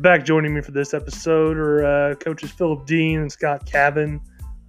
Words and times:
back 0.00 0.24
joining 0.24 0.54
me 0.54 0.62
for 0.62 0.70
this 0.70 0.94
episode 0.94 1.58
are 1.58 1.84
uh, 1.84 2.14
coaches 2.14 2.50
Phillip 2.50 2.86
Dean 2.86 3.20
and 3.20 3.30
Scott 3.30 3.66
Cavin. 3.66 4.18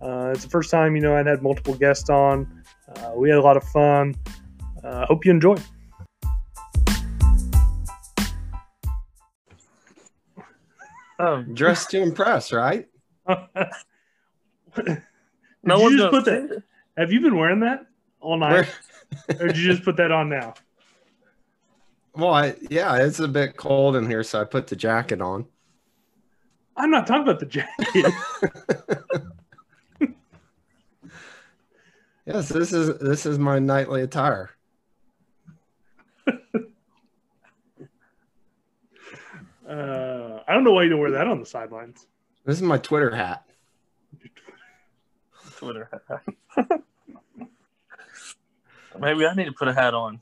Uh, 0.02 0.32
it's 0.34 0.44
the 0.44 0.50
first 0.50 0.70
time, 0.70 0.94
you 0.94 1.02
know, 1.02 1.16
I'd 1.16 1.26
had 1.26 1.42
multiple 1.42 1.74
guests 1.74 2.10
on. 2.10 2.64
Uh, 2.94 3.12
we 3.16 3.30
had 3.30 3.38
a 3.38 3.42
lot 3.42 3.56
of 3.56 3.64
fun. 3.64 4.14
Uh, 4.84 5.06
hope 5.06 5.24
you 5.24 5.32
enjoy. 5.32 5.56
Oh, 11.20 11.44
Dressed 11.54 11.92
to 11.92 12.02
impress, 12.02 12.52
right? 12.52 12.88
no 13.28 13.36
Did 14.76 14.98
one's 15.66 15.92
you 15.94 15.98
just 15.98 15.98
gonna 15.98 16.10
put 16.10 16.26
that? 16.26 16.64
Have 16.98 17.14
you 17.14 17.22
been 17.22 17.38
wearing 17.38 17.62
that 17.62 17.86
all 18.20 18.38
night, 18.38 18.68
or 19.40 19.48
did 19.48 19.58
you 19.58 19.72
just 19.72 19.84
put 19.84 19.96
that 19.96 20.12
on 20.12 20.28
now? 20.28 20.56
Well, 22.16 22.34
I, 22.34 22.56
yeah, 22.70 22.98
it's 22.98 23.20
a 23.20 23.28
bit 23.28 23.58
cold 23.58 23.96
in 23.96 24.10
here, 24.10 24.24
so 24.24 24.42
I 24.42 24.44
put 24.44 24.68
the 24.68 24.76
jacket 24.76 25.22
on. 25.22 25.46
I'm 26.78 26.90
not 26.90 27.08
talking 27.08 27.24
about 27.24 27.40
the 27.40 27.46
jacket. 27.46 28.14
Yes, 32.26 32.50
this 32.50 32.72
is 32.72 32.98
this 33.00 33.26
is 33.26 33.40
my 33.40 33.60
nightly 33.60 34.04
attire. 34.04 34.52
Uh, 39.68 40.40
I 40.48 40.54
don't 40.54 40.64
know 40.66 40.74
why 40.74 40.84
you 40.84 40.90
don't 40.90 41.00
wear 41.00 41.12
that 41.12 41.28
on 41.28 41.40
the 41.40 41.46
sidelines. 41.46 42.06
This 42.46 42.58
is 42.58 42.62
my 42.62 42.78
Twitter 42.78 43.14
hat. 43.16 43.46
Twitter 45.56 45.90
hat. 46.10 46.22
Maybe 49.00 49.26
I 49.26 49.34
need 49.34 49.46
to 49.46 49.54
put 49.54 49.70
a 49.70 49.74
hat 49.74 49.94
on. 49.94 50.20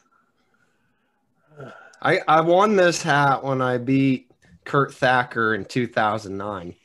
I 2.02 2.20
I 2.28 2.42
won 2.42 2.76
this 2.76 3.02
hat 3.02 3.44
when 3.44 3.62
I 3.62 3.78
beat 3.78 4.32
Kurt 4.66 4.94
Thacker 4.94 5.54
in 5.56 5.66
2009. 5.66 6.76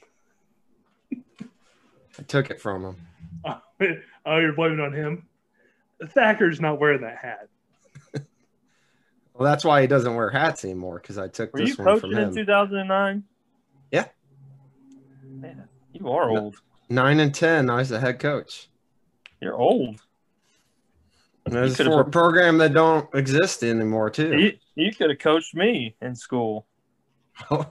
I 1.12 2.22
took 2.22 2.50
it 2.50 2.60
from 2.60 2.84
him. 2.84 2.96
oh, 4.26 4.38
you're 4.38 4.52
blaming 4.52 4.80
on 4.80 4.92
him. 4.92 5.26
Thacker's 6.08 6.60
not 6.60 6.80
wearing 6.80 7.02
that 7.02 7.18
hat. 7.18 7.48
Well, 9.36 9.50
that's 9.50 9.64
why 9.64 9.80
he 9.80 9.88
doesn't 9.88 10.14
wear 10.14 10.30
hats 10.30 10.64
anymore 10.64 11.00
because 11.00 11.18
I 11.18 11.26
took 11.26 11.52
Were 11.52 11.58
this 11.58 11.76
one 11.76 11.98
from 11.98 12.12
coaching 12.12 12.28
in 12.28 12.34
2009? 12.36 13.24
Yeah. 13.90 14.04
Man, 15.24 15.68
you 15.92 16.08
are 16.08 16.30
old. 16.30 16.54
Nine 16.88 17.18
and 17.18 17.34
ten, 17.34 17.68
I 17.68 17.78
was 17.78 17.88
the 17.88 17.98
head 17.98 18.20
coach. 18.20 18.68
You're 19.40 19.56
old. 19.56 20.00
And 21.46 21.54
was 21.56 21.76
could've 21.76 21.92
for 21.92 22.02
a 22.02 22.04
program 22.04 22.58
that 22.58 22.74
don't 22.74 23.12
exist 23.12 23.64
anymore 23.64 24.08
too. 24.08 24.38
You, 24.38 24.52
you 24.74 24.92
could 24.94 25.10
have 25.10 25.18
coached 25.18 25.54
me 25.54 25.96
in 26.00 26.14
school. 26.14 26.66
All 27.50 27.66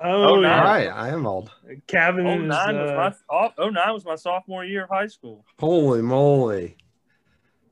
Oh, 0.00 0.34
Oh, 0.36 0.42
yeah. 0.42 0.62
right, 0.62 0.88
I 0.88 1.08
am 1.10 1.26
old. 1.26 1.50
Cavin 1.86 2.26
Oh 2.26 2.40
is. 2.42 2.48
nine 2.48 2.76
was 2.76 2.90
uh, 2.90 2.94
my 2.94 3.14
oh, 3.30 3.50
oh 3.58 3.68
nine 3.70 3.94
was 3.94 4.04
my 4.04 4.16
sophomore 4.16 4.64
year 4.64 4.84
of 4.84 4.90
high 4.90 5.06
school. 5.06 5.44
Holy 5.58 6.02
moly! 6.02 6.76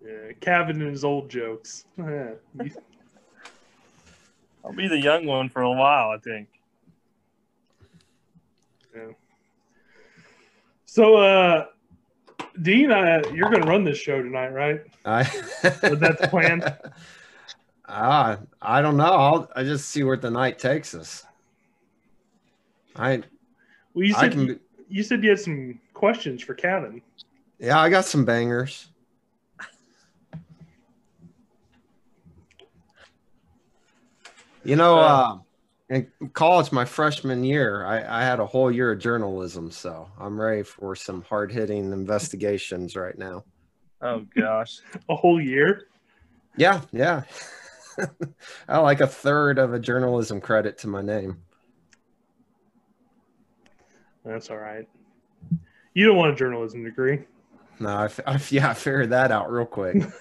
yeah, 0.03 0.33
Cavin 0.41 0.81
and 0.81 0.91
his 0.91 1.05
old 1.05 1.31
jokes. 1.31 1.85
Yeah, 1.99 2.33
I'll 4.65 4.73
be 4.73 4.87
the 4.89 4.99
young 4.99 5.27
one 5.27 5.49
for 5.49 5.63
a 5.63 5.71
while, 5.73 6.11
I 6.11 6.19
think. 6.19 6.49
yeah. 8.95 9.09
So, 10.87 11.17
uh, 11.17 11.67
Dean, 12.63 12.93
uh, 12.93 13.23
you're 13.35 13.51
going 13.51 13.63
to 13.63 13.69
run 13.69 13.83
this 13.83 13.99
show 13.99 14.23
tonight, 14.23 14.51
right? 14.51 14.81
I 15.05 15.23
Was 15.65 15.99
that 15.99 16.19
the 16.21 16.29
plan? 16.29 16.63
Ah, 17.89 18.39
I 18.61 18.81
don't 18.81 18.97
know. 18.97 19.05
I'll 19.05 19.51
I 19.57 19.65
just 19.65 19.89
see 19.91 20.03
where 20.05 20.17
the 20.17 20.31
night 20.31 20.59
takes 20.59 20.95
us. 20.95 21.25
I 22.97 23.23
Well, 23.95 24.05
you 24.05 24.15
I 24.15 24.21
said 24.21 24.33
can. 24.33 24.47
be- 24.47 24.59
you 24.89 25.03
said 25.03 25.25
you 25.25 25.31
had 25.31 25.41
some 25.41 25.81
questions 25.95 26.43
for 26.43 26.55
Cavin. 26.55 27.01
Yeah, 27.59 27.81
I 27.81 27.89
got 27.89 28.05
some 28.05 28.25
bangers. 28.25 28.89
You 34.65 34.77
know, 34.77 34.99
Uh, 34.99 35.03
uh, 35.03 35.39
in 35.89 36.11
college, 36.33 36.71
my 36.73 36.85
freshman 36.85 37.43
year, 37.43 37.85
I, 37.85 38.21
I 38.21 38.23
had 38.25 38.39
a 38.39 38.47
whole 38.47 38.71
year 38.71 38.93
of 38.93 38.99
journalism, 39.01 39.71
so 39.71 40.09
I'm 40.19 40.41
ready 40.41 40.63
for 40.63 40.95
some 40.95 41.23
hard 41.23 41.51
hitting 41.53 41.93
investigations 41.93 42.97
right 42.97 43.17
now. 43.19 43.45
Oh 44.01 44.25
gosh. 44.37 44.81
A 45.09 45.15
whole 45.17 45.41
year. 45.41 45.87
Yeah, 46.57 46.81
yeah. 46.93 47.23
I 48.69 48.79
like 48.79 49.01
a 49.01 49.07
third 49.07 49.59
of 49.59 49.73
a 49.73 49.79
journalism 49.79 50.41
credit 50.41 50.79
to 50.79 50.89
my 50.89 51.03
name. 51.03 51.39
That's 54.25 54.51
all 54.51 54.59
right. 54.59 54.89
You 55.95 56.07
don't 56.07 56.17
want 56.17 56.33
a 56.33 56.37
journalism 56.37 56.85
degree. 56.85 57.21
No, 57.81 57.89
I, 57.89 58.09
I 58.27 58.41
yeah, 58.51 58.71
I 58.71 58.75
figured 58.75 59.11
that 59.11 59.33
out 59.33 59.51
real 59.51 59.67
quick. 59.67 59.97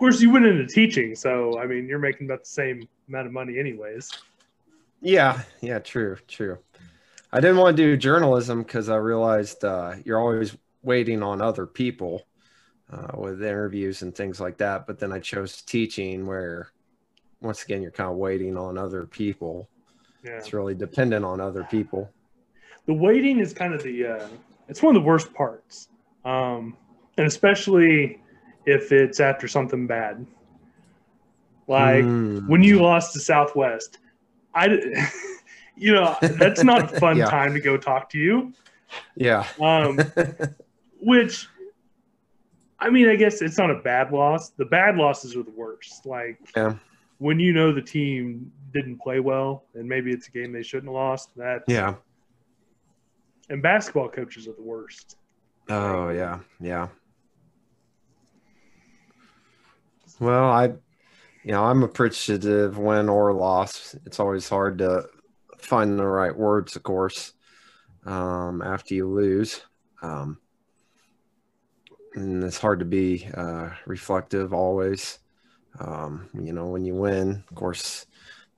Of 0.00 0.02
course, 0.02 0.22
you 0.22 0.30
went 0.30 0.46
into 0.46 0.66
teaching, 0.66 1.14
so 1.14 1.60
I 1.60 1.66
mean, 1.66 1.86
you're 1.86 1.98
making 1.98 2.26
about 2.26 2.40
the 2.40 2.48
same 2.48 2.88
amount 3.06 3.26
of 3.26 3.34
money, 3.34 3.58
anyways. 3.58 4.10
Yeah, 5.02 5.42
yeah, 5.60 5.78
true, 5.78 6.16
true. 6.26 6.56
I 7.30 7.40
didn't 7.40 7.58
want 7.58 7.76
to 7.76 7.82
do 7.82 7.96
journalism 7.98 8.62
because 8.62 8.88
I 8.88 8.96
realized 8.96 9.62
uh, 9.62 9.96
you're 10.02 10.18
always 10.18 10.56
waiting 10.82 11.22
on 11.22 11.42
other 11.42 11.66
people 11.66 12.26
uh, 12.92 13.16
with 13.18 13.42
interviews 13.42 14.02
and 14.02 14.14
things 14.14 14.40
like 14.40 14.56
that. 14.58 14.86
But 14.86 14.98
then 14.98 15.12
I 15.12 15.18
chose 15.18 15.62
teaching, 15.62 16.26
where 16.26 16.68
once 17.40 17.62
again 17.64 17.82
you're 17.82 17.90
kind 17.90 18.10
of 18.10 18.16
waiting 18.16 18.56
on 18.56 18.76
other 18.78 19.06
people. 19.06 19.68
Yeah. 20.24 20.32
It's 20.32 20.52
really 20.52 20.74
dependent 20.74 21.24
on 21.24 21.40
other 21.40 21.64
people. 21.64 22.12
the 22.86 22.92
waiting 22.94 23.38
is 23.40 23.52
kind 23.54 23.72
of 23.74 23.82
the 23.82 24.06
uh, 24.06 24.28
it's 24.68 24.82
one 24.82 24.94
of 24.96 25.02
the 25.02 25.06
worst 25.06 25.32
parts 25.34 25.88
um, 26.24 26.76
and 27.16 27.26
especially 27.26 28.20
if 28.66 28.92
it's 28.92 29.20
after 29.20 29.48
something 29.48 29.86
bad 29.86 30.26
like 31.68 32.04
Mm. 32.04 32.46
when 32.48 32.62
you 32.62 32.80
lost 32.82 33.12
to 33.14 33.20
southwest 33.20 33.98
I, 34.54 34.66
you 35.76 35.92
know 35.94 36.16
that's 36.22 36.64
not 36.64 36.92
a 36.92 37.00
fun 37.00 37.16
Yeah. 37.22 37.26
time 37.26 37.54
to 37.54 37.60
go 37.60 37.76
talk 37.76 38.10
to 38.10 38.18
you 38.18 38.52
yeah, 39.16 39.46
um, 39.60 40.00
which 41.00 41.48
i 42.80 42.90
mean 42.90 43.08
i 43.08 43.16
guess 43.16 43.42
it's 43.42 43.58
not 43.58 43.70
a 43.70 43.80
bad 43.82 44.12
loss 44.12 44.50
the 44.50 44.64
bad 44.64 44.96
losses 44.96 45.36
are 45.36 45.42
the 45.42 45.52
worst 45.56 46.06
like 46.06 46.38
Yeah. 46.56 46.74
when 47.18 47.38
you 47.38 47.52
know 47.52 47.72
the 47.72 47.82
team 47.82 48.50
didn't 48.72 49.00
play 49.00 49.20
well 49.20 49.64
and 49.74 49.88
maybe 49.88 50.10
it's 50.12 50.28
a 50.28 50.30
game 50.30 50.52
they 50.52 50.62
shouldn't 50.62 50.88
have 50.88 50.94
lost 50.94 51.30
that 51.36 51.62
yeah. 51.66 51.94
and 53.48 53.62
basketball 53.62 54.08
coaches 54.08 54.46
are 54.48 54.54
the 54.54 54.62
worst 54.62 55.16
Oh 55.68 56.08
yeah, 56.08 56.40
yeah. 56.58 56.88
Well, 60.18 60.50
I, 60.50 60.64
you 61.44 61.52
know, 61.52 61.64
I'm 61.64 61.82
appreciative 61.82 62.76
win 62.76 63.08
or 63.08 63.32
loss. 63.32 63.94
It's 64.04 64.18
always 64.18 64.48
hard 64.48 64.78
to 64.78 65.06
find 65.58 65.98
the 65.98 66.06
right 66.06 66.36
words, 66.36 66.74
of 66.76 66.82
course, 66.82 67.32
um, 68.04 68.62
after 68.62 68.94
you 68.94 69.08
lose. 69.08 69.62
Um, 70.02 70.38
and 72.14 72.42
it's 72.42 72.58
hard 72.58 72.78
to 72.80 72.84
be 72.84 73.28
uh, 73.34 73.70
reflective 73.86 74.52
always. 74.52 75.18
Um, 75.78 76.28
you 76.34 76.52
know, 76.52 76.66
when 76.66 76.84
you 76.84 76.94
win, 76.94 77.44
of 77.48 77.54
course, 77.54 78.06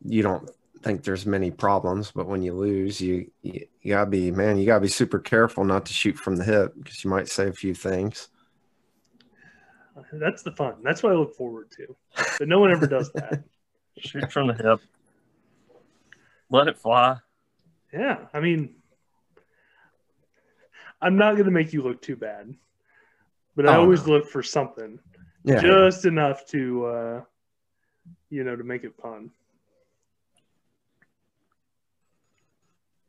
you 0.05 0.23
don't 0.23 0.49
think 0.83 1.05
there's 1.05 1.27
many 1.27 1.51
problems, 1.51 2.11
but 2.11 2.27
when 2.27 2.43
you 2.43 2.55
lose, 2.55 3.01
you 3.01 3.31
you, 3.43 3.67
you 3.83 3.93
gotta 3.95 4.11
be 4.11 4.31
man, 4.31 4.59
you 4.59 4.67
gotta 4.67 4.81
be 4.81 4.89
super 4.89 5.19
careful 5.19 5.65
not 5.65 5.87
to 5.87 5.93
shoot 5.93 6.17
from 6.17 6.37
the 6.37 6.45
hip 6.45 6.75
because 6.77 7.05
you 7.05 7.11
might 7.11 7.29
say 7.29 7.49
a 7.49 7.53
few 7.53 7.75
things. 7.75 8.29
That's 10.13 10.43
the 10.43 10.53
fun. 10.53 10.77
That's 10.83 11.03
what 11.03 11.13
I 11.13 11.17
look 11.17 11.35
forward 11.37 11.71
to. 11.73 11.97
But 12.39 12.49
no 12.49 12.61
one 12.61 12.73
ever 12.73 12.87
does 12.87 13.11
that. 13.13 13.45
Shoot 13.99 14.33
from 14.33 14.49
the 14.49 14.55
hip. 14.55 14.81
Let 16.51 16.69
it 16.69 16.79
fly. 16.79 17.19
Yeah, 17.93 18.27
I 18.33 18.41
mean, 18.41 18.77
I'm 21.01 21.17
not 21.17 21.33
going 21.33 21.45
to 21.45 21.51
make 21.51 21.73
you 21.73 21.83
look 21.83 22.01
too 22.01 22.17
bad, 22.17 22.55
but 23.55 23.67
I 23.69 23.77
Oh, 23.77 23.83
always 23.83 24.07
no. 24.07 24.15
look 24.15 24.27
for 24.29 24.43
something 24.43 24.99
Yeah, 25.45 25.61
just 25.61 26.05
enough 26.05 26.47
to, 26.47 26.87
uh, 26.87 27.21
you 28.31 28.45
know, 28.45 28.57
to 28.57 28.65
make 28.65 28.85
it 28.85 28.95
fun. 29.01 29.31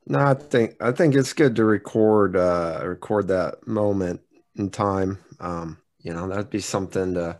no, 0.05 0.19
I 0.19 0.33
think 0.33 0.75
I 0.81 0.91
think 0.91 1.15
it's 1.15 1.33
good 1.33 1.55
to 1.55 1.65
record 1.65 2.35
uh, 2.35 2.81
record 2.83 3.27
that 3.29 3.65
moment 3.67 4.21
in 4.55 4.69
time. 4.69 5.19
Um, 5.39 5.77
you 5.99 6.13
know, 6.13 6.27
that'd 6.27 6.49
be 6.49 6.59
something 6.59 7.13
to 7.13 7.39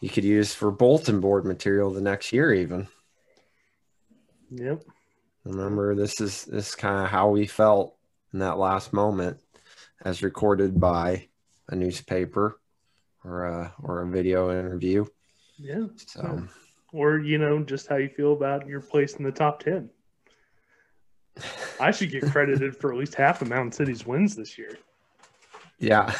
you 0.00 0.08
could 0.10 0.24
use 0.24 0.52
for 0.52 0.70
bulletin 0.70 1.20
board 1.20 1.44
material 1.44 1.92
the 1.92 2.00
next 2.00 2.32
year, 2.32 2.52
even. 2.52 2.88
Yep. 4.50 4.82
Remember, 5.44 5.94
this 5.94 6.20
is 6.20 6.44
this 6.44 6.74
kind 6.74 7.04
of 7.04 7.10
how 7.10 7.28
we 7.30 7.46
felt 7.46 7.96
in 8.32 8.40
that 8.40 8.58
last 8.58 8.92
moment, 8.92 9.38
as 10.04 10.22
recorded 10.22 10.80
by 10.80 11.28
a 11.68 11.76
newspaper 11.76 12.60
or 13.24 13.44
a 13.44 13.74
or 13.82 14.02
a 14.02 14.08
video 14.08 14.50
interview. 14.50 15.04
Yeah. 15.56 15.86
So 15.96 16.46
or 16.92 17.18
you 17.18 17.38
know, 17.38 17.62
just 17.62 17.88
how 17.88 17.96
you 17.96 18.08
feel 18.08 18.32
about 18.32 18.66
your 18.66 18.80
place 18.80 19.14
in 19.16 19.24
the 19.24 19.32
top 19.32 19.62
ten. 19.62 19.90
I 21.80 21.90
should 21.90 22.10
get 22.10 22.22
credited 22.30 22.76
for 22.76 22.92
at 22.92 22.98
least 22.98 23.14
half 23.14 23.42
of 23.42 23.48
Mound 23.48 23.74
City's 23.74 24.06
wins 24.06 24.34
this 24.34 24.56
year. 24.56 24.78
Yeah. 25.78 26.14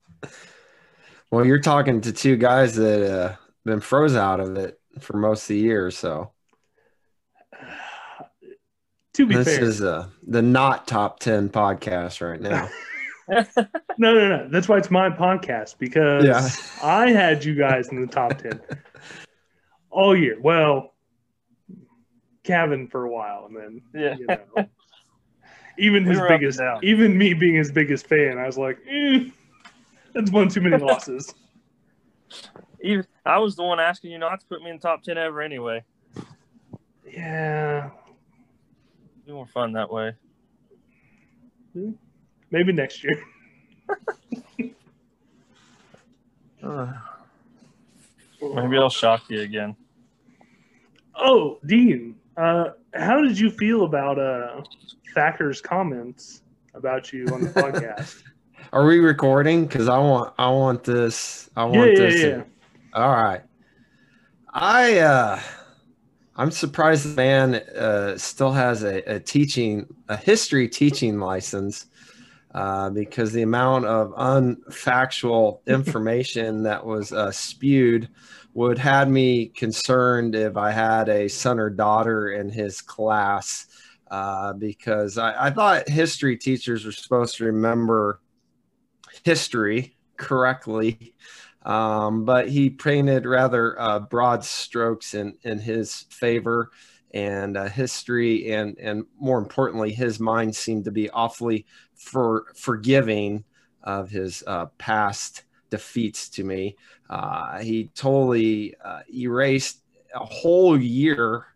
well, 1.30 1.44
you're 1.44 1.60
talking 1.60 2.00
to 2.00 2.12
two 2.12 2.36
guys 2.36 2.74
that 2.76 3.02
uh, 3.02 3.36
been 3.64 3.80
froze 3.80 4.16
out 4.16 4.40
of 4.40 4.56
it 4.56 4.80
for 5.00 5.18
most 5.18 5.42
of 5.42 5.48
the 5.48 5.58
year, 5.58 5.90
so 5.90 6.32
to 9.14 9.26
be 9.26 9.34
fair 9.34 9.44
this 9.44 9.56
fair, 9.56 9.64
is 9.64 9.82
uh, 9.82 10.06
the 10.26 10.42
not 10.42 10.86
top 10.86 11.20
ten 11.20 11.50
podcast 11.50 12.26
right 12.26 12.40
now. 12.40 12.68
no, 13.98 14.14
no, 14.14 14.28
no. 14.28 14.48
That's 14.50 14.68
why 14.68 14.78
it's 14.78 14.90
my 14.90 15.08
podcast 15.10 15.78
because 15.78 16.24
Yeah. 16.26 16.48
I 16.82 17.10
had 17.10 17.44
you 17.44 17.54
guys 17.54 17.88
in 17.88 18.00
the 18.00 18.06
top 18.06 18.38
ten 18.38 18.60
all 19.90 20.16
year. 20.16 20.36
Well, 20.40 20.94
Cavin 22.44 22.90
for 22.90 23.04
a 23.04 23.10
while, 23.10 23.46
and 23.46 23.56
then 23.56 23.82
Yeah. 23.94 24.16
you 24.16 24.26
know, 24.26 24.68
even 25.78 26.04
We 26.04 26.10
his 26.10 26.20
were 26.20 26.28
biggest, 26.28 26.58
down. 26.58 26.80
even 26.82 27.16
me 27.16 27.34
being 27.34 27.54
his 27.54 27.70
biggest 27.70 28.06
fan, 28.06 28.38
I 28.38 28.46
was 28.46 28.58
like, 28.58 28.78
eh, 28.88 29.28
that's 30.14 30.30
one 30.30 30.48
too 30.48 30.60
many 30.60 30.76
losses. 30.82 31.34
Even, 32.82 33.06
I 33.26 33.38
was 33.38 33.56
the 33.56 33.62
one 33.62 33.78
asking 33.80 34.10
you 34.10 34.18
not 34.18 34.40
to 34.40 34.46
put 34.46 34.62
me 34.62 34.70
in 34.70 34.76
the 34.76 34.82
top 34.82 35.02
10 35.02 35.18
ever 35.18 35.40
anyway. 35.42 35.84
yeah, 37.06 37.86
It'd 37.86 39.26
be 39.26 39.32
more 39.32 39.46
fun 39.46 39.72
that 39.72 39.92
way. 39.92 40.14
Maybe 42.50 42.72
next 42.72 43.04
year. 43.04 43.24
Maybe 48.42 48.76
I'll 48.76 48.90
shock 48.90 49.22
you 49.28 49.40
again. 49.40 49.76
Oh, 51.14 51.58
Dean, 51.66 52.16
uh, 52.36 52.70
how 52.94 53.20
did 53.20 53.38
you 53.38 53.50
feel 53.50 53.84
about 53.84 54.18
uh, 54.18 54.62
Thacker's 55.14 55.60
comments 55.60 56.42
about 56.74 57.12
you 57.12 57.26
on 57.28 57.42
the 57.42 57.50
podcast? 57.54 58.22
Are 58.72 58.86
we 58.86 58.98
recording? 58.98 59.66
Because 59.66 59.88
I 59.88 59.98
want, 59.98 60.32
I 60.38 60.48
want 60.50 60.84
this. 60.84 61.50
I 61.56 61.62
yeah, 61.62 61.78
want 61.78 61.90
yeah, 61.90 61.98
this. 61.98 62.22
yeah. 62.22 62.42
All 62.94 63.10
right. 63.10 63.42
I 64.52 64.98
uh 64.98 65.40
I'm 66.36 66.50
surprised 66.50 67.04
the 67.04 67.14
man 67.14 67.54
uh 67.54 68.18
still 68.18 68.50
has 68.50 68.82
a, 68.82 68.98
a 69.02 69.20
teaching 69.20 69.86
a 70.08 70.16
history 70.16 70.68
teaching 70.68 71.20
license 71.20 71.86
uh 72.54 72.90
because 72.90 73.32
the 73.32 73.42
amount 73.42 73.84
of 73.84 74.12
unfactual 74.12 75.64
information 75.66 76.62
that 76.64 76.84
was 76.84 77.12
uh 77.12 77.30
spewed 77.30 78.08
would 78.52 78.78
had 78.78 79.08
me 79.08 79.46
concerned 79.46 80.34
if 80.34 80.56
I 80.56 80.72
had 80.72 81.08
a 81.08 81.28
son 81.28 81.60
or 81.60 81.70
daughter 81.70 82.30
in 82.30 82.50
his 82.50 82.80
class 82.80 83.66
uh 84.10 84.52
because 84.54 85.18
I, 85.18 85.46
I 85.46 85.50
thought 85.50 85.88
history 85.88 86.36
teachers 86.36 86.84
were 86.84 86.92
supposed 86.92 87.36
to 87.36 87.44
remember 87.44 88.20
history 89.24 89.96
correctly 90.16 91.14
um, 91.62 92.24
but 92.24 92.48
he 92.48 92.70
painted 92.70 93.26
rather 93.26 93.78
uh, 93.80 94.00
broad 94.00 94.44
strokes 94.44 95.14
in 95.14 95.34
in 95.42 95.58
his 95.58 96.06
favor 96.10 96.70
and 97.12 97.56
uh, 97.56 97.68
history 97.68 98.52
and 98.52 98.78
and 98.78 99.04
more 99.18 99.38
importantly 99.38 99.92
his 99.92 100.20
mind 100.20 100.54
seemed 100.54 100.84
to 100.84 100.90
be 100.90 101.10
awfully 101.10 101.66
for 102.00 102.46
forgiving 102.56 103.44
of 103.82 104.10
his 104.10 104.42
uh, 104.46 104.66
past 104.78 105.44
defeats 105.70 106.28
to 106.28 106.42
me 106.44 106.76
uh, 107.08 107.58
he 107.58 107.90
totally 107.94 108.74
uh, 108.84 109.00
erased 109.14 109.82
a 110.14 110.24
whole 110.24 110.80
year 110.80 111.46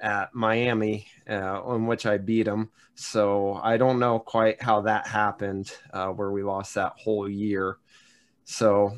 at 0.00 0.34
Miami 0.34 1.06
uh, 1.30 1.62
in 1.74 1.86
which 1.86 2.06
I 2.06 2.18
beat 2.18 2.48
him 2.48 2.70
so 2.94 3.60
I 3.62 3.76
don't 3.76 4.00
know 4.00 4.18
quite 4.18 4.60
how 4.60 4.80
that 4.82 5.06
happened 5.06 5.72
uh, 5.92 6.08
where 6.08 6.32
we 6.32 6.42
lost 6.42 6.74
that 6.74 6.94
whole 6.96 7.28
year 7.28 7.78
so 8.44 8.96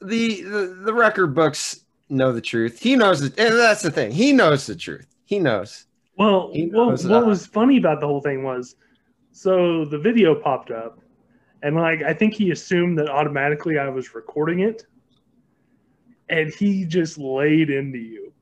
the, 0.00 0.42
the 0.42 0.80
the 0.84 0.94
record 0.94 1.34
books 1.34 1.84
know 2.08 2.32
the 2.32 2.40
truth. 2.40 2.80
He 2.80 2.96
knows 2.96 3.22
it, 3.22 3.38
and 3.38 3.54
that's 3.54 3.82
the 3.82 3.90
thing. 3.90 4.12
He 4.12 4.32
knows 4.32 4.66
the 4.66 4.76
truth. 4.76 5.06
He 5.24 5.38
knows. 5.38 5.86
Well, 6.16 6.50
He 6.52 6.66
well 6.66 6.90
what 6.90 7.26
was 7.26 7.46
funny 7.46 7.78
about 7.78 8.00
the 8.00 8.06
whole 8.06 8.20
thing 8.20 8.44
was, 8.44 8.76
so 9.34 9.84
the 9.84 9.98
video 9.98 10.32
popped 10.32 10.70
up, 10.70 11.00
and 11.60 11.74
like 11.74 12.02
I 12.02 12.14
think 12.14 12.34
he 12.34 12.52
assumed 12.52 12.96
that 13.00 13.08
automatically 13.08 13.78
I 13.78 13.88
was 13.88 14.14
recording 14.14 14.60
it, 14.60 14.86
and 16.28 16.54
he 16.54 16.84
just 16.84 17.18
laid 17.18 17.68
into 17.68 17.98
you, 17.98 18.32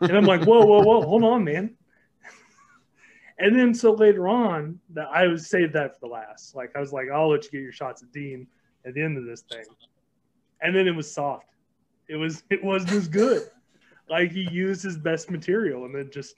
and 0.00 0.16
I'm 0.16 0.24
like, 0.24 0.42
whoa, 0.42 0.66
whoa, 0.66 0.82
whoa, 0.82 1.02
hold 1.02 1.22
on, 1.22 1.44
man. 1.44 1.76
And 3.38 3.58
then 3.58 3.72
so 3.74 3.92
later 3.92 4.28
on, 4.28 4.78
that 4.90 5.08
I 5.12 5.26
was 5.26 5.48
saved 5.48 5.72
that 5.72 5.94
for 5.94 6.06
the 6.06 6.12
last. 6.12 6.54
Like 6.54 6.70
I 6.76 6.80
was 6.80 6.92
like, 6.92 7.06
I'll 7.12 7.30
let 7.30 7.44
you 7.44 7.50
get 7.50 7.62
your 7.62 7.72
shots 7.72 8.02
at 8.02 8.12
Dean 8.12 8.46
at 8.84 8.94
the 8.94 9.02
end 9.02 9.18
of 9.18 9.24
this 9.24 9.42
thing, 9.42 9.64
and 10.60 10.74
then 10.74 10.88
it 10.88 10.94
was 10.94 11.12
soft. 11.12 11.46
It 12.08 12.16
was 12.16 12.42
it 12.50 12.62
wasn't 12.62 12.92
as 12.92 13.06
good. 13.06 13.48
Like 14.10 14.32
he 14.32 14.48
used 14.50 14.82
his 14.82 14.98
best 14.98 15.30
material, 15.30 15.84
and 15.84 15.94
then 15.94 16.10
just 16.12 16.34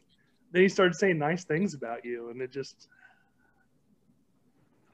then 0.53 0.61
he 0.61 0.69
started 0.69 0.95
saying 0.95 1.19
nice 1.19 1.45
things 1.45 1.73
about 1.73 2.05
you, 2.05 2.29
and 2.29 2.43
it 2.43 2.53
just 2.53 2.89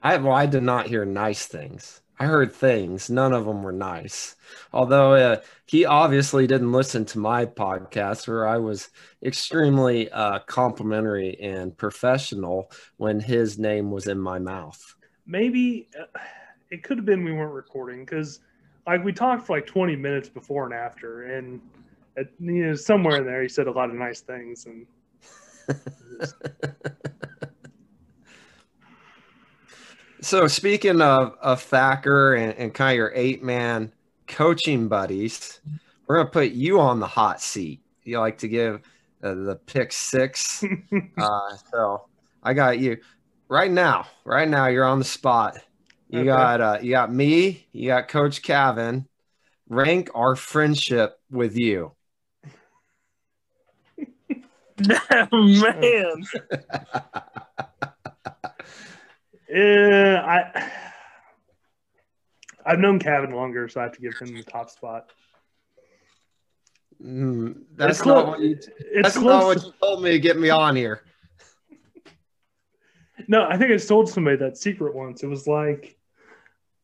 I 0.01 0.17
well, 0.17 0.33
I 0.33 0.45
did 0.45 0.63
not 0.63 0.87
hear 0.87 1.05
nice 1.05 1.45
things. 1.47 2.01
I 2.19 2.25
heard 2.25 2.53
things. 2.53 3.09
None 3.09 3.33
of 3.33 3.45
them 3.45 3.63
were 3.63 3.71
nice. 3.71 4.35
Although 4.73 5.13
uh, 5.15 5.41
he 5.65 5.85
obviously 5.85 6.45
didn't 6.45 6.71
listen 6.71 7.03
to 7.05 7.19
my 7.19 7.45
podcast, 7.47 8.27
where 8.27 8.47
I 8.47 8.57
was 8.57 8.89
extremely 9.23 10.09
uh, 10.11 10.39
complimentary 10.39 11.39
and 11.41 11.75
professional 11.75 12.71
when 12.97 13.19
his 13.19 13.57
name 13.57 13.89
was 13.91 14.07
in 14.07 14.19
my 14.19 14.37
mouth. 14.39 14.79
maybe 15.25 15.89
uh, 15.99 16.19
it 16.69 16.83
could 16.83 16.97
have 16.97 17.05
been 17.05 17.23
we 17.23 17.31
weren't 17.33 17.53
recording 17.53 18.05
because 18.05 18.39
like 18.87 19.03
we 19.03 19.13
talked 19.13 19.45
for 19.45 19.55
like 19.57 19.65
20 19.67 19.95
minutes 19.95 20.29
before 20.29 20.65
and 20.65 20.73
after, 20.73 21.23
and 21.37 21.61
at, 22.17 22.27
you 22.39 22.67
know 22.67 22.75
somewhere 22.75 23.17
in 23.17 23.25
there 23.25 23.41
he 23.41 23.49
said 23.49 23.67
a 23.67 23.71
lot 23.71 23.89
of 23.89 23.95
nice 23.95 24.21
things, 24.21 24.65
and 24.65 24.85
So 30.21 30.47
speaking 30.47 31.01
of 31.01 31.35
of 31.41 31.61
Thacker 31.61 32.35
and, 32.35 32.53
and 32.57 32.73
kind 32.73 32.91
of 32.91 32.97
your 32.97 33.11
eight 33.15 33.43
man 33.43 33.91
coaching 34.27 34.87
buddies, 34.87 35.59
we're 36.07 36.17
gonna 36.17 36.29
put 36.29 36.51
you 36.51 36.79
on 36.79 36.99
the 36.99 37.07
hot 37.07 37.41
seat. 37.41 37.81
You 38.03 38.19
like 38.19 38.37
to 38.39 38.47
give 38.47 38.81
uh, 39.23 39.33
the 39.33 39.55
pick 39.65 39.91
six. 39.91 40.63
uh, 41.17 41.57
so 41.71 42.05
I 42.43 42.53
got 42.53 42.79
you 42.79 42.97
right 43.49 43.71
now. 43.71 44.05
Right 44.23 44.47
now, 44.47 44.67
you're 44.67 44.85
on 44.85 44.99
the 44.99 45.05
spot. 45.05 45.57
You 46.09 46.21
Okay. 46.21 46.25
got 46.25 46.61
uh, 46.61 46.77
you 46.81 46.91
got 46.91 47.11
me. 47.11 47.67
You 47.71 47.87
got 47.87 48.07
Coach 48.07 48.43
Cavin. 48.43 49.07
Rank 49.69 50.09
our 50.13 50.35
friendship 50.35 51.19
with 51.31 51.57
you. 51.57 51.93
Man. 55.31 56.23
Eh, 59.51 60.15
I 60.15 60.71
I've 62.65 62.79
known 62.79 62.99
Cavin 62.99 63.33
longer, 63.33 63.67
so 63.67 63.81
I 63.81 63.83
have 63.83 63.91
to 63.93 64.01
give 64.01 64.13
him 64.17 64.33
the 64.35 64.43
top 64.43 64.69
spot. 64.69 65.11
Mm, 67.03 67.63
that's 67.75 67.97
It's 67.99 68.05
not 68.05 68.23
clo- 68.23 68.31
what 68.31 68.39
you. 68.39 68.51
It's 68.51 68.69
That's 69.01 69.17
close. 69.17 69.23
not 69.25 69.45
what 69.45 69.63
you 69.63 69.73
told 69.81 70.03
me 70.03 70.11
to 70.11 70.19
get 70.19 70.37
me 70.37 70.49
on 70.49 70.75
here. 70.75 71.01
No, 73.27 73.45
I 73.47 73.57
think 73.57 73.71
I 73.71 73.77
told 73.77 74.09
somebody 74.09 74.37
that 74.37 74.57
secret 74.57 74.95
once. 74.95 75.23
It 75.23 75.27
was 75.27 75.47
like, 75.47 75.97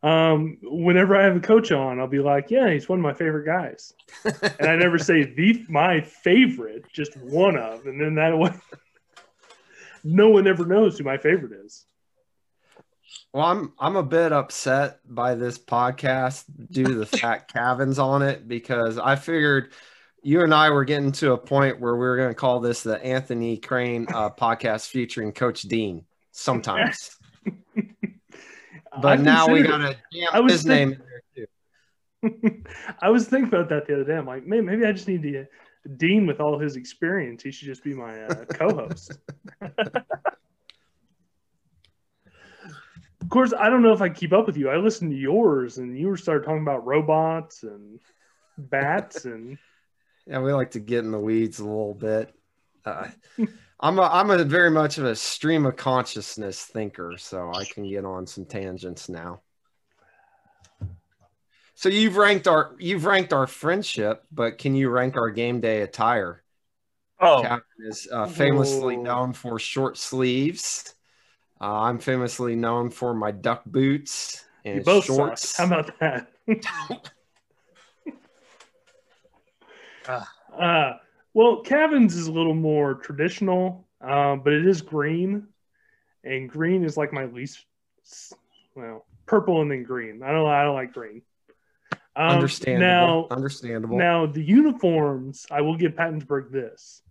um, 0.03 0.57
whenever 0.61 1.15
I 1.15 1.23
have 1.23 1.35
a 1.35 1.39
coach 1.39 1.71
on, 1.71 1.99
I'll 1.99 2.07
be 2.07 2.19
like, 2.19 2.49
"Yeah, 2.51 2.69
he's 2.71 2.89
one 2.89 2.99
of 2.99 3.03
my 3.03 3.13
favorite 3.13 3.45
guys," 3.45 3.93
and 4.59 4.67
I 4.67 4.75
never 4.75 4.97
say 4.97 5.23
the 5.23 5.63
my 5.69 6.01
favorite, 6.01 6.85
just 6.91 7.15
one 7.17 7.57
of, 7.57 7.85
and 7.85 7.99
then 8.01 8.15
that 8.15 8.37
way, 8.37 8.51
no 10.03 10.29
one 10.29 10.47
ever 10.47 10.65
knows 10.65 10.97
who 10.97 11.03
my 11.03 11.17
favorite 11.17 11.53
is. 11.65 11.85
Well, 13.33 13.45
I'm 13.45 13.73
I'm 13.79 13.95
a 13.95 14.03
bit 14.03 14.31
upset 14.31 14.99
by 15.07 15.35
this 15.35 15.57
podcast 15.57 16.45
due 16.71 16.85
to 16.85 16.93
the 16.95 17.05
fact 17.17 17.53
Cavin's 17.53 17.99
on 17.99 18.21
it 18.21 18.47
because 18.47 18.97
I 18.97 19.15
figured 19.15 19.71
you 20.23 20.41
and 20.41 20.53
I 20.53 20.69
were 20.71 20.85
getting 20.85 21.11
to 21.13 21.33
a 21.33 21.37
point 21.37 21.79
where 21.79 21.93
we 21.95 21.99
were 22.01 22.17
going 22.17 22.29
to 22.29 22.35
call 22.35 22.59
this 22.59 22.83
the 22.83 23.03
Anthony 23.03 23.57
Crane 23.57 24.07
uh, 24.13 24.29
podcast 24.31 24.89
featuring 24.89 25.31
Coach 25.31 25.61
Dean 25.63 26.05
sometimes. 26.31 27.17
But 28.99 29.19
I 29.19 29.21
now 29.21 29.47
we 29.47 29.61
got 29.61 29.77
to 29.77 29.89
I 29.89 29.95
jam 30.31 30.43
was 30.43 30.53
his 30.53 30.63
think- 30.63 30.89
name 30.89 30.91
in 30.93 31.45
there 32.25 32.41
too. 32.41 32.63
I 32.99 33.09
was 33.09 33.27
thinking 33.27 33.47
about 33.47 33.69
that 33.69 33.85
the 33.85 33.93
other 33.93 34.03
day. 34.05 34.15
I'm 34.15 34.25
like, 34.25 34.45
man, 34.47 34.65
maybe 34.65 34.85
I 34.85 34.91
just 34.91 35.07
need 35.07 35.21
to. 35.23 35.45
Dean, 35.97 36.25
with 36.25 36.39
all 36.39 36.57
his 36.57 36.75
experience, 36.75 37.43
he 37.43 37.51
should 37.51 37.67
just 37.67 37.83
be 37.83 37.93
my 37.93 38.23
uh, 38.23 38.45
co-host. 38.45 39.19
Of 43.27 43.27
course, 43.27 43.27
I 43.27 43.27
don't 43.27 43.27
know 43.27 43.27
if 43.27 43.27
I 43.27 43.27
keep 43.27 43.27
up 43.27 43.27
with 43.27 43.27
you. 43.27 43.27
I 43.27 43.27
listened 43.27 43.27
to 43.27 43.27
yours, 43.27 43.27
and 43.27 43.27
you 43.27 43.27
were 43.27 43.27
started 43.27 43.27
talking 43.27 43.27
about 43.27 43.27
robots 43.27 43.27
and 43.27 43.27
bats, 43.27 43.27
and 43.27 43.27
Yeah, 43.27 43.27
I 43.27 43.27
was 43.27 43.27
thinking 43.27 43.27
about 43.27 43.27
that 43.27 43.27
the 43.27 43.27
other 43.27 43.27
day. 43.27 43.27
I'm 43.27 43.27
like, 43.27 43.27
maybe 43.27 43.27
I 43.27 43.27
just 43.27 43.27
need 43.27 43.27
to. 43.27 43.27
Dean, 43.27 43.27
with 43.27 43.27
all 43.27 43.27
his 43.27 43.27
experience, 43.27 43.27
he 43.27 43.27
should 43.27 43.27
just 43.27 43.27
be 43.27 43.27
my 43.27 43.27
co-host. 43.27 43.27
of 43.27 43.29
course, 43.29 43.53
I 43.53 43.69
don't 43.69 43.81
know 43.81 43.93
if 43.93 44.01
I 44.01 44.09
keep 44.09 44.33
up 44.33 44.47
with 44.47 44.57
you. 44.57 44.69
I 44.69 44.77
listened 44.77 45.11
to 45.11 45.17
yours, 45.17 45.77
and 45.77 45.97
you 45.97 46.07
were 46.07 46.17
started 46.17 46.45
talking 46.45 46.61
about 46.61 46.85
robots 46.85 47.63
and 47.63 47.99
Yeah, 50.25 50.39
we 50.39 50.53
like 50.53 50.71
to 50.71 50.79
get 50.79 51.05
in 51.05 51.11
the 51.11 51.19
weeds 51.19 51.59
a 51.59 51.63
little 51.65 51.93
bit. 51.93 52.33
Uh, 52.85 53.07
I'm 53.79 53.99
a, 53.99 54.03
I'm 54.03 54.31
a 54.31 54.43
very 54.43 54.71
much 54.71 54.97
of 54.97 55.05
a 55.05 55.15
stream 55.15 55.65
of 55.65 55.75
consciousness 55.75 56.65
thinker, 56.65 57.15
so 57.17 57.51
I 57.53 57.63
can 57.65 57.89
get 57.89 58.05
on 58.05 58.25
some 58.27 58.45
tangents 58.45 59.09
now. 59.09 59.41
So 61.75 61.89
you've 61.89 62.17
ranked 62.17 62.47
our 62.47 62.75
you've 62.79 63.05
ranked 63.05 63.33
our 63.33 63.45
friendship, 63.45 64.23
but 64.31 64.57
can 64.57 64.73
you 64.73 64.89
rank 64.89 65.15
our 65.15 65.29
game 65.29 65.61
day 65.61 65.81
attire? 65.83 66.43
Oh, 67.21 67.41
Captain 67.43 67.85
is 67.85 68.07
uh, 68.11 68.25
famously 68.25 68.95
Whoa. 68.95 69.03
known 69.03 69.33
for 69.33 69.59
short 69.59 69.97
sleeves. 69.97 70.95
Uh, 71.59 71.81
I'm 71.81 71.99
famously 71.99 72.55
known 72.55 72.89
for 72.89 73.13
my 73.13 73.31
duck 73.31 73.63
boots 73.65 74.45
and 74.63 74.77
You 74.77 74.83
both 74.83 75.05
shorts. 75.05 75.49
suck. 75.49 75.69
How 75.69 75.79
about 75.79 75.99
that? 75.99 76.27
Ah. 80.09 80.33
uh, 80.57 80.97
well, 81.33 81.61
Cavin's 81.63 82.15
is 82.15 82.27
a 82.27 82.31
little 82.31 82.53
more 82.55 82.93
traditional, 82.95 83.87
um, 83.99 84.41
but 84.41 84.53
it 84.53 84.65
is 84.65 84.81
green, 84.81 85.47
and 86.23 86.49
green 86.49 86.85
is 86.85 86.95
like 86.95 87.11
my 87.11 87.25
least. 87.25 87.65
Well, 88.73 89.05
purple 89.25 89.61
and 89.61 89.69
then 89.69 89.83
green. 89.83 90.23
I 90.23 90.31
don't. 90.31 90.47
I 90.47 90.63
don't 90.63 90.75
like 90.75 90.93
green. 90.93 91.23
Um, 92.15 92.29
Understandable. 92.29 93.27
Now, 93.29 93.35
Understandable. 93.35 93.97
now 93.97 94.25
the 94.25 94.41
uniforms. 94.41 95.45
I 95.51 95.59
will 95.61 95.75
give 95.75 95.91
Pattonsburg 95.93 96.51
this: 96.51 97.01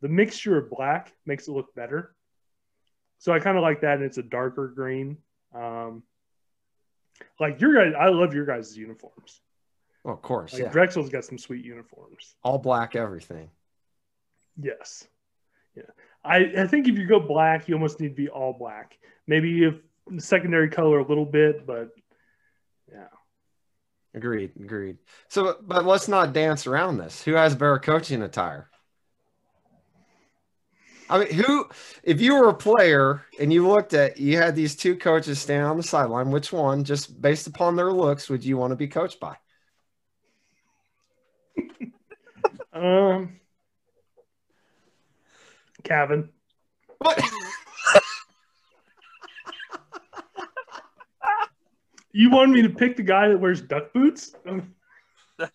the 0.00 0.08
mixture 0.08 0.56
of 0.56 0.70
black 0.70 1.12
makes 1.26 1.46
it 1.46 1.52
look 1.52 1.74
better. 1.74 2.14
So 3.24 3.32
I 3.32 3.38
kind 3.38 3.56
of 3.56 3.62
like 3.62 3.80
that, 3.80 3.94
and 3.94 4.02
it's 4.02 4.18
a 4.18 4.22
darker 4.22 4.68
green. 4.68 5.16
Um, 5.54 6.02
like 7.40 7.58
your 7.58 7.72
guys, 7.72 7.94
I 7.98 8.10
love 8.10 8.34
your 8.34 8.44
guys' 8.44 8.76
uniforms. 8.76 9.40
Well, 10.04 10.12
of 10.12 10.20
course, 10.20 10.52
Like 10.52 10.64
yeah. 10.64 10.68
Drexel's 10.68 11.08
got 11.08 11.24
some 11.24 11.38
sweet 11.38 11.64
uniforms. 11.64 12.36
All 12.42 12.58
black 12.58 12.94
everything. 12.94 13.48
Yes. 14.60 15.08
Yeah. 15.74 15.84
I, 16.22 16.52
I 16.64 16.66
think 16.66 16.86
if 16.86 16.98
you 16.98 17.06
go 17.06 17.18
black, 17.18 17.66
you 17.66 17.74
almost 17.74 17.98
need 17.98 18.10
to 18.10 18.14
be 18.14 18.28
all 18.28 18.52
black. 18.52 18.98
Maybe 19.26 19.64
if 19.64 19.76
secondary 20.18 20.68
color 20.68 20.98
a 20.98 21.08
little 21.08 21.24
bit, 21.24 21.66
but 21.66 21.92
yeah. 22.92 23.06
Agreed. 24.12 24.52
Agreed. 24.60 24.98
So, 25.28 25.56
but 25.62 25.86
let's 25.86 26.08
not 26.08 26.34
dance 26.34 26.66
around 26.66 26.98
this. 26.98 27.22
Who 27.22 27.32
has 27.32 27.54
better 27.54 27.78
coaching 27.78 28.20
attire? 28.20 28.68
I 31.10 31.18
mean, 31.18 31.32
who, 31.32 31.68
if 32.02 32.20
you 32.20 32.34
were 32.34 32.48
a 32.48 32.54
player 32.54 33.22
and 33.38 33.52
you 33.52 33.66
looked 33.68 33.94
at, 33.94 34.18
you 34.18 34.38
had 34.38 34.56
these 34.56 34.74
two 34.74 34.96
coaches 34.96 35.38
standing 35.38 35.66
on 35.66 35.76
the 35.76 35.82
sideline, 35.82 36.30
which 36.30 36.52
one, 36.52 36.84
just 36.84 37.20
based 37.20 37.46
upon 37.46 37.76
their 37.76 37.92
looks, 37.92 38.28
would 38.30 38.44
you 38.44 38.56
want 38.56 38.70
to 38.72 38.76
be 38.76 38.88
coached 38.88 39.20
by? 39.20 39.36
Um 42.72 43.40
Cavin. 45.84 46.30
What? 46.98 47.20
You 52.16 52.30
wanted 52.30 52.52
me 52.52 52.62
to 52.62 52.68
pick 52.68 52.96
the 52.96 53.02
guy 53.02 53.28
that 53.28 53.40
wears 53.40 53.60
duck 53.60 53.92
boots? 53.92 54.36
I 54.46 55.48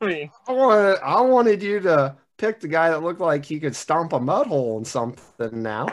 mean, 0.00 0.30
I 0.48 0.52
wanted, 0.52 0.98
I 1.00 1.20
wanted 1.20 1.62
you 1.62 1.80
to 1.80 2.16
pick 2.40 2.64
a 2.64 2.68
guy 2.68 2.88
that 2.90 3.02
looked 3.02 3.20
like 3.20 3.44
he 3.44 3.60
could 3.60 3.76
stomp 3.76 4.12
a 4.12 4.20
mud 4.20 4.46
hole 4.46 4.78
in 4.78 4.84
something 4.84 5.62
now. 5.62 5.88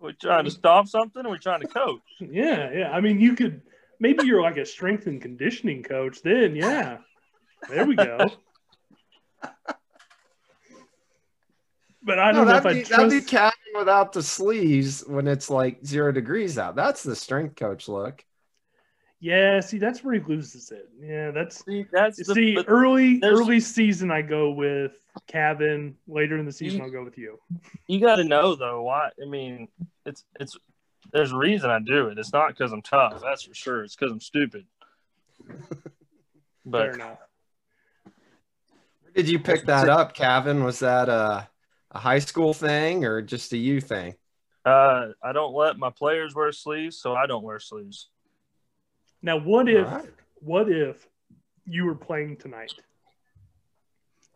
we're 0.00 0.12
trying 0.12 0.44
to 0.44 0.50
stomp 0.50 0.88
something, 0.88 1.26
or 1.26 1.30
we're 1.30 1.38
trying 1.38 1.60
to 1.60 1.68
coach. 1.68 2.00
Yeah, 2.20 2.70
yeah. 2.72 2.90
I 2.90 3.00
mean, 3.00 3.20
you 3.20 3.34
could 3.34 3.62
maybe 3.98 4.26
you're 4.26 4.42
like 4.42 4.56
a 4.56 4.66
strength 4.66 5.06
and 5.06 5.20
conditioning 5.20 5.82
coach. 5.82 6.22
Then, 6.22 6.56
yeah, 6.56 6.98
there 7.68 7.84
we 7.86 7.96
go. 7.96 8.30
But 12.02 12.18
I 12.18 12.32
don't 12.32 12.46
know 12.46 12.56
if 12.56 12.62
that'd, 12.62 12.78
I 12.78 12.82
be, 12.82 12.88
that'd 12.88 13.10
be 13.10 13.18
trust. 13.18 13.28
Captain 13.28 13.72
without 13.78 14.12
the 14.12 14.22
sleeves 14.22 15.04
when 15.06 15.28
it's 15.28 15.50
like 15.50 15.84
zero 15.84 16.12
degrees 16.12 16.56
out. 16.58 16.74
That's 16.74 17.02
the 17.02 17.14
strength 17.14 17.56
coach 17.56 17.88
look. 17.88 18.24
Yeah, 19.20 19.60
see, 19.60 19.76
that's 19.76 20.02
where 20.02 20.14
he 20.14 20.20
loses 20.20 20.70
it. 20.70 20.88
Yeah, 20.98 21.30
that's 21.30 21.62
See, 21.64 21.84
that's 21.92 22.26
see 22.32 22.54
but 22.54 22.64
early 22.68 23.20
early 23.22 23.60
season. 23.60 24.10
I 24.10 24.22
go 24.22 24.50
with 24.50 24.92
Cavin. 25.30 25.94
Later 26.08 26.38
in 26.38 26.46
the 26.46 26.52
season, 26.52 26.80
I'll 26.80 26.90
go 26.90 27.04
with 27.04 27.18
you. 27.18 27.38
you 27.86 28.00
got 28.00 28.16
to 28.16 28.24
know 28.24 28.54
though 28.54 28.82
why. 28.82 29.10
I 29.22 29.28
mean, 29.28 29.68
it's 30.06 30.24
it's 30.40 30.56
there's 31.12 31.32
a 31.32 31.36
reason 31.36 31.68
I 31.68 31.80
do 31.80 32.08
it. 32.08 32.18
It's 32.18 32.32
not 32.32 32.48
because 32.48 32.72
I'm 32.72 32.80
tough. 32.80 33.20
That's 33.22 33.42
for 33.42 33.52
sure. 33.54 33.84
It's 33.84 33.94
because 33.94 34.10
I'm 34.10 34.20
stupid. 34.20 34.64
Fair 35.46 35.66
But 36.64 36.94
enough. 36.94 37.18
Where 39.02 39.12
did 39.14 39.28
you 39.28 39.38
pick 39.38 39.66
that 39.66 39.90
up, 39.90 40.16
Cavin? 40.16 40.64
Was 40.64 40.78
that 40.78 41.10
a, 41.10 41.48
a 41.90 41.98
high 41.98 42.20
school 42.20 42.54
thing 42.54 43.04
or 43.04 43.20
just 43.20 43.52
a 43.52 43.58
you 43.58 43.82
thing? 43.82 44.14
uh, 44.64 45.08
I 45.22 45.32
don't 45.32 45.54
let 45.54 45.78
my 45.78 45.90
players 45.90 46.34
wear 46.34 46.52
sleeves, 46.52 46.98
so 46.98 47.14
I 47.14 47.26
don't 47.26 47.42
wear 47.42 47.58
sleeves. 47.58 48.08
Now, 49.22 49.38
what 49.38 49.68
if 49.68 49.86
All 49.86 49.92
right. 49.98 50.08
what 50.40 50.68
if 50.70 51.06
you 51.66 51.84
were 51.84 51.94
playing 51.94 52.36
tonight, 52.36 52.72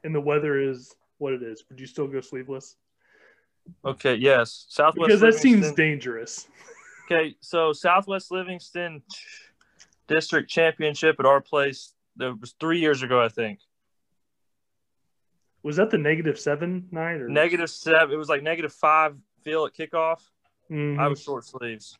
and 0.02 0.14
the 0.14 0.20
weather 0.20 0.58
is 0.60 0.94
what 1.18 1.32
it 1.32 1.42
is? 1.42 1.64
Would 1.70 1.80
you 1.80 1.86
still 1.86 2.06
go 2.06 2.20
sleeveless? 2.20 2.76
Okay, 3.84 4.14
yes, 4.14 4.66
Southwest. 4.68 5.08
Because 5.08 5.20
that 5.20 5.34
seems 5.34 5.72
dangerous. 5.72 6.46
Okay, 7.12 7.34
so 7.40 7.74
Southwest 7.74 8.30
Livingston 8.30 9.02
District 10.08 10.48
Championship 10.48 11.16
at 11.20 11.26
our 11.26 11.42
place. 11.42 11.92
That 12.16 12.40
was 12.40 12.54
three 12.58 12.80
years 12.80 13.02
ago, 13.02 13.22
I 13.22 13.28
think. 13.28 13.58
Was 15.62 15.76
that 15.76 15.90
the 15.90 15.98
negative 15.98 16.40
seven 16.40 16.88
night 16.90 17.20
or 17.20 17.28
Negative 17.28 17.68
seven. 17.68 18.10
It 18.10 18.16
was 18.16 18.30
like 18.30 18.42
negative 18.42 18.72
five 18.72 19.16
feel 19.42 19.66
at 19.66 19.74
kickoff. 19.74 20.20
Mhm. 20.70 20.98
I 20.98 21.08
was 21.08 21.22
short 21.22 21.44
sleeves. 21.44 21.98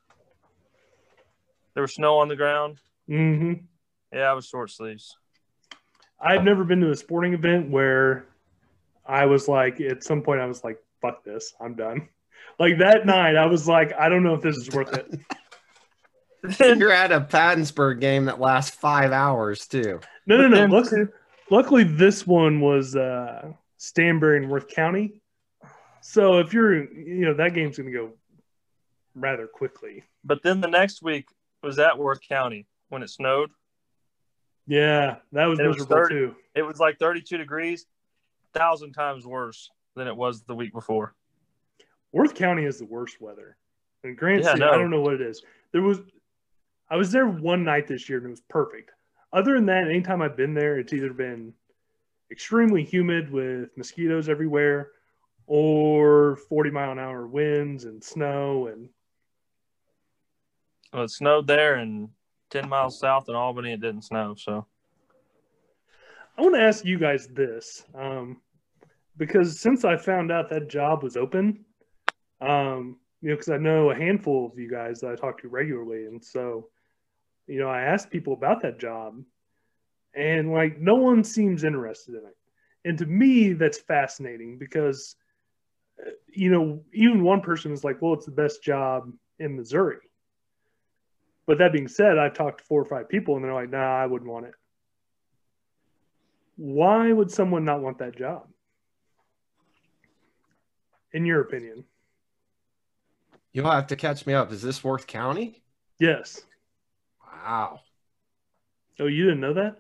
There 1.75 1.83
was 1.83 1.95
snow 1.95 2.19
on 2.19 2.29
the 2.29 2.37
ground. 2.37 2.81
Mm-hmm. 3.09 3.65
Yeah, 4.13 4.31
I 4.31 4.33
was 4.33 4.47
short 4.47 4.71
sleeves. 4.71 5.17
I've 6.21 6.45
never 6.45 6.65
been 6.65 6.81
to 6.81 6.91
a 6.91 6.97
sporting 6.97 7.35
event 7.35 7.71
where 7.71 8.27
I 9.05 9.27
was 9.27 9.49
like, 9.49 9.81
at 9.81 10.05
some 10.05 10.23
point, 10.23 10.41
I 10.41 10.47
was 10.47 10.65
like, 10.65 10.79
"Fuck 11.03 11.25
this, 11.25 11.55
I'm 11.61 11.75
done." 11.75 12.09
Like 12.57 12.79
that 12.79 13.05
night, 13.05 13.35
I 13.35 13.47
was 13.47 13.67
like, 13.67 13.93
"I 13.99 14.09
don't 14.09 14.23
know 14.23 14.35
if 14.35 14.41
this 14.41 14.57
is 14.57 14.71
worth 14.71 14.93
it." 14.95 15.19
You're 16.79 16.93
at 16.93 17.11
a 17.11 17.21
Pattonsburg 17.21 18.01
game 18.01 18.27
that 18.27 18.39
lasts 18.39 18.77
five 18.77 19.11
hours 19.11 19.67
too. 19.67 19.99
No, 20.27 20.37
no, 20.37 20.47
no. 20.47 20.67
Luckily, 20.77 21.07
luckily, 21.51 21.83
this 21.83 22.25
one 22.27 22.61
was 22.61 22.95
uh, 22.95 23.51
Stanberry 23.81 24.37
and 24.37 24.49
Worth 24.49 24.69
County. 24.69 25.21
So 26.01 26.39
if 26.39 26.53
you're, 26.53 26.85
you 26.85 27.25
know, 27.25 27.35
that 27.35 27.55
game's 27.55 27.79
going 27.79 27.91
to 27.91 27.99
go 27.99 28.13
rather 29.17 29.49
quickly. 29.49 30.05
But 30.23 30.43
then 30.45 30.61
the 30.61 30.69
next 30.69 31.03
week 31.03 31.27
was 31.65 31.79
at 31.79 31.99
Worth 31.99 32.21
County 32.27 32.67
when 32.89 33.03
it 33.03 33.11
snowed. 33.11 33.51
Yeah, 34.67 35.17
that 35.33 35.47
was 35.47 35.59
And 35.59 35.67
it 35.67 35.77
was 35.77 35.87
30. 35.87 36.15
too. 36.15 36.35
It 36.55 36.63
was 36.63 36.79
like 36.79 36.99
32 36.99 37.37
degrees, 37.37 37.87
thousand 38.55 38.93
times 38.93 39.27
worse 39.27 39.71
than 39.95 40.07
it 40.09 40.17
was 40.17 40.43
the 40.43 40.55
week 40.55 40.73
before. 40.73 41.15
Worth 42.13 42.35
County 42.35 42.65
is 42.65 42.79
the 42.79 42.87
worst 42.87 43.21
weather. 43.21 43.57
And 44.05 44.17
Grant 44.17 44.43
Yeah, 44.43 44.51
City, 44.53 44.61
no. 44.61 44.71
I 44.71 44.79
don't 44.79 44.91
know 44.91 45.01
what 45.01 45.15
it 45.15 45.21
is. 45.21 45.43
There 45.73 45.83
was, 45.83 46.01
I 46.89 46.97
was 46.97 47.11
there 47.11 47.27
one 47.27 47.65
night 47.65 47.87
this 47.89 48.09
year 48.09 48.19
and 48.19 48.27
it 48.29 48.31
was 48.31 48.43
perfect. 48.49 48.91
Other 49.33 49.55
than 49.55 49.67
that, 49.67 49.89
anytime 49.89 50.23
I've 50.23 50.37
been 50.37 50.55
there, 50.55 50.79
it's 50.79 50.93
either 50.93 51.13
been 51.13 51.53
extremely 52.31 52.85
humid 52.85 53.31
with 53.31 53.77
mosquitoes 53.77 54.29
everywhere, 54.29 54.93
or 55.47 56.37
40 56.49 56.71
mile 56.71 56.93
an 56.93 56.99
hour 56.99 57.27
winds 57.27 57.85
and 57.85 58.03
snow 58.03 58.69
and 58.69 58.89
Well, 60.95 61.03
it 61.03 61.11
snowed 61.11 61.49
there, 61.49 61.75
and 61.75 62.11
10 62.51 62.69
miles 62.69 63.01
south 63.01 63.29
in 63.29 63.35
Albany, 63.35 63.73
it 63.73 63.81
didn't 63.81 64.03
snow. 64.03 64.37
So 64.39 64.65
I 66.39 66.43
want 66.43 66.55
to 66.55 66.61
ask 66.61 66.85
you 66.85 67.01
guys 67.01 67.27
this, 67.27 67.83
um, 67.97 68.41
because 69.17 69.59
since 69.59 69.85
I 69.85 69.97
found 69.97 70.31
out 70.31 70.51
that 70.51 70.71
job 70.71 71.03
was 71.03 71.17
open, 71.17 71.65
um, 72.41 72.97
you 73.21 73.31
know, 73.31 73.35
because 73.35 73.49
I 73.49 73.57
know 73.57 73.91
a 73.91 73.95
handful 73.97 74.47
of 74.47 74.57
you 74.57 74.71
guys 74.71 75.01
that 75.01 75.11
I 75.11 75.17
talk 75.17 75.41
to 75.43 75.49
regularly, 75.49 76.05
and 76.05 76.25
so, 76.25 76.69
you 77.49 77.59
know, 77.59 77.69
I 77.69 77.81
asked 77.81 78.11
people 78.11 78.33
about 78.33 78.63
that 78.63 78.79
job, 78.79 79.21
and 80.15 80.53
like 80.53 80.79
no 80.79 80.95
one 80.95 81.25
seems 81.25 81.65
interested 81.65 82.15
in 82.15 82.21
it, 82.21 82.37
and 82.85 82.97
to 82.99 83.07
me 83.07 83.53
that's 83.53 83.81
fascinating 83.81 84.59
because, 84.59 85.17
uh, 86.01 86.11
you 86.29 86.51
know, 86.51 86.85
even 86.93 87.25
one 87.25 87.41
person 87.41 87.73
is 87.73 87.83
like, 87.83 88.01
well, 88.01 88.13
it's 88.13 88.27
the 88.27 88.31
best 88.31 88.63
job 88.63 89.11
in 89.41 89.57
Missouri. 89.57 89.99
But 91.47 91.59
that 91.59 91.73
being 91.73 91.89
said, 91.89 92.19
I've 92.19 92.35
talked 92.35 92.59
to 92.59 92.65
four 92.65 92.81
or 92.81 92.87
five 92.87 93.09
people, 93.09 93.37
and 93.37 93.45
they're 93.45 93.53
like, 93.53 93.71
"Nah, 93.71 94.03
I 94.03 94.07
wouldn't 94.07 94.31
want 94.31 94.47
it." 94.47 94.55
why 96.57 97.13
would 97.13 97.31
someone 97.31 97.65
not 97.65 97.81
want 97.81 97.99
that 97.99 98.17
job? 98.17 98.47
In 101.13 101.27
your 101.27 101.41
opinion? 101.41 101.85
You'll 103.53 103.71
have 103.71 103.87
to 103.89 103.97
catch 103.97 104.27
me 104.27 104.35
up. 104.35 104.53
Is 104.53 104.63
this 104.63 104.83
Worth 104.83 105.07
County? 105.07 105.63
Yes. 105.99 106.43
Wow. 107.23 107.81
Oh, 108.99 109.07
you 109.07 109.25
didn't 109.25 109.41
know 109.41 109.55
that? 109.55 109.77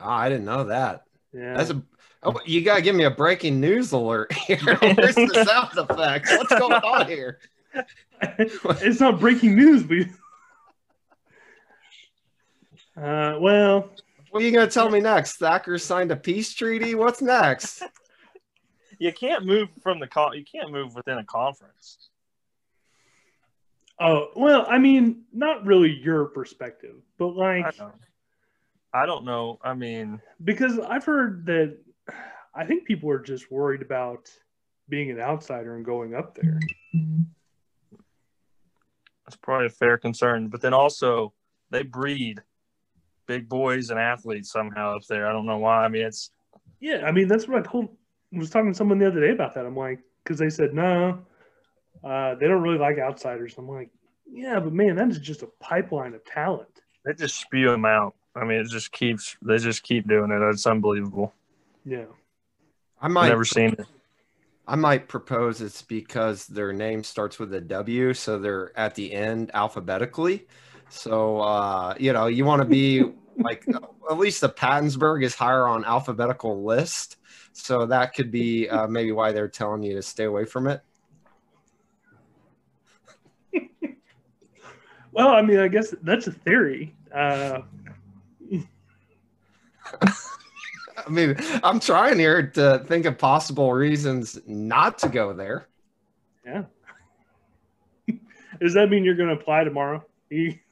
Oh, 0.00 0.08
I 0.08 0.28
didn't 0.28 0.44
know 0.44 0.64
that. 0.64 1.04
Yeah. 1.32 1.54
That's 1.56 1.70
a. 1.70 1.82
Oh, 2.24 2.40
you 2.44 2.62
gotta 2.62 2.82
give 2.82 2.96
me 2.96 3.04
a 3.04 3.10
breaking 3.10 3.60
news 3.60 3.92
alert 3.92 4.32
here. 4.46 4.58
Where's 4.80 5.14
the 5.14 5.44
sound 5.46 5.90
effects? 5.90 6.36
What's 6.36 6.50
going 6.50 6.72
on 6.72 7.06
here? 7.06 7.38
it's 8.22 9.00
not 9.00 9.20
breaking 9.20 9.54
news, 9.54 9.84
but 9.84 9.98
uh, 13.00 13.38
well, 13.40 13.90
What 14.30 14.42
are 14.42 14.46
you 14.46 14.52
gonna 14.52 14.70
tell 14.70 14.90
me 14.90 15.00
next? 15.00 15.36
Thacker 15.36 15.78
signed 15.78 16.10
a 16.10 16.16
peace 16.16 16.52
treaty. 16.54 16.94
What's 16.94 17.22
next? 17.22 17.82
You 19.00 19.12
can't 19.12 19.46
move 19.46 19.68
from 19.80 20.00
the 20.00 20.08
con. 20.08 20.36
You 20.36 20.44
can't 20.44 20.72
move 20.72 20.96
within 20.96 21.18
a 21.18 21.24
conference. 21.24 22.08
oh 24.00 24.30
well, 24.34 24.66
I 24.68 24.78
mean, 24.78 25.22
not 25.32 25.64
really 25.64 25.90
your 26.02 26.24
perspective, 26.24 26.96
but 27.16 27.28
I 27.38 27.60
like 27.60 27.76
don't, 27.76 27.94
I 28.92 29.06
don't 29.06 29.24
know. 29.24 29.60
I 29.62 29.74
mean, 29.74 30.20
because 30.42 30.80
I've 30.80 31.04
heard 31.04 31.46
that 31.46 31.78
I 32.56 32.64
think 32.64 32.86
people 32.86 33.08
are 33.10 33.20
just 33.20 33.52
worried 33.52 33.82
about 33.82 34.30
being 34.88 35.12
an 35.12 35.20
outsider 35.20 35.76
and 35.76 35.84
going 35.84 36.16
up 36.16 36.34
there. 36.34 36.58
that's 39.24 39.36
probably 39.36 39.66
a 39.66 39.70
fair 39.70 39.96
concern. 39.96 40.48
But 40.48 40.60
then 40.60 40.74
also, 40.74 41.34
they 41.70 41.84
breed 41.84 42.42
big 43.28 43.48
boys 43.48 43.90
and 43.90 44.00
athletes 44.00 44.50
somehow 44.50 44.96
up 44.96 45.04
there. 45.08 45.28
I 45.28 45.32
don't 45.32 45.46
know 45.46 45.58
why. 45.58 45.84
I 45.84 45.88
mean, 45.88 46.02
it's 46.02 46.30
Yeah, 46.80 47.04
I 47.06 47.12
mean 47.12 47.28
that's 47.28 47.46
what 47.46 47.58
I 47.58 47.62
told. 47.62 47.90
I 48.34 48.38
was 48.38 48.50
talking 48.50 48.72
to 48.72 48.76
someone 48.76 48.98
the 48.98 49.06
other 49.06 49.20
day 49.20 49.30
about 49.30 49.54
that. 49.54 49.64
I'm 49.64 49.76
like, 49.76 50.00
because 50.24 50.38
they 50.38 50.50
said 50.50 50.74
no, 50.74 51.20
uh, 52.02 52.34
they 52.34 52.48
don't 52.48 52.62
really 52.62 52.78
like 52.78 52.98
outsiders. 52.98 53.54
I'm 53.56 53.68
like, 53.68 53.90
yeah, 54.26 54.58
but 54.58 54.72
man, 54.72 54.96
that 54.96 55.08
is 55.08 55.18
just 55.18 55.42
a 55.42 55.48
pipeline 55.60 56.14
of 56.14 56.24
talent. 56.24 56.68
they 57.04 57.14
just 57.14 57.40
spew 57.40 57.70
them 57.70 57.84
out. 57.84 58.14
I 58.34 58.44
mean, 58.44 58.58
it 58.58 58.68
just 58.68 58.90
keeps. 58.92 59.36
They 59.42 59.58
just 59.58 59.82
keep 59.82 60.08
doing 60.08 60.30
it. 60.30 60.42
It's 60.50 60.66
unbelievable. 60.66 61.32
Yeah. 61.84 62.04
I 63.00 63.06
I've 63.06 63.12
might 63.12 63.28
never 63.28 63.44
seen 63.44 63.70
it. 63.78 63.86
I 64.66 64.76
might 64.76 65.08
propose 65.08 65.62
it's 65.62 65.80
because 65.80 66.46
their 66.46 66.74
name 66.74 67.02
starts 67.02 67.38
with 67.38 67.54
a 67.54 67.60
W, 67.60 68.12
so 68.12 68.38
they're 68.38 68.78
at 68.78 68.94
the 68.94 69.14
end 69.14 69.50
alphabetically. 69.54 70.46
So 70.90 71.40
uh, 71.40 71.94
you 71.98 72.12
know, 72.12 72.26
you 72.26 72.44
want 72.44 72.62
to 72.62 72.68
be 72.68 73.04
like 73.36 73.64
at 74.10 74.18
least 74.18 74.40
the 74.40 74.48
Pattonsburg 74.48 75.24
is 75.24 75.34
higher 75.34 75.66
on 75.66 75.84
alphabetical 75.84 76.64
list. 76.64 77.16
So 77.52 77.86
that 77.86 78.14
could 78.14 78.30
be 78.30 78.68
uh, 78.68 78.86
maybe 78.86 79.12
why 79.12 79.32
they're 79.32 79.48
telling 79.48 79.82
you 79.82 79.94
to 79.94 80.02
stay 80.02 80.24
away 80.24 80.44
from 80.44 80.68
it. 80.68 80.82
Well, 85.18 85.28
I 85.30 85.42
mean, 85.42 85.58
I 85.58 85.66
guess 85.66 85.92
that's 86.02 86.28
a 86.28 86.32
theory. 86.32 86.94
Uh, 87.12 87.62
I 90.02 91.10
mean, 91.10 91.34
I'm 91.64 91.80
trying 91.80 92.20
here 92.20 92.46
to 92.50 92.84
think 92.86 93.04
of 93.04 93.18
possible 93.18 93.72
reasons 93.72 94.38
not 94.46 94.98
to 94.98 95.08
go 95.08 95.32
there. 95.32 95.66
yeah. 96.46 96.66
Does 98.60 98.74
that 98.74 98.90
mean 98.90 99.02
you're 99.02 99.16
going 99.16 99.28
to 99.28 99.34
apply 99.34 99.64
tomorrow? 99.64 100.04
You, 100.30 100.56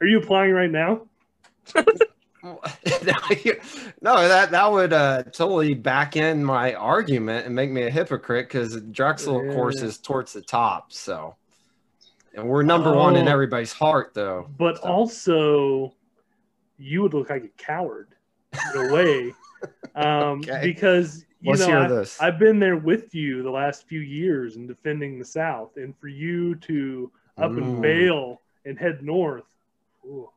are 0.00 0.06
you 0.06 0.18
applying 0.18 0.52
right 0.52 0.70
now? 0.70 1.02
no, 2.44 2.60
that 4.28 4.50
that 4.50 4.70
would 4.72 4.92
uh, 4.92 5.22
totally 5.24 5.74
back 5.74 6.16
in 6.16 6.44
my 6.44 6.74
argument 6.74 7.46
and 7.46 7.54
make 7.54 7.70
me 7.70 7.82
a 7.84 7.90
hypocrite 7.90 8.46
because 8.48 8.80
Drexel, 8.92 9.48
of 9.48 9.54
course, 9.54 9.82
is 9.82 9.98
towards 9.98 10.32
the 10.32 10.42
top. 10.42 10.92
So, 10.92 11.34
and 12.34 12.46
we're 12.48 12.62
number 12.62 12.94
one 12.94 13.16
in 13.16 13.26
Oh. 13.28 13.32
everybody's 13.32 13.72
heart, 13.72 14.12
though. 14.14 14.48
But 14.58 14.76
So- 14.78 14.82
also, 14.88 15.94
you 16.78 17.02
would 17.02 17.14
look 17.14 17.30
like 17.30 17.44
a 17.44 17.48
coward 17.62 18.08
in 18.74 18.80
a 18.90 18.92
way, 18.94 19.32
um, 19.94 20.38
Okay. 20.40 20.60
because 20.62 21.24
you 21.40 21.50
Let's 21.52 21.66
know 21.66 21.82
I, 21.82 21.88
this. 21.88 22.20
I've 22.20 22.38
been 22.38 22.58
there 22.58 22.76
with 22.76 23.14
you 23.14 23.42
the 23.42 23.50
last 23.50 23.86
few 23.88 24.00
years 24.00 24.56
in 24.56 24.66
defending 24.66 25.18
the 25.18 25.24
South, 25.24 25.76
and 25.76 25.96
for 25.98 26.08
you 26.08 26.54
to 26.56 27.10
up 27.38 27.52
Mm. 27.52 27.58
and 27.58 27.82
bail 27.82 28.40
and 28.64 28.78
head 28.78 29.02
north, 29.02 29.44
ooh, 30.06 30.30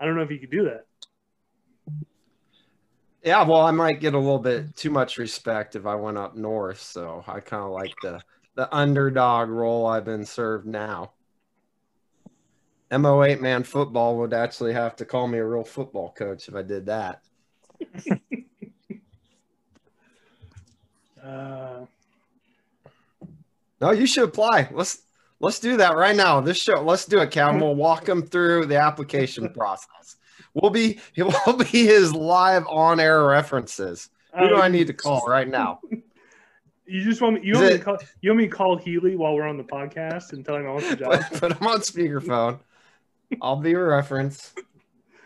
I 0.00 0.04
don't 0.04 0.16
know 0.16 0.22
if 0.22 0.30
you 0.30 0.38
could 0.38 0.50
do 0.50 0.64
that. 0.64 0.86
yeah, 3.22 3.42
well, 3.42 3.62
I 3.62 3.70
might 3.70 4.00
get 4.00 4.14
a 4.14 4.18
little 4.18 4.38
bit 4.38 4.76
too 4.76 4.90
much 4.90 5.18
respect 5.18 5.76
if 5.76 5.86
I 5.86 5.94
went 5.94 6.18
up 6.18 6.36
north. 6.36 6.80
So 6.80 7.24
I 7.26 7.40
kind 7.40 7.62
of 7.64 7.70
like 7.70 7.94
the 8.02 8.20
the 8.54 8.72
underdog 8.74 9.48
role 9.48 9.86
I've 9.86 10.04
been 10.04 10.24
served 10.26 10.66
now. 10.66 11.12
Mo8 12.90 13.40
man 13.40 13.64
football 13.64 14.18
would 14.18 14.32
actually 14.32 14.72
have 14.72 14.94
to 14.96 15.04
call 15.04 15.26
me 15.26 15.38
a 15.38 15.44
real 15.44 15.64
football 15.64 16.12
coach 16.12 16.48
if 16.48 16.54
I 16.54 16.62
did 16.62 16.86
that. 16.86 17.22
Uh, 21.22 21.86
No, 23.80 23.90
you 23.92 24.06
should 24.06 24.24
apply. 24.24 24.68
Let's 24.72 25.03
let's 25.44 25.60
do 25.60 25.76
that 25.76 25.96
right 25.96 26.16
now. 26.16 26.40
This 26.40 26.56
show, 26.56 26.82
let's 26.82 27.04
do 27.04 27.20
it, 27.20 27.30
Cavin. 27.30 27.60
We'll 27.60 27.74
walk 27.88 28.08
him 28.08 28.22
through 28.22 28.66
the 28.66 28.76
application 28.76 29.52
process. 29.52 30.16
We'll 30.54 30.70
be 30.70 31.00
we'll 31.16 31.56
be 31.56 31.86
his 31.86 32.12
live 32.12 32.64
on 32.68 32.98
air 32.98 33.26
references. 33.26 34.08
Who 34.38 34.48
do 34.48 34.56
I 34.56 34.68
need 34.68 34.88
to 34.88 34.92
call 34.92 35.26
right 35.26 35.48
now? 35.48 35.80
You 36.86 37.02
just 37.02 37.22
want 37.22 37.36
me? 37.36 37.40
You 37.42 37.54
Is 37.54 37.60
want 37.60 37.72
me, 37.72 37.78
to 37.78 37.82
call, 37.82 37.96
you 38.20 38.30
want 38.30 38.38
me 38.40 38.44
to 38.46 38.54
call 38.54 38.76
Healy 38.76 39.16
while 39.16 39.34
we're 39.34 39.48
on 39.48 39.56
the 39.56 39.64
podcast 39.64 40.34
and 40.34 40.44
tell 40.44 40.56
him 40.56 40.66
I 40.66 40.70
want 40.70 40.86
the 40.86 40.96
job? 41.02 41.12
Put, 41.12 41.40
put 41.40 41.52
him 41.52 41.66
on 41.66 41.78
speakerphone. 41.78 42.58
I'll 43.40 43.56
be 43.56 43.72
a 43.72 43.82
reference. 43.82 44.52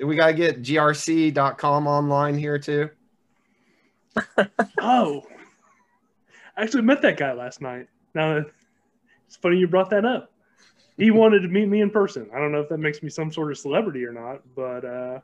We 0.01 0.15
gotta 0.15 0.35
get 0.35 0.63
grc.com 0.63 1.89
online 1.89 2.39
here 2.39 2.61
too. 2.61 2.91
Oh, 4.81 5.25
I 6.57 6.63
actually 6.63 6.83
met 6.83 7.03
that 7.03 7.17
guy 7.17 7.33
last 7.33 7.61
night. 7.61 7.89
Now, 8.15 8.45
it's 9.29 9.37
funny 9.37 9.59
you 9.59 9.69
brought 9.69 9.91
that 9.91 10.07
up. 10.07 10.33
He 10.97 11.11
wanted 11.13 11.41
to 11.41 11.49
meet 11.49 11.69
me 11.69 11.83
in 11.83 11.91
person. 11.91 12.29
I 12.35 12.39
don't 12.39 12.51
know 12.51 12.61
if 12.61 12.69
that 12.71 12.79
makes 12.79 13.03
me 13.03 13.11
some 13.11 13.31
sort 13.31 13.53
of 13.53 13.59
celebrity 13.59 14.05
or 14.05 14.13
not, 14.13 14.41
but 14.57 14.85
uh, 14.85 15.21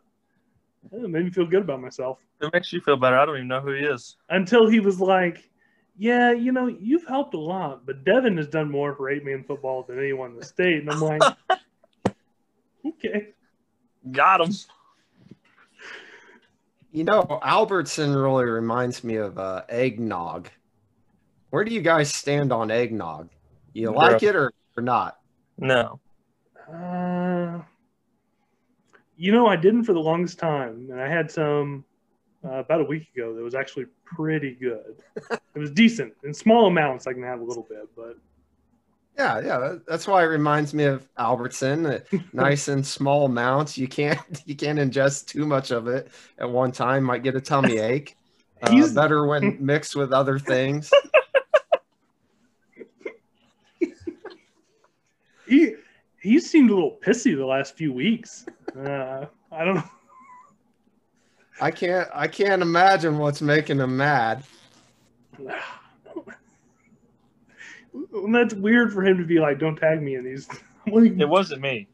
it 0.93 1.11
made 1.11 1.25
me 1.25 1.31
feel 1.31 1.47
good 1.47 1.63
about 1.63 1.81
myself. 1.81 2.19
It 2.41 2.53
makes 2.53 2.73
you 2.73 2.81
feel 2.81 2.97
better. 2.97 3.19
I 3.19 3.25
don't 3.25 3.37
even 3.37 3.49
know 3.49 3.61
who 3.61 3.73
he 3.73 3.81
is. 3.81 4.17
Until 4.29 4.69
he 4.69 4.79
was 4.79 5.01
like, 5.01 5.51
"Yeah, 5.97 6.33
you 6.33 6.53
know, 6.53 6.67
you've 6.67 7.07
helped 7.07 7.35
a 7.35 7.41
lot, 7.41 7.87
but 7.87 8.05
Devin 8.05 8.37
has 8.37 8.47
done 8.47 8.71
more 8.71 8.95
for 8.95 9.11
eight 9.11 9.25
man 9.25 9.43
football 9.43 9.83
than 9.83 9.99
anyone 9.99 10.33
in 10.33 10.37
the 10.37 10.45
state." 10.45 10.83
And 10.83 10.91
I'm 10.91 11.01
like, 11.01 11.23
"Okay." 12.87 13.29
Got 14.13 14.43
him. 14.43 14.55
You 16.93 17.05
know, 17.05 17.41
Albertson 17.43 18.15
really 18.15 18.45
reminds 18.45 19.03
me 19.03 19.17
of 19.17 19.39
uh, 19.39 19.63
eggnog. 19.69 20.51
Where 21.51 21.65
do 21.65 21.73
you 21.73 21.81
guys 21.81 22.13
stand 22.15 22.53
on 22.53 22.71
eggnog? 22.71 23.31
You 23.75 23.91
Bro. 23.91 23.99
like 23.99 24.23
it 24.23 24.35
or, 24.35 24.53
or 24.77 24.83
not? 24.83 25.19
No. 25.59 26.01
Uh, 26.73 27.61
you 29.17 29.33
know, 29.33 29.47
I 29.47 29.57
didn't 29.57 29.85
for 29.85 29.93
the 29.93 30.01
longest 30.01 30.39
time, 30.39 30.89
and 30.91 31.01
I 31.01 31.09
had 31.09 31.31
some 31.31 31.85
uh, 32.45 32.59
about 32.59 32.81
a 32.81 32.85
week 32.85 33.09
ago 33.15 33.35
that 33.35 33.43
was 33.43 33.55
actually 33.55 33.87
pretty 34.05 34.53
good. 34.55 35.03
it 35.31 35.59
was 35.59 35.71
decent 35.71 36.15
in 36.25 36.33
small 36.33 36.67
amounts. 36.67 37.07
I 37.07 37.13
can 37.13 37.23
have 37.23 37.41
a 37.41 37.45
little 37.45 37.67
bit, 37.69 37.89
but 37.97 38.17
Yeah, 39.17 39.41
yeah. 39.41 39.77
That's 39.87 40.07
why 40.07 40.23
it 40.23 40.27
reminds 40.27 40.73
me 40.73 40.85
of 40.85 41.09
Albertson. 41.19 42.01
nice 42.33 42.69
and 42.69 42.87
small 42.87 43.27
amounts. 43.27 43.77
You 43.77 43.89
can't 43.89 44.21
you 44.47 44.55
can't 44.55 44.79
ingest 44.79 45.27
too 45.27 45.47
much 45.47 45.71
of 45.71 45.89
it 45.89 46.09
at 46.39 46.49
one 46.49 46.73
time. 46.73 47.03
Might 47.03 47.23
get 47.23 47.35
a 47.35 47.41
tummy 47.41 47.79
ache. 47.79 48.17
Uh, 48.63 48.95
better 48.95 49.27
when 49.27 49.59
mixed 49.61 49.95
with 49.95 50.13
other 50.13 50.39
things. 50.39 50.91
he 55.47 55.75
he 56.21 56.41
seemed 56.41 56.71
a 56.71 56.75
little 56.75 56.99
pissy 57.05 57.37
the 57.37 57.45
last 57.45 57.77
few 57.77 57.93
weeks. 57.93 58.47
Uh, 58.77 59.27
I 59.53 59.65
don't 59.65 59.77
know. 59.77 59.91
I 61.61 61.71
can't 61.71 62.09
I 62.15 62.27
can't 62.27 62.63
imagine 62.63 63.19
what's 63.19 63.41
making 63.41 63.79
him 63.79 63.97
mad. 63.97 64.45
Well, 65.39 66.25
that's 68.33 68.55
weird 68.55 68.93
for 68.93 69.05
him 69.05 69.19
to 69.19 69.25
be 69.25 69.39
like, 69.39 69.59
"Don't 69.59 69.77
tag 69.77 70.03
me 70.03 70.17
in 70.17 70.25
these." 70.25 70.49
Like, 70.87 71.19
It 71.19 71.27
wasn't 71.27 71.63
me. 71.63 71.89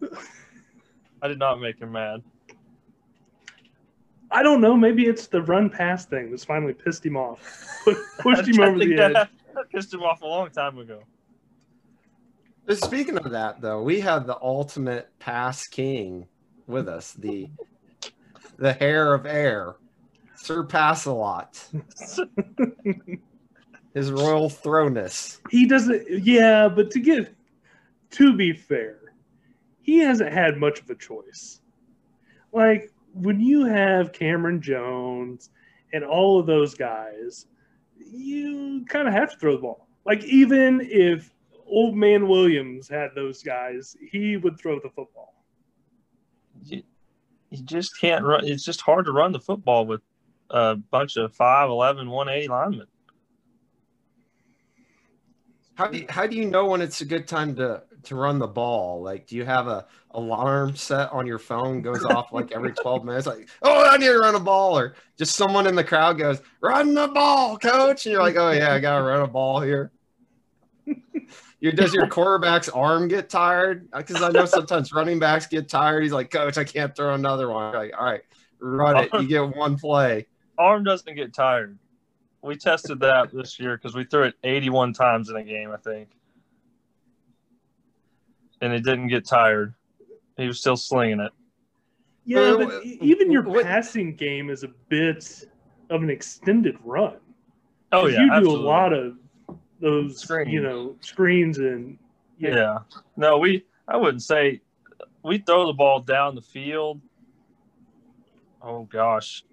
I 1.20 1.26
did 1.26 1.40
not 1.40 1.60
make 1.60 1.80
him 1.80 1.90
mad. 1.90 2.22
I 4.30 4.44
don't 4.44 4.60
know. 4.60 4.76
Maybe 4.76 5.06
it's 5.06 5.26
the 5.26 5.42
run 5.42 5.68
pass 5.68 6.06
thing 6.06 6.30
that's 6.30 6.44
finally 6.44 6.74
pissed 6.74 7.04
him 7.04 7.16
off, 7.16 7.40
pushed 8.20 8.46
him 8.46 8.60
over 8.60 8.78
the 8.78 8.94
edge. 9.00 9.12
that 9.14 9.30
pissed 9.72 9.92
him 9.92 10.04
off 10.04 10.22
a 10.22 10.26
long 10.26 10.50
time 10.50 10.78
ago. 10.78 11.00
But 12.66 12.82
speaking 12.82 13.16
of 13.16 13.30
that, 13.30 13.60
though, 13.60 13.82
we 13.82 14.00
have 14.00 14.26
the 14.26 14.38
ultimate 14.42 15.08
pass 15.20 15.66
king 15.68 16.26
with 16.66 16.88
us, 16.88 17.12
the 17.12 17.48
the 18.58 18.72
hair 18.72 19.14
of 19.14 19.24
air, 19.26 19.76
Sir 20.34 20.64
Pass-a-Lot, 20.64 21.68
his 23.94 24.10
royal 24.10 24.50
throness. 24.50 25.38
He 25.50 25.66
doesn't. 25.66 26.24
Yeah, 26.24 26.68
but 26.68 26.90
to 26.90 27.00
get 27.00 27.34
to 28.10 28.36
be 28.36 28.52
fair, 28.52 29.12
he 29.82 29.98
hasn't 29.98 30.32
had 30.32 30.56
much 30.56 30.80
of 30.80 30.90
a 30.90 30.96
choice. 30.96 31.60
Like 32.52 32.90
when 33.14 33.40
you 33.40 33.64
have 33.64 34.12
Cameron 34.12 34.60
Jones 34.60 35.50
and 35.92 36.04
all 36.04 36.40
of 36.40 36.46
those 36.46 36.74
guys, 36.74 37.46
you 37.96 38.84
kind 38.88 39.06
of 39.06 39.14
have 39.14 39.30
to 39.30 39.38
throw 39.38 39.52
the 39.52 39.62
ball. 39.62 39.86
Like 40.04 40.24
even 40.24 40.80
if 40.82 41.30
old 41.66 41.96
man 41.96 42.28
Williams 42.28 42.88
had 42.88 43.10
those 43.14 43.42
guys, 43.42 43.96
he 44.10 44.36
would 44.36 44.58
throw 44.58 44.80
the 44.80 44.90
football. 44.90 45.44
You, 46.64 46.82
you 47.50 47.62
just 47.64 47.98
can't 48.00 48.24
run. 48.24 48.44
It's 48.44 48.64
just 48.64 48.80
hard 48.80 49.06
to 49.06 49.12
run 49.12 49.32
the 49.32 49.40
football 49.40 49.86
with 49.86 50.00
a 50.50 50.76
bunch 50.76 51.16
of 51.16 51.36
5'11", 51.36 52.08
180 52.08 52.48
linemen. 52.48 52.86
How 55.76 55.88
do 55.88 55.98
you, 55.98 56.06
how 56.08 56.26
do 56.26 56.36
you 56.36 56.46
know 56.46 56.64
when 56.66 56.80
it's 56.80 57.02
a 57.02 57.04
good 57.04 57.28
time 57.28 57.54
to 57.56 57.82
to 58.04 58.16
run 58.16 58.38
the 58.38 58.46
ball? 58.46 59.02
Like, 59.02 59.26
do 59.26 59.36
you 59.36 59.44
have 59.44 59.68
a 59.68 59.86
alarm 60.12 60.74
set 60.74 61.12
on 61.12 61.26
your 61.26 61.38
phone 61.38 61.82
goes 61.82 62.02
off 62.02 62.32
like 62.32 62.50
every 62.52 62.72
twelve 62.72 63.04
minutes? 63.04 63.26
Like, 63.26 63.46
oh, 63.60 63.84
I 63.84 63.98
need 63.98 64.06
to 64.06 64.18
run 64.18 64.34
a 64.34 64.40
ball, 64.40 64.78
or 64.78 64.94
just 65.18 65.36
someone 65.36 65.66
in 65.66 65.74
the 65.74 65.84
crowd 65.84 66.16
goes, 66.16 66.40
"Run 66.62 66.94
the 66.94 67.08
ball, 67.08 67.58
coach!" 67.58 68.06
And 68.06 68.14
you're 68.14 68.22
like, 68.22 68.36
"Oh 68.36 68.52
yeah, 68.52 68.72
I 68.72 68.78
gotta 68.78 69.04
run 69.04 69.20
a 69.20 69.26
ball 69.26 69.60
here." 69.60 69.92
Your, 71.60 71.72
does 71.72 71.94
your 71.94 72.06
quarterback's 72.06 72.68
arm 72.68 73.08
get 73.08 73.30
tired? 73.30 73.88
Uh, 73.92 73.98
because 73.98 74.22
I 74.22 74.28
know 74.28 74.44
sometimes 74.44 74.92
running 74.92 75.18
backs 75.18 75.46
get 75.46 75.68
tired. 75.68 76.02
He's 76.02 76.12
like, 76.12 76.30
Coach, 76.30 76.58
I 76.58 76.64
can't 76.64 76.94
throw 76.94 77.14
another 77.14 77.50
one. 77.50 77.72
You're 77.72 77.82
like, 77.82 77.94
all 77.98 78.04
right, 78.04 78.22
run 78.60 79.04
it. 79.04 79.10
You 79.14 79.26
get 79.26 79.56
one 79.56 79.78
play. 79.78 80.26
Arm 80.58 80.84
doesn't 80.84 81.14
get 81.14 81.32
tired 81.32 81.78
we 82.46 82.56
tested 82.56 83.00
that 83.00 83.30
this 83.32 83.58
year 83.58 83.76
because 83.76 83.94
we 83.94 84.04
threw 84.04 84.22
it 84.24 84.34
81 84.44 84.92
times 84.92 85.28
in 85.28 85.36
a 85.36 85.42
game, 85.42 85.70
I 85.72 85.76
think, 85.76 86.08
and 88.60 88.72
it 88.72 88.84
didn't 88.84 89.08
get 89.08 89.26
tired. 89.26 89.74
He 90.36 90.46
was 90.46 90.60
still 90.60 90.76
slinging 90.76 91.20
it. 91.20 91.32
Yeah, 92.24 92.56
but 92.56 92.84
even 92.84 93.30
your 93.30 93.62
passing 93.62 94.14
game 94.14 94.50
is 94.50 94.64
a 94.64 94.68
bit 94.88 95.44
of 95.90 96.02
an 96.02 96.10
extended 96.10 96.76
run. 96.84 97.16
Oh 97.92 98.06
yeah, 98.06 98.20
you 98.20 98.32
absolutely. 98.32 98.62
do 98.62 98.66
a 98.66 98.66
lot 98.66 98.92
of 98.92 99.14
those, 99.80 100.18
Screens. 100.18 100.52
you 100.52 100.62
know, 100.62 100.96
screens 101.00 101.58
and 101.58 101.98
Yeah. 102.38 102.78
No, 103.16 103.38
we. 103.38 103.64
I 103.88 103.96
wouldn't 103.96 104.22
say 104.22 104.60
we 105.22 105.38
throw 105.38 105.66
the 105.66 105.72
ball 105.72 106.00
down 106.00 106.34
the 106.34 106.42
field. 106.42 107.00
Oh 108.62 108.84
gosh, 108.84 109.44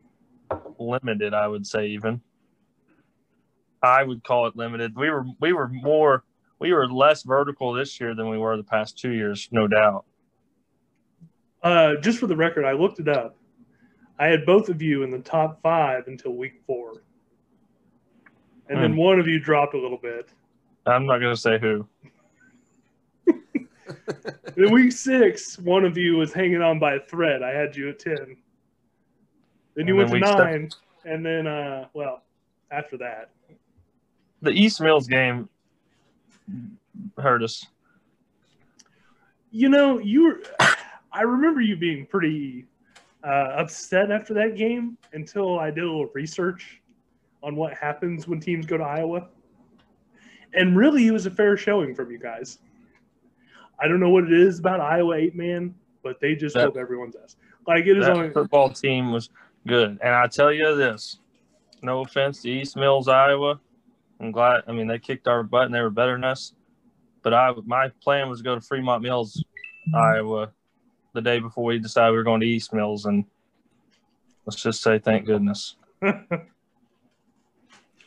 limited. 0.80 1.34
I 1.34 1.48
would 1.48 1.68
say 1.68 1.88
even. 1.88 2.22
I 3.82 4.04
would 4.04 4.24
call 4.24 4.48
it 4.48 4.56
limited. 4.56 4.96
We 4.96 5.10
were 5.10 5.26
we 5.40 5.54
were 5.54 5.68
more 5.68 6.24
we 6.60 6.72
were 6.72 6.88
less 6.88 7.24
vertical 7.24 7.74
this 7.74 8.00
year 8.00 8.16
than 8.16 8.30
we 8.30 8.38
were 8.38 8.56
the 8.56 8.64
past 8.64 8.98
two 8.98 9.12
years, 9.12 9.50
no 9.52 9.68
doubt. 9.68 10.06
Uh, 11.62 11.96
just 12.02 12.20
for 12.20 12.28
the 12.28 12.36
record, 12.36 12.66
I 12.66 12.72
looked 12.74 13.00
it 13.00 13.08
up. 13.08 13.36
I 14.20 14.28
had 14.28 14.46
both 14.46 14.70
of 14.70 14.82
you 14.82 15.04
in 15.04 15.12
the 15.12 15.20
top 15.20 15.62
five 15.62 16.08
until 16.08 16.34
week 16.34 16.62
four, 16.66 17.04
and 18.70 18.82
then 18.82 18.92
Hmm. 18.94 18.98
one 18.98 19.20
of 19.20 19.28
you 19.28 19.40
dropped 19.40 19.74
a 19.74 19.78
little 19.80 19.98
bit. 19.98 20.30
I'm 20.86 21.06
not 21.06 21.20
going 21.20 21.34
to 21.34 21.40
say 21.40 21.58
who. 21.60 21.88
In 24.58 24.72
week 24.72 24.92
six, 24.92 25.58
one 25.60 25.84
of 25.86 25.98
you 25.98 26.16
was 26.18 26.34
hanging 26.34 26.62
on 26.62 26.78
by 26.80 26.96
a 26.96 27.00
thread. 27.00 27.42
I 27.42 27.52
had 27.52 27.76
you 27.76 27.90
at 27.90 28.00
ten. 28.00 28.38
Then 29.76 29.88
you 29.88 30.00
And 30.00 30.12
went 30.12 30.12
then 30.12 30.22
to 30.22 30.28
week 30.28 30.38
seven- 30.38 30.62
nine, 30.62 30.70
and 31.06 31.26
then 31.26 31.48
uh, 31.48 31.88
well, 31.94 32.24
after 32.72 32.98
that, 32.98 33.32
The 34.42 34.52
East 34.52 34.80
Mills 34.82 35.08
game 35.08 35.50
hurt 37.18 37.42
us. 37.44 37.66
you 39.52 39.70
know, 39.70 40.00
you 40.00 40.24
were. 40.24 40.42
I 41.12 41.22
remember 41.22 41.62
you 41.62 41.76
being 41.76 42.06
pretty 42.06 42.66
uh, 43.24 43.54
upset 43.58 44.12
after 44.12 44.34
that 44.36 44.56
game 44.56 44.98
until 45.14 45.60
I 45.60 45.70
did 45.72 45.84
a 45.84 45.88
little 45.88 46.10
research 46.14 46.82
on 47.44 47.56
what 47.56 47.74
happens 47.74 48.28
when 48.28 48.40
teams 48.40 48.66
go 48.66 48.78
to 48.78 48.84
Iowa, 48.84 49.28
and 50.54 50.78
really, 50.78 51.08
it 51.08 51.12
was 51.12 51.26
a 51.26 51.32
fair 51.32 51.58
showing 51.58 51.94
from 51.94 52.10
you 52.12 52.18
guys. 52.18 52.60
I 53.80 53.88
don't 53.88 54.00
know 54.00 54.10
what 54.10 54.24
it 54.24 54.34
is 54.34 54.60
about 54.60 54.80
Iowa 54.80 55.16
eight 55.16 55.36
man, 55.36 55.76
but 56.04 56.20
they 56.20 56.36
just 56.36 56.56
That- 56.56 56.68
whoop 56.68 56.78
everyone's 56.78 57.16
ass. 57.16 57.36
Like 57.68 57.86
it 57.86 57.98
is 57.98 58.06
That 58.06 58.16
only 58.16 58.30
football 58.30 58.70
team 58.70 59.12
was 59.12 59.30
good, 59.68 60.00
and 60.02 60.14
I 60.14 60.28
tell 60.28 60.52
you 60.52 60.76
this: 60.76 61.20
no 61.82 62.02
offense 62.02 62.42
to 62.42 62.50
East 62.50 62.76
Mills, 62.76 63.08
Iowa. 63.08 63.60
I'm 64.20 64.32
glad. 64.32 64.64
I 64.68 64.72
mean, 64.72 64.88
they 64.88 65.00
kicked 65.00 65.28
our 65.28 65.44
butt 65.44 65.66
and 65.66 65.74
they 65.74 65.82
were 65.82 65.90
better 65.90 66.14
than 66.14 66.24
us. 66.24 66.54
But 67.24 67.34
I, 67.34 67.52
my 67.66 67.90
plan 68.02 68.30
was 68.30 68.40
to 68.40 68.44
go 68.44 68.56
to 68.56 68.62
Fremont 68.62 69.02
Mills, 69.02 69.44
Iowa, 69.94 70.52
the 71.14 71.22
day 71.22 71.40
before 71.40 71.64
we 71.64 71.80
decided 71.80 72.12
we 72.12 72.18
were 72.18 72.24
going 72.24 72.42
to 72.42 72.48
East 72.48 72.74
Mills, 72.74 73.06
and 73.06 73.26
let's 74.46 74.62
just 74.62 74.82
say 74.82 75.00
thank 75.00 75.26
goodness. 75.26 75.76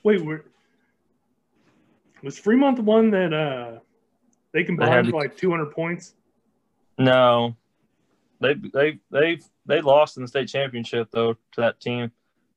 Wait, 0.06 0.24
were, 0.24 0.44
was 2.22 2.38
Fremont 2.38 2.76
the 2.76 2.82
one 2.82 3.10
that 3.10 3.32
uh 3.32 3.80
they 4.52 4.62
combined 4.62 5.06
to- 5.06 5.10
for 5.10 5.20
like 5.20 5.36
200 5.36 5.72
points? 5.72 6.14
No, 6.96 7.56
they 8.40 8.54
they 8.54 9.00
they 9.10 9.40
they 9.66 9.80
lost 9.80 10.16
in 10.16 10.22
the 10.22 10.28
state 10.28 10.46
championship 10.46 11.08
though 11.10 11.32
to 11.32 11.60
that 11.60 11.80
team 11.80 12.12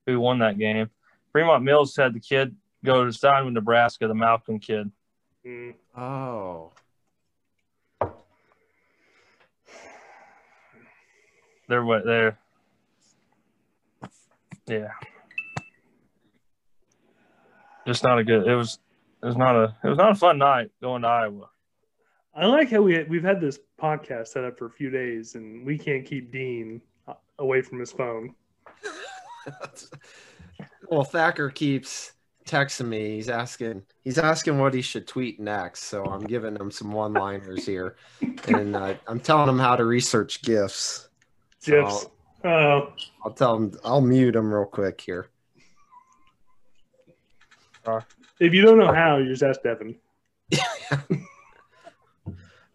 who 0.06 0.20
won 0.20 0.38
that 0.40 0.60
game. 0.60 0.92
Fremont 1.32 1.64
Mills 1.64 1.96
had 1.96 2.14
the 2.14 2.20
kid 2.20 2.56
go 2.86 3.04
to 3.04 3.12
sign 3.12 3.46
with 3.46 3.56
Nebraska, 3.56 4.08
the 4.08 4.14
Malcolm 4.14 4.60
kid. 4.60 4.92
Mm. 5.44 5.74
Oh, 5.98 6.72
They're 11.68 11.84
what 11.84 12.06
they're. 12.06 12.38
Yeah. 14.68 14.92
Just 17.90 18.04
not 18.04 18.20
a 18.20 18.24
good. 18.24 18.48
It 18.48 18.56
was. 18.56 18.78
It 19.24 19.26
was 19.26 19.36
not 19.36 19.56
a. 19.56 19.76
It 19.84 19.88
was 19.90 19.98
not 19.98 20.12
a 20.12 20.16
fun 20.16 20.38
night 20.38 20.70
going 20.80 21.02
to 21.02 21.08
Iowa. 21.08 21.50
I 22.36 22.46
like 22.46 22.70
how 22.70 22.84
we 22.84 23.02
we've 23.06 23.24
had 23.24 23.42
this 23.42 23.58
podcast 23.82 24.28
set 24.28 24.44
up 24.44 24.60
for 24.60 24.68
a 24.68 24.70
few 24.70 24.92
days, 24.92 25.34
and 25.34 25.66
we 25.66 25.76
can't 25.76 26.06
keep 26.06 26.32
Dean 26.32 26.82
uh, 27.08 27.16
away 27.40 27.64
from 27.64 27.80
his 27.80 27.92
phone. 27.92 28.36
well, 30.92 31.04
Thacker 31.04 31.50
keeps 31.50 32.12
texting 32.46 32.90
me. 32.90 33.16
He's 33.16 33.28
asking. 33.28 33.82
He's 34.04 34.20
asking 34.20 34.60
what 34.60 34.76
he 34.76 34.84
should 34.84 35.08
tweet 35.08 35.40
next. 35.40 35.86
So 35.86 36.06
I'm 36.06 36.22
giving 36.28 36.56
him 36.56 36.70
some 36.70 36.92
one-liners 36.92 37.66
here, 37.66 37.96
and 38.48 38.76
uh, 38.76 38.94
I'm 39.08 39.20
telling 39.20 39.50
him 39.50 39.58
how 39.58 39.76
to 39.76 39.86
research 39.86 40.44
gifs. 40.44 41.10
So 41.58 41.72
Gifs. 41.72 42.06
I'll, 42.44 42.52
Uh, 42.52 42.92
I'll 43.26 43.34
tell 43.34 43.56
him. 43.56 43.72
I'll 43.84 44.02
mute 44.02 44.36
him 44.36 44.54
real 44.54 44.66
quick 44.66 45.02
here. 45.02 45.32
If 48.40 48.54
you 48.54 48.62
don't 48.62 48.78
know 48.80 48.94
how, 48.94 49.18
you 49.18 49.30
just 49.30 49.44
ask 49.44 49.62
Devin. 49.64 49.96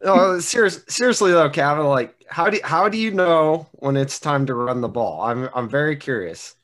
No, 0.02 0.38
serious, 0.38 0.84
seriously 0.86 1.32
though, 1.32 1.48
Cavin. 1.48 1.88
Like, 1.88 2.14
how 2.28 2.50
do 2.50 2.60
how 2.62 2.90
do 2.90 2.98
you 2.98 3.10
know 3.10 3.66
when 3.72 3.96
it's 3.96 4.20
time 4.20 4.44
to 4.46 4.54
run 4.54 4.82
the 4.82 4.88
ball? 4.88 5.22
I'm 5.22 5.48
I'm 5.54 5.66
very 5.66 5.96
curious 5.96 6.56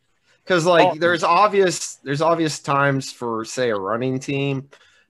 because 0.44 0.66
like 0.66 0.86
Oh. 0.88 0.94
there's 0.98 1.22
obvious 1.22 1.94
there's 2.04 2.20
obvious 2.20 2.58
times 2.60 3.10
for 3.10 3.46
say 3.46 3.70
a 3.70 3.76
running 3.76 4.18
team 4.18 4.68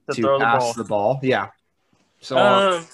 To 0.09 0.15
to, 0.15 0.21
throw 0.21 0.39
the 0.39 0.45
pass 0.45 0.61
ball. 0.63 0.73
the 0.75 0.83
ball. 0.85 1.19
Yeah. 1.21 1.47
So 2.21 2.37
Um, 2.37 2.85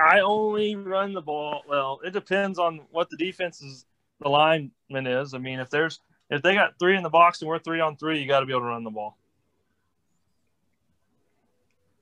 I 0.00 0.18
only 0.18 0.74
run 0.74 1.12
the 1.12 1.22
ball. 1.22 1.62
Well, 1.68 2.00
it 2.04 2.10
depends 2.12 2.58
on 2.58 2.80
what 2.90 3.08
the 3.08 3.16
defense's 3.16 3.84
the 4.20 4.28
lineman 4.30 5.06
is. 5.06 5.32
I 5.32 5.38
mean, 5.38 5.60
if 5.60 5.70
there's 5.70 6.00
if 6.28 6.42
they 6.42 6.54
got 6.54 6.76
three 6.80 6.96
in 6.96 7.04
the 7.04 7.08
box 7.10 7.40
and 7.40 7.48
we're 7.48 7.60
three 7.60 7.78
on 7.78 7.96
three, 7.96 8.20
you 8.20 8.26
got 8.26 8.40
to 8.40 8.46
be 8.46 8.52
able 8.52 8.62
to 8.62 8.66
run 8.66 8.82
the 8.82 8.90
ball. 8.90 9.16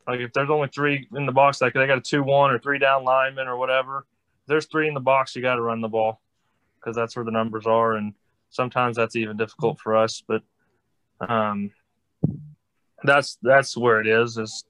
Like 0.06 0.20
if 0.20 0.32
there's 0.32 0.50
only 0.50 0.68
three 0.68 1.06
in 1.14 1.26
the 1.26 1.32
box, 1.32 1.60
like 1.60 1.74
they 1.74 1.86
got 1.86 1.98
a 1.98 2.00
two-one 2.00 2.50
or 2.50 2.58
three 2.58 2.78
down 2.78 3.04
lineman 3.04 3.48
or 3.48 3.56
whatever. 3.56 4.06
If 4.42 4.46
there's 4.48 4.66
three 4.66 4.88
in 4.88 4.94
the 4.94 5.00
box, 5.00 5.36
you 5.36 5.42
got 5.42 5.56
to 5.56 5.62
run 5.62 5.80
the 5.80 5.88
ball 5.88 6.20
because 6.76 6.96
that's 6.96 7.14
where 7.14 7.24
the 7.24 7.30
numbers 7.30 7.66
are, 7.66 7.94
and 7.94 8.14
sometimes 8.48 8.96
that's 8.96 9.16
even 9.16 9.36
difficult 9.36 9.78
for 9.78 9.96
us. 9.96 10.22
But 10.26 10.42
um, 11.20 11.70
that's 13.04 13.38
that's 13.42 13.76
where 13.76 14.00
it 14.00 14.06
is. 14.06 14.38
Is 14.38 14.64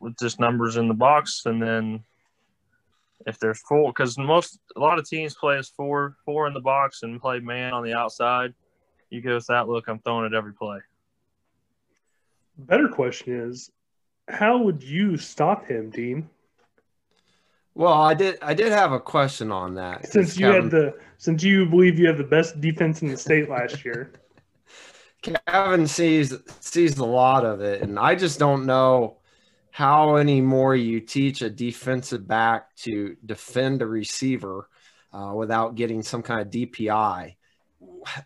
with 0.00 0.18
just 0.18 0.40
numbers 0.40 0.76
in 0.76 0.88
the 0.88 0.94
box, 0.94 1.42
and 1.44 1.62
then 1.62 2.04
if 3.26 3.38
there's 3.38 3.60
four, 3.60 3.92
because 3.92 4.16
most 4.18 4.58
a 4.76 4.80
lot 4.80 4.98
of 4.98 5.08
teams 5.08 5.34
play 5.34 5.58
as 5.58 5.68
four 5.68 6.16
four 6.24 6.46
in 6.46 6.54
the 6.54 6.60
box 6.60 7.02
and 7.02 7.20
play 7.20 7.38
man 7.40 7.72
on 7.72 7.84
the 7.84 7.94
outside. 7.94 8.54
You 9.10 9.20
give 9.20 9.32
us 9.32 9.46
that 9.48 9.68
look, 9.68 9.88
I'm 9.88 9.98
throwing 9.98 10.26
it 10.26 10.36
every 10.36 10.54
play. 10.54 10.78
Better 12.56 12.88
question 12.88 13.40
is, 13.40 13.70
how 14.28 14.58
would 14.58 14.82
you 14.82 15.16
stop 15.16 15.66
him, 15.66 15.90
Dean? 15.90 16.28
well, 17.74 17.94
I 17.94 18.14
did 18.14 18.38
I 18.42 18.54
did 18.54 18.72
have 18.72 18.92
a 18.92 19.00
question 19.00 19.50
on 19.50 19.74
that. 19.74 20.06
Since 20.06 20.36
you 20.36 20.46
Cavin, 20.46 20.62
had 20.62 20.70
the 20.70 20.94
since 21.18 21.42
you 21.42 21.66
believe 21.66 21.98
you 21.98 22.06
have 22.08 22.18
the 22.18 22.24
best 22.24 22.60
defense 22.60 23.02
in 23.02 23.08
the 23.08 23.16
state 23.16 23.48
last 23.48 23.84
year. 23.84 24.12
Cavin 25.22 25.88
sees 25.88 26.34
sees 26.60 26.98
a 26.98 27.04
lot 27.04 27.44
of 27.44 27.60
it, 27.60 27.82
and 27.82 27.98
I 27.98 28.14
just 28.14 28.38
don't 28.38 28.66
know 28.66 29.18
how 29.70 30.16
anymore 30.16 30.74
you 30.74 31.00
teach 31.00 31.42
a 31.42 31.50
defensive 31.50 32.26
back 32.26 32.74
to 32.74 33.16
defend 33.24 33.82
a 33.82 33.86
receiver 33.86 34.68
uh, 35.12 35.32
without 35.34 35.74
getting 35.74 36.02
some 36.02 36.22
kind 36.22 36.40
of 36.40 36.50
DPI. 36.50 37.36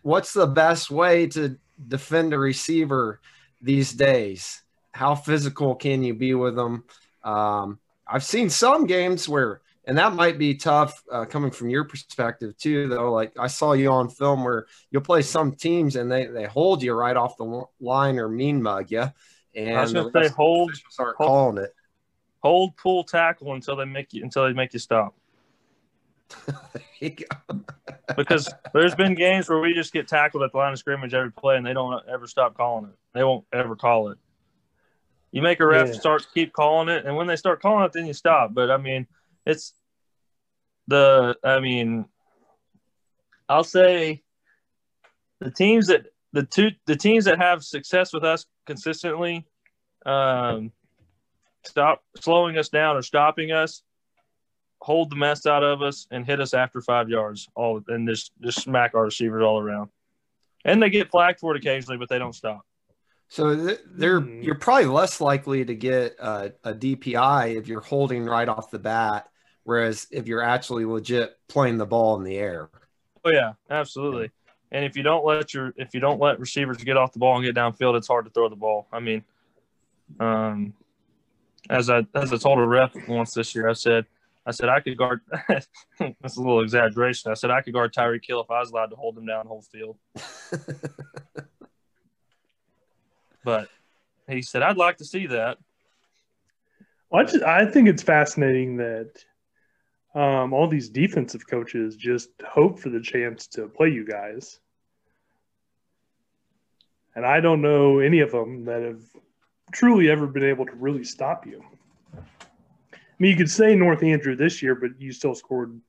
what's 0.01 0.33
the 0.33 0.47
best 0.47 0.89
way 0.89 1.27
to 1.27 1.57
defend 1.87 2.33
a 2.33 2.39
receiver 2.39 3.21
these 3.61 3.93
days? 3.93 4.63
How 4.95 5.13
physical 5.13 5.75
can 5.75 6.03
you 6.03 6.13
be 6.13 6.33
with 6.35 6.55
them? 6.55 6.85
Um, 7.21 7.79
I've 8.07 8.23
seen 8.23 8.49
some 8.49 8.85
games 8.85 9.27
where, 9.27 9.59
and 9.83 9.97
that 9.97 10.13
might 10.13 10.37
be 10.37 10.55
tough 10.55 11.03
uh, 11.11 11.25
coming 11.25 11.51
from 11.51 11.69
your 11.69 11.83
perspective 11.83 12.55
too, 12.57 12.87
though. 12.87 13.11
Like 13.11 13.33
I 13.37 13.47
saw 13.47 13.73
you 13.73 13.91
on 13.91 14.07
film 14.07 14.45
where 14.45 14.67
you'll 14.91 15.01
play 15.01 15.21
some 15.21 15.51
teams 15.51 15.97
and 15.97 16.09
they, 16.09 16.27
they 16.27 16.45
hold 16.45 16.81
you 16.81 16.93
right 16.93 17.17
off 17.17 17.35
the 17.35 17.65
line 17.81 18.17
or 18.19 18.29
mean 18.29 18.63
mug 18.63 18.89
you. 18.89 19.11
And 19.53 19.77
I 19.77 19.81
was 19.81 19.91
say 19.91 20.29
hold, 20.29 20.71
hold, 20.97 21.15
calling 21.17 21.57
it. 21.57 21.75
Hold, 22.41 22.77
pull, 22.77 23.03
tackle 23.03 23.53
until 23.53 23.75
they 23.75 23.85
make 23.85 24.13
you 24.13 24.23
until 24.23 24.45
they 24.45 24.53
make 24.53 24.71
you 24.71 24.79
stop. 24.79 25.13
because 28.15 28.53
there's 28.73 28.95
been 28.95 29.13
games 29.13 29.49
where 29.49 29.59
we 29.59 29.73
just 29.73 29.91
get 29.91 30.07
tackled 30.07 30.43
at 30.43 30.53
the 30.53 30.57
line 30.57 30.71
of 30.71 30.79
scrimmage 30.79 31.13
every 31.13 31.31
play 31.33 31.57
and 31.57 31.65
they 31.65 31.73
don't 31.73 32.01
ever 32.07 32.27
stop 32.27 32.55
calling 32.55 32.85
it. 32.85 32.95
They 33.13 33.23
won't 33.23 33.45
ever 33.51 33.75
call 33.75 34.09
it. 34.09 34.17
You 35.35 35.41
make 35.41 35.59
a 35.59 35.65
ref 35.65 35.87
yeah. 35.87 35.93
start 35.95 36.25
keep 36.33 36.53
calling 36.53 36.87
it, 36.87 37.05
and 37.05 37.17
when 37.17 37.27
they 37.27 37.35
start 37.35 37.61
calling 37.61 37.83
it, 37.83 37.91
then 37.91 38.05
you 38.05 38.13
stop. 38.13 38.53
But 38.53 38.71
I 38.71 38.77
mean, 38.77 39.05
it's 39.45 39.73
the 40.87 41.35
I 41.43 41.59
mean, 41.59 42.05
I'll 43.49 43.65
say 43.65 44.23
the 45.41 45.51
teams 45.51 45.87
that 45.87 46.05
the 46.31 46.43
two 46.43 46.69
the 46.87 46.95
teams 46.95 47.25
that 47.25 47.37
have 47.37 47.65
success 47.65 48.13
with 48.13 48.23
us 48.23 48.45
consistently 48.65 49.45
um, 50.05 50.71
stop 51.65 52.01
slowing 52.21 52.57
us 52.57 52.69
down 52.69 52.95
or 52.95 53.01
stopping 53.01 53.51
us 53.51 53.81
hold 54.81 55.09
the 55.09 55.17
mess 55.17 55.45
out 55.45 55.63
of 55.63 55.81
us 55.81 56.07
and 56.11 56.25
hit 56.25 56.39
us 56.39 56.53
after 56.53 56.79
five 56.79 57.09
yards 57.09 57.49
all 57.55 57.81
and 57.89 58.07
just 58.07 58.31
just 58.41 58.61
smack 58.61 58.95
our 58.95 59.03
receivers 59.03 59.43
all 59.43 59.59
around 59.59 59.89
and 60.63 60.81
they 60.81 60.89
get 60.89 61.11
flagged 61.11 61.41
for 61.41 61.53
it 61.53 61.57
occasionally 61.57 61.97
but 61.97 62.07
they 62.07 62.19
don't 62.19 62.35
stop 62.35 62.65
so 63.27 63.55
they're 63.55 64.21
mm. 64.21 64.43
you're 64.43 64.55
probably 64.55 64.85
less 64.85 65.19
likely 65.19 65.65
to 65.65 65.75
get 65.75 66.15
a, 66.19 66.53
a 66.63 66.73
dpi 66.73 67.55
if 67.55 67.67
you're 67.67 67.81
holding 67.81 68.25
right 68.25 68.47
off 68.47 68.71
the 68.71 68.79
bat 68.79 69.29
whereas 69.63 70.07
if 70.11 70.27
you're 70.27 70.41
actually 70.41 70.85
legit 70.85 71.37
playing 71.47 71.77
the 71.77 71.85
ball 71.85 72.17
in 72.17 72.23
the 72.23 72.37
air 72.37 72.69
oh 73.23 73.31
yeah 73.31 73.53
absolutely 73.69 74.29
and 74.71 74.85
if 74.85 74.95
you 74.95 75.03
don't 75.03 75.25
let 75.25 75.53
your 75.53 75.73
if 75.77 75.93
you 75.93 75.99
don't 75.99 76.19
let 76.19 76.39
receivers 76.39 76.77
get 76.77 76.97
off 76.97 77.13
the 77.13 77.19
ball 77.19 77.35
and 77.35 77.45
get 77.45 77.55
downfield 77.55 77.95
it's 77.95 78.07
hard 78.07 78.25
to 78.25 78.31
throw 78.31 78.49
the 78.49 78.55
ball 78.55 78.87
i 78.91 78.99
mean 78.99 79.23
um 80.19 80.73
as 81.69 81.89
i 81.89 82.05
as 82.13 82.31
i 82.31 82.37
told 82.37 82.59
a 82.59 82.65
ref 82.65 82.93
once 83.07 83.33
this 83.33 83.55
year 83.55 83.67
i 83.67 83.73
said 83.73 84.05
I 84.47 84.51
said 84.51 84.69
I 84.69 84.79
could 84.79 84.95
guard. 84.97 85.21
that's 85.49 86.37
a 86.37 86.39
little 86.39 86.61
exaggeration. 86.61 87.31
I 87.31 87.33
said 87.33 87.49
I 87.49 87.61
could 87.61 87.73
guard 87.73 87.93
Tyreek 87.93 88.25
Hill 88.25 88.41
if 88.41 88.51
I 88.51 88.59
was 88.59 88.69
allowed 88.69 88.91
to 88.91 88.95
hold 88.95 89.17
him 89.17 89.25
down 89.25 89.47
whole 89.47 89.63
field. 89.63 89.97
but 93.45 93.69
he 94.27 94.41
said 94.41 94.63
I'd 94.63 94.75
like 94.75 94.97
to 94.97 95.05
see 95.05 95.27
that. 95.27 95.57
Well, 97.09 97.21
I, 97.21 97.25
just, 97.25 97.43
I 97.43 97.65
think 97.65 97.87
it's 97.87 98.03
fascinating 98.03 98.77
that 98.77 99.11
um, 100.15 100.51
all 100.51 100.67
these 100.67 100.89
defensive 100.89 101.47
coaches 101.47 101.95
just 101.95 102.29
hope 102.45 102.79
for 102.79 102.89
the 102.89 102.99
chance 102.99 103.47
to 103.49 103.67
play 103.67 103.89
you 103.89 104.05
guys, 104.05 104.59
and 107.15 107.25
I 107.25 107.39
don't 107.39 107.61
know 107.61 107.99
any 107.99 108.19
of 108.19 108.31
them 108.31 108.65
that 108.65 108.81
have 108.81 109.03
truly 109.71 110.09
ever 110.09 110.27
been 110.27 110.43
able 110.43 110.65
to 110.65 110.75
really 110.75 111.03
stop 111.03 111.45
you. 111.45 111.63
I 112.13 113.17
mean, 113.19 113.31
you 113.31 113.37
could 113.37 113.49
say 113.49 113.75
North 113.75 114.03
Andrew 114.03 114.35
this 114.35 114.61
year, 114.61 114.75
but 114.75 114.99
you 114.99 115.13
still 115.13 115.35
scored 115.35 115.79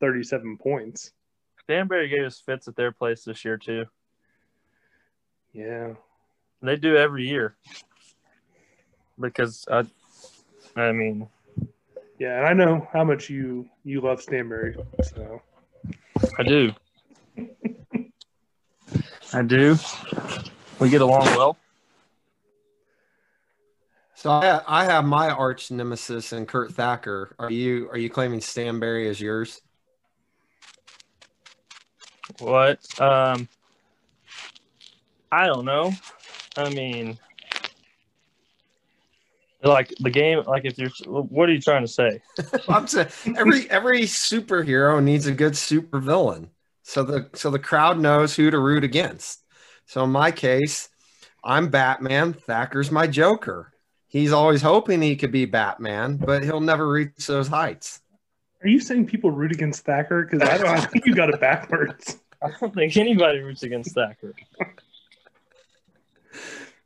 37 0.00 0.58
points. 0.58 1.12
Stanberry 1.66 2.10
gave 2.10 2.24
us 2.24 2.42
fits 2.44 2.68
at 2.68 2.76
their 2.76 2.92
place 2.92 3.24
this 3.24 3.44
year 3.44 3.56
too. 3.56 3.86
Yeah, 5.52 5.94
they 6.62 6.76
do 6.76 6.96
every 6.96 7.28
year 7.28 7.56
because 9.18 9.66
I, 9.70 9.84
I 10.76 10.92
mean, 10.92 11.28
yeah, 12.18 12.38
and 12.38 12.46
I 12.46 12.52
know 12.52 12.88
how 12.92 13.04
much 13.04 13.28
you 13.28 13.68
you 13.84 14.00
love 14.00 14.24
Stanberry, 14.24 14.84
so 15.02 15.42
I 16.38 16.42
do. 16.42 16.72
I 19.32 19.42
do. 19.42 19.76
We 20.78 20.90
get 20.90 21.00
along 21.00 21.24
well. 21.36 21.56
So 24.14 24.30
I, 24.30 24.60
I 24.68 24.84
have 24.84 25.04
my 25.04 25.30
arch 25.30 25.72
nemesis 25.72 26.32
and 26.32 26.46
Kurt 26.46 26.72
Thacker. 26.74 27.34
Are 27.40 27.50
you 27.50 27.88
are 27.90 27.98
you 27.98 28.08
claiming 28.08 28.38
Stanberry 28.38 29.08
as 29.10 29.20
yours? 29.20 29.60
What? 32.38 32.78
Um, 33.00 33.48
I 35.32 35.46
don't 35.46 35.64
know. 35.64 35.92
I 36.56 36.70
mean, 36.70 37.18
like 39.62 39.92
the 40.00 40.10
game. 40.10 40.42
Like 40.46 40.64
if 40.64 40.78
you're, 40.78 40.90
what 41.06 41.48
are 41.48 41.52
you 41.52 41.60
trying 41.60 41.82
to 41.82 41.88
say? 41.88 42.22
I'm 42.68 42.86
saying 42.86 43.08
every 43.36 43.70
every 43.70 44.02
superhero 44.02 45.02
needs 45.02 45.26
a 45.26 45.32
good 45.32 45.54
supervillain. 45.54 46.48
So 46.82 47.02
the 47.02 47.30
so 47.34 47.50
the 47.50 47.58
crowd 47.58 47.98
knows 47.98 48.36
who 48.36 48.50
to 48.50 48.58
root 48.58 48.84
against. 48.84 49.44
So 49.86 50.04
in 50.04 50.10
my 50.10 50.30
case, 50.30 50.88
I'm 51.44 51.68
Batman. 51.68 52.34
Thacker's 52.34 52.90
my 52.90 53.06
Joker 53.06 53.72
he's 54.12 54.30
always 54.30 54.62
hoping 54.62 55.02
he 55.02 55.16
could 55.16 55.32
be 55.32 55.46
Batman, 55.46 56.16
but 56.18 56.44
he'll 56.44 56.60
never 56.60 56.86
reach 56.86 57.26
those 57.26 57.48
heights. 57.48 58.00
Are 58.62 58.68
you 58.68 58.78
saying 58.78 59.06
people 59.06 59.30
root 59.30 59.50
against 59.50 59.84
Thacker? 59.84 60.24
Because 60.24 60.48
I 60.48 60.58
don't 60.58 60.68
I 60.68 60.80
think 60.80 61.06
you 61.06 61.14
got 61.14 61.30
it 61.30 61.40
backwards. 61.40 62.18
I 62.42 62.50
don't 62.60 62.74
think 62.74 62.96
anybody 62.96 63.40
roots 63.40 63.62
against 63.62 63.94
Thacker. 63.94 64.34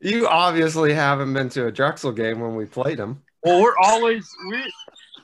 you 0.01 0.27
obviously 0.27 0.93
haven't 0.93 1.33
been 1.33 1.49
to 1.51 1.67
a 1.67 1.73
Drexel 1.73 2.13
game 2.13 2.41
when 2.41 2.55
we 2.55 2.67
played 2.67 2.99
them. 2.99 3.23
Well, 3.43 3.63
we're 3.63 3.77
always 3.83 4.29
we 4.51 4.73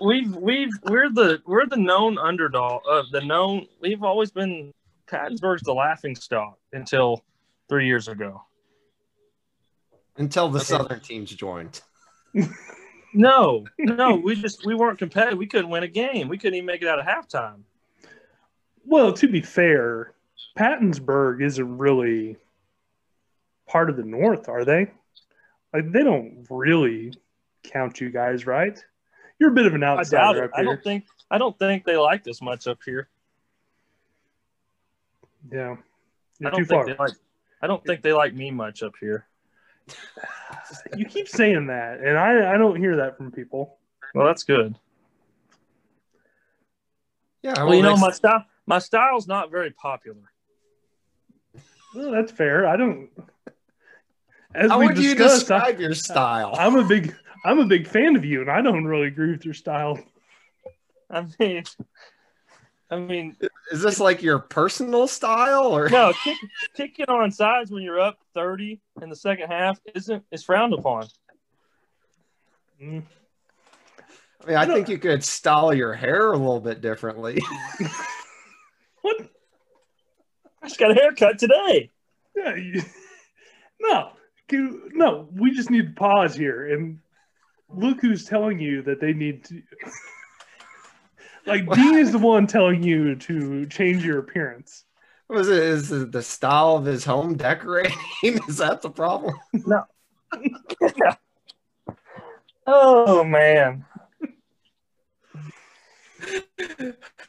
we've 0.01 0.37
we've 0.37 0.73
we're 0.85 1.11
the 1.11 1.43
we're 1.47 1.67
the 1.67 1.77
known 1.77 2.19
underdog 2.19 2.83
of 2.89 3.07
uh, 3.07 3.09
the 3.13 3.21
known. 3.21 3.67
We've 3.81 4.03
always 4.03 4.31
been 4.31 4.73
Pattonsburg's 5.07 5.63
the 5.63 5.75
laughing 5.75 6.15
stock 6.15 6.59
until 6.73 7.25
three 7.69 7.87
years 7.87 8.09
ago. 8.09 8.43
Until 10.17 10.49
the 10.49 10.59
okay. 10.59 10.67
Southern 10.67 11.01
teams 11.01 11.31
joined 11.31 11.81
no, 13.15 13.67
no, 13.79 14.17
we 14.17 14.35
just 14.35 14.65
we 14.65 14.75
weren't 14.75 14.99
competitive. 14.99 15.39
We 15.39 15.47
couldn't 15.47 15.71
win 15.71 15.83
a 15.83 15.89
game. 15.89 16.29
We 16.29 16.39
couldn't 16.39 16.55
even 16.55 16.67
make 16.67 16.83
it 16.83 16.89
out 16.89 16.99
of 16.99 17.07
halftime. 17.07 17.63
Well, 18.85 19.13
to 19.13 19.29
be 19.29 19.43
fair, 19.43 20.15
Pattonsburg 20.59 21.43
isn't 21.43 21.79
really 21.79 22.37
part 23.73 23.89
of 23.89 23.97
the 23.97 24.05
North, 24.05 24.51
are 24.51 24.65
they? 24.65 24.89
Like 25.73 25.91
they 25.91 26.03
don't 26.05 26.47
really 26.51 27.15
count 27.65 28.01
you 28.01 28.11
guys, 28.11 28.47
right? 28.47 28.79
You're 29.39 29.51
a 29.51 29.55
bit 29.55 29.67
of 29.67 29.75
an 29.75 29.83
outsider. 29.83 30.51
I, 30.55 30.61
I 30.61 30.63
don't 30.63 30.85
think 30.85 31.07
I 31.31 31.39
don't 31.39 31.59
think 31.59 31.85
they 31.85 31.97
like 31.97 32.23
this 32.23 32.43
much 32.43 32.67
up 32.67 32.79
here. 32.85 33.09
Yeah, 35.51 35.77
You're 36.39 36.49
I 36.49 36.51
don't 36.51 36.57
think 36.57 36.69
far. 36.69 36.87
they 36.87 36.95
like. 36.99 37.13
I 37.63 37.67
don't 37.67 37.85
think 37.85 38.03
they 38.03 38.13
like 38.13 38.35
me 38.35 38.51
much 38.51 38.83
up 38.83 38.93
here. 39.01 39.27
you 40.97 41.07
keep 41.07 41.29
saying 41.29 41.69
that, 41.69 42.01
and 42.01 42.19
I, 42.19 42.55
I 42.55 42.59
don't 42.59 42.77
hear 42.77 42.97
that 42.97 43.17
from 43.17 43.33
people. 43.33 43.79
Well, 44.15 44.27
that's 44.27 44.43
good. 44.43 44.77
Yeah. 47.43 47.55
Well, 47.57 47.69
well 47.69 47.77
you 47.77 47.83
know, 47.83 47.97
my 47.97 48.11
style 48.11 48.45
my 48.67 48.79
style's 48.79 49.27
not 49.27 49.51
very 49.51 49.71
popular. 49.71 50.31
Well, 51.95 52.11
that's 52.11 52.31
fair. 52.31 52.67
I 52.67 52.77
don't. 52.77 53.09
As 54.55 54.71
How 54.71 54.79
would 54.79 54.99
you 54.99 55.15
describe 55.15 55.77
I, 55.77 55.79
your 55.79 55.95
style? 55.95 56.55
I'm 56.59 56.77
a 56.77 56.85
big 56.85 57.15
I'm 57.45 57.59
a 57.59 57.67
big 57.67 57.87
fan 57.87 58.17
of 58.17 58.25
you, 58.25 58.41
and 58.41 58.51
I 58.51 58.61
don't 58.61 58.85
really 58.85 59.09
agree 59.09 59.33
with 59.33 59.45
your 59.45 59.55
style. 59.55 59.99
I 61.11 61.27
mean, 61.39 61.65
I 62.91 62.99
mean, 62.99 63.37
is 63.71 63.83
this 63.83 63.99
like 63.99 64.23
your 64.23 64.39
personal 64.39 65.09
style 65.09 65.77
or 65.77 65.89
no? 65.89 66.13
Kick, 66.23 66.37
kicking 66.77 67.07
on 67.09 67.31
sides 67.31 67.71
when 67.71 67.83
you're 67.83 68.01
up 68.01 68.19
thirty 68.35 68.81
in 69.01 69.09
the 69.09 69.17
second 69.17 69.49
half 69.49 69.81
isn't 69.95 70.25
is 70.31 70.45
frowned 70.45 70.75
upon. 70.75 71.09
Mm. 72.83 73.03
I 74.43 74.47
mean, 74.47 74.57
I 74.57 74.67
think 74.67 74.89
you 74.89 74.99
could 74.99 75.25
style 75.25 75.73
your 75.73 75.95
hair 75.95 76.33
a 76.33 76.37
little 76.37 76.61
bit 76.61 76.81
differently. 76.81 77.41
what? 79.03 79.17
I 80.63 80.69
just 80.69 80.79
got 80.79 80.91
a 80.91 80.95
haircut 80.95 81.39
today. 81.39 81.91
Yeah, 82.37 82.57
you, 82.57 82.83
no, 83.81 84.13
no. 84.53 85.29
We 85.33 85.53
just 85.53 85.71
need 85.71 85.87
to 85.89 85.95
pause 85.95 86.35
here 86.35 86.75
and 86.75 86.99
look 87.69 88.01
who's 88.01 88.25
telling 88.25 88.59
you 88.59 88.83
that 88.83 89.01
they 89.01 89.13
need 89.13 89.45
to. 89.45 89.63
Like 91.45 91.69
Dean 91.73 91.97
is 91.97 92.13
the 92.13 92.19
one 92.19 92.47
telling 92.47 92.85
you 92.85 93.17
to 93.17 93.67
change 93.67 94.05
your 94.05 94.21
appearance. 94.21 94.85
Was 95.29 95.49
it 95.49 95.59
is 95.59 95.91
it 95.91 96.13
the 96.13 96.23
style 96.23 96.77
of 96.77 96.85
his 96.85 97.05
home 97.05 97.37
decorating? 97.37 97.99
is 98.23 98.59
that 98.59 98.81
the 98.83 98.91
problem? 98.91 99.35
No. 99.53 99.85
Oh 102.65 103.25
man. 103.25 103.85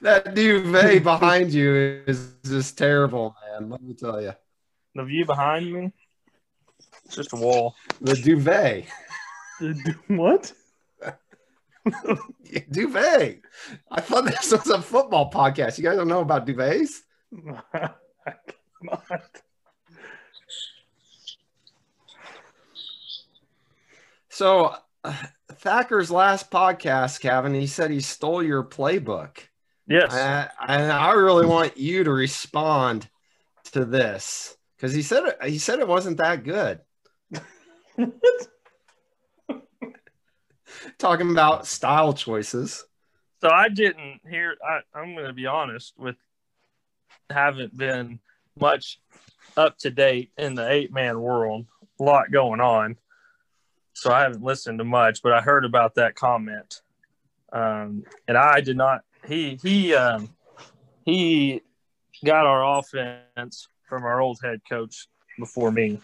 that 0.02 0.36
duvet 0.36 1.04
behind 1.04 1.52
you 1.52 2.04
is 2.06 2.36
just 2.46 2.78
terrible, 2.78 3.36
man. 3.52 3.70
Let 3.72 3.82
me 3.82 3.96
tell 3.96 4.22
you. 4.22 4.34
The 4.94 5.04
view 5.04 5.26
behind 5.26 5.74
me, 5.74 5.86
it's 5.86 6.03
just 7.16 7.34
a 7.34 7.36
wall. 7.36 7.76
The 8.02 8.16
duvet. 8.16 8.86
what? 10.08 10.54
duvet. 12.72 13.42
I 13.92 14.02
thought 14.02 14.26
this 14.26 14.52
was 14.52 14.70
a 14.70 14.82
football 14.82 15.32
podcast. 15.32 15.78
You 15.78 15.84
guys 15.84 15.98
don't 15.98 16.08
know 16.08 16.22
about 16.22 16.48
duvets? 16.48 17.00
I 17.74 17.90
cannot. 18.82 19.42
So, 24.30 24.76
uh, 25.04 25.14
Thacker's 25.52 26.10
last 26.10 26.50
podcast, 26.50 27.22
Cavin, 27.22 27.54
he 27.54 27.68
said 27.68 27.92
he 27.92 28.02
stole 28.02 28.42
your 28.42 28.64
playbook. 28.64 29.38
Yes. 29.88 30.12
I, 30.12 30.50
and 30.68 30.92
I 30.92 31.12
really 31.12 31.46
want 31.46 31.78
you 31.78 32.04
to 32.04 32.12
respond 32.12 33.08
to 33.74 33.86
this 33.86 34.58
because 34.76 34.94
he 34.94 35.02
said 35.02 35.26
it, 35.26 35.38
he 35.44 35.60
said 35.60 35.80
it 35.80 35.88
wasn't 35.88 36.18
that 36.18 36.44
good. 36.44 36.80
Talking 40.98 41.32
about 41.32 41.68
style 41.68 42.14
choices. 42.14 42.86
So 43.42 43.50
I 43.50 43.70
didn't 43.70 44.22
hear. 44.30 44.56
I, 44.66 44.80
I'm 44.98 45.14
going 45.16 45.28
to 45.28 45.34
be 45.34 45.46
honest 45.46 45.94
with. 45.98 46.16
Haven't 47.30 47.78
been 47.78 48.20
much 48.60 49.00
up 49.56 49.78
to 49.80 49.90
date 49.90 50.32
in 50.38 50.56
the 50.56 50.70
eight 50.70 50.94
man 50.94 51.20
world. 51.20 51.66
A 52.00 52.04
lot 52.04 52.32
going 52.32 52.60
on, 52.60 52.98
so 53.94 54.12
I 54.12 54.22
haven't 54.22 54.44
listened 54.44 54.80
to 54.80 54.86
much. 54.86 55.22
But 55.22 55.34
I 55.34 55.42
heard 55.42 55.66
about 55.66 55.96
that 55.96 56.16
comment, 56.16 56.82
um, 57.52 58.04
and 58.28 58.38
I 58.38 58.62
did 58.62 58.78
not. 58.78 59.02
He 59.26 59.60
he 59.62 59.94
um, 59.94 60.30
he 61.06 61.62
got 62.24 62.46
our 62.46 62.80
offense 62.80 63.68
from 63.88 64.04
our 64.04 64.22
old 64.22 64.40
head 64.44 64.62
coach 64.70 65.08
before 65.38 65.72
me. 65.72 66.00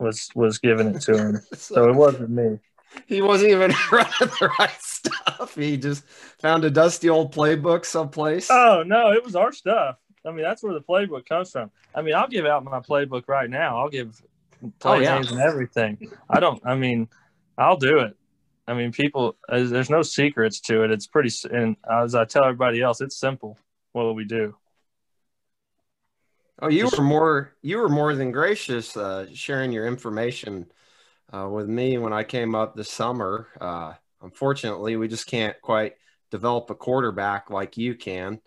Was 0.00 0.28
was 0.34 0.58
giving 0.58 0.88
it 0.94 1.02
to 1.02 1.16
him, 1.16 1.40
so 1.54 1.88
it 1.88 1.94
wasn't 1.94 2.30
me. 2.30 2.58
He 3.06 3.22
wasn't 3.22 3.50
even 3.50 3.72
running 3.92 4.10
the 4.20 4.50
right 4.58 4.80
stuff. 4.80 5.54
He 5.54 5.76
just 5.76 6.04
found 6.40 6.64
a 6.64 6.70
dusty 6.70 7.08
old 7.08 7.32
playbook 7.34 7.84
someplace. 7.84 8.48
Oh 8.50 8.82
no, 8.84 9.12
it 9.12 9.22
was 9.22 9.36
our 9.36 9.52
stuff. 9.52 9.96
I 10.26 10.30
mean, 10.32 10.42
that's 10.42 10.62
where 10.62 10.74
the 10.74 10.80
playbook 10.80 11.26
comes 11.26 11.50
from. 11.50 11.70
I 11.94 12.02
mean, 12.02 12.14
I'll 12.14 12.28
give 12.28 12.46
out 12.46 12.64
my 12.64 12.80
playbook 12.80 13.28
right 13.28 13.48
now. 13.48 13.78
I'll 13.78 13.88
give 13.90 14.20
play 14.78 14.98
Oh, 14.98 15.00
yeah. 15.00 15.14
names 15.14 15.30
and 15.30 15.40
everything. 15.40 16.10
I 16.28 16.40
don't. 16.40 16.60
I 16.66 16.74
mean, 16.74 17.08
I'll 17.56 17.76
do 17.78 18.00
it. 18.00 18.16
I 18.66 18.74
mean, 18.74 18.92
people. 18.92 19.36
There's 19.48 19.90
no 19.90 20.02
secrets 20.02 20.60
to 20.62 20.82
it. 20.84 20.90
It's 20.90 21.06
pretty. 21.06 21.30
And 21.50 21.76
as 21.90 22.14
I 22.14 22.24
tell 22.24 22.44
everybody 22.44 22.80
else, 22.82 23.00
it's 23.00 23.16
simple. 23.18 23.58
What 23.92 24.14
we 24.14 24.24
do. 24.24 24.56
Oh, 26.62 26.68
you 26.68 26.88
were 26.94 27.02
more 27.02 27.54
you 27.62 27.78
were 27.78 27.88
more 27.88 28.14
than 28.14 28.32
gracious 28.32 28.96
uh, 28.96 29.26
sharing 29.32 29.72
your 29.72 29.86
information 29.86 30.66
uh, 31.32 31.48
with 31.48 31.68
me 31.68 31.96
when 31.96 32.12
I 32.12 32.22
came 32.24 32.54
up 32.54 32.76
this 32.76 32.90
summer. 32.90 33.48
Uh, 33.60 33.94
unfortunately, 34.22 34.96
we 34.96 35.08
just 35.08 35.26
can't 35.26 35.58
quite 35.62 35.94
develop 36.30 36.68
a 36.70 36.74
quarterback 36.74 37.50
like 37.50 37.76
you 37.78 37.94
can. 37.94 38.40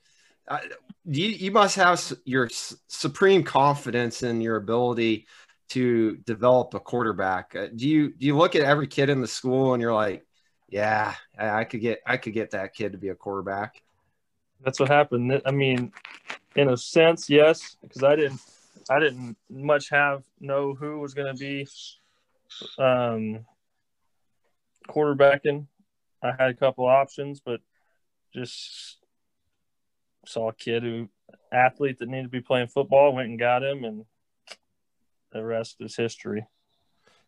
Uh, 0.47 0.59
you 1.05 1.27
you 1.27 1.51
must 1.51 1.75
have 1.75 2.13
your 2.25 2.49
supreme 2.87 3.43
confidence 3.43 4.21
in 4.21 4.41
your 4.41 4.57
ability 4.57 5.25
to 5.69 6.17
develop 6.17 6.75
a 6.75 6.79
quarterback. 6.79 7.55
Uh, 7.55 7.67
do 7.75 7.89
you 7.89 8.13
do 8.13 8.27
you 8.27 8.37
look 8.37 8.55
at 8.55 8.61
every 8.61 8.87
kid 8.87 9.09
in 9.09 9.21
the 9.21 9.27
school 9.27 9.73
and 9.73 9.81
you're 9.81 9.93
like, 9.93 10.23
yeah, 10.69 11.15
I 11.37 11.61
I 11.61 11.63
could 11.63 11.81
get 11.81 12.01
I 12.05 12.17
could 12.17 12.33
get 12.33 12.51
that 12.51 12.75
kid 12.75 12.91
to 12.91 12.99
be 12.99 13.09
a 13.09 13.15
quarterback. 13.15 13.81
That's 14.63 14.79
what 14.79 14.89
happened. 14.89 15.41
I 15.45 15.51
mean, 15.51 15.91
in 16.55 16.69
a 16.69 16.77
sense, 16.77 17.29
yes, 17.29 17.75
because 17.81 18.03
I 18.03 18.15
didn't. 18.15 18.39
I 18.89 18.99
didn't 18.99 19.37
much 19.49 19.89
have 19.91 20.23
know 20.41 20.73
who 20.73 20.99
was 20.99 21.13
going 21.13 21.33
to 21.33 21.39
be 21.39 21.65
um, 22.77 23.45
quarterbacking. 24.89 25.67
I 26.21 26.31
had 26.37 26.49
a 26.49 26.53
couple 26.53 26.85
options, 26.85 27.39
but 27.39 27.61
just 28.33 28.97
saw 30.25 30.49
a 30.49 30.53
kid 30.53 30.83
who 30.83 31.07
athlete 31.53 31.99
that 31.99 32.09
needed 32.09 32.23
to 32.23 32.29
be 32.29 32.41
playing 32.41 32.67
football, 32.67 33.13
went 33.13 33.29
and 33.29 33.39
got 33.39 33.63
him, 33.63 33.85
and 33.85 34.05
the 35.31 35.43
rest 35.43 35.77
is 35.79 35.95
history. 35.95 36.45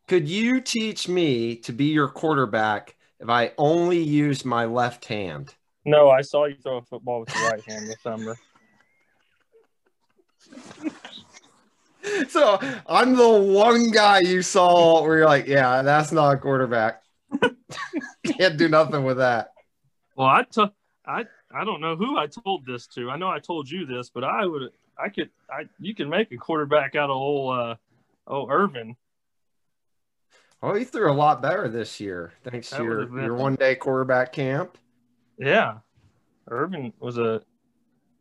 Could 0.07 0.27
you 0.27 0.61
teach 0.61 1.07
me 1.07 1.55
to 1.57 1.71
be 1.71 1.85
your 1.85 2.09
quarterback 2.09 2.95
if 3.19 3.29
I 3.29 3.53
only 3.57 3.99
use 3.99 4.45
my 4.45 4.65
left 4.65 5.05
hand? 5.05 5.55
No, 5.85 6.09
I 6.09 6.21
saw 6.21 6.45
you 6.45 6.55
throw 6.61 6.77
a 6.77 6.81
football 6.81 7.19
with 7.21 7.29
the 7.29 7.49
right 7.51 7.63
hand 7.63 7.87
this 7.87 8.01
summer. 8.01 8.35
So 12.29 12.59
I'm 12.87 13.15
the 13.15 13.29
one 13.29 13.91
guy 13.91 14.19
you 14.19 14.41
saw 14.41 15.03
where 15.03 15.17
you're 15.17 15.25
like, 15.25 15.47
yeah, 15.47 15.81
that's 15.81 16.11
not 16.11 16.35
a 16.35 16.37
quarterback. 16.37 17.01
Can't 18.37 18.57
do 18.57 18.67
nothing 18.67 19.03
with 19.03 19.17
that. 19.17 19.49
Well, 20.15 20.27
I 20.27 20.43
took 20.43 20.73
I 21.05 21.25
I 21.53 21.65
don't 21.65 21.81
know 21.81 21.95
who 21.95 22.17
I 22.17 22.27
told 22.27 22.65
this 22.65 22.87
to. 22.87 23.09
I 23.09 23.17
know 23.17 23.29
I 23.29 23.39
told 23.39 23.69
you 23.69 23.85
this, 23.85 24.09
but 24.09 24.23
I 24.23 24.45
would 24.45 24.71
I 24.97 25.09
could 25.09 25.29
I 25.49 25.63
you 25.79 25.95
can 25.95 26.09
make 26.09 26.31
a 26.31 26.37
quarterback 26.37 26.95
out 26.95 27.09
of 27.09 27.17
old 27.17 27.57
uh 27.57 27.75
oh 28.27 28.49
Irvin. 28.49 28.95
Oh, 30.61 30.75
you 30.75 30.85
threw 30.85 31.11
a 31.11 31.13
lot 31.13 31.41
better 31.41 31.67
this 31.67 31.99
year, 31.99 32.33
thanks 32.43 32.69
to 32.71 32.83
your, 32.83 33.21
your 33.21 33.35
one 33.35 33.55
day 33.55 33.75
quarterback 33.75 34.31
camp. 34.31 34.77
Yeah, 35.37 35.79
Irvin 36.49 36.93
was 36.99 37.17
a 37.17 37.41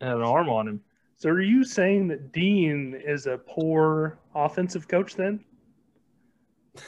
had 0.00 0.16
an 0.16 0.22
arm 0.22 0.48
on 0.48 0.68
him. 0.68 0.81
So 1.16 1.31
are 1.31 1.40
you 1.40 1.64
saying 1.64 2.09
that 2.09 2.33
Dean 2.33 2.94
is 2.94 3.27
a 3.27 3.38
poor 3.38 4.18
offensive 4.35 4.88
coach 4.88 5.14
then? 5.14 5.44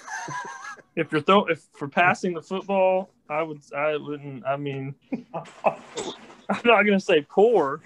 If 0.97 1.13
you're 1.13 1.21
throw 1.21 1.45
if 1.45 1.63
for 1.75 1.89
passing 1.89 2.33
the 2.33 2.41
football, 2.41 3.11
I 3.29 3.43
would 3.43 3.61
I 3.77 3.99
wouldn't. 3.99 4.47
I 4.47 4.57
mean, 4.57 4.95
I'm 5.35 6.63
not 6.65 6.83
gonna 6.85 6.99
say 6.99 7.21
poor. 7.29 7.83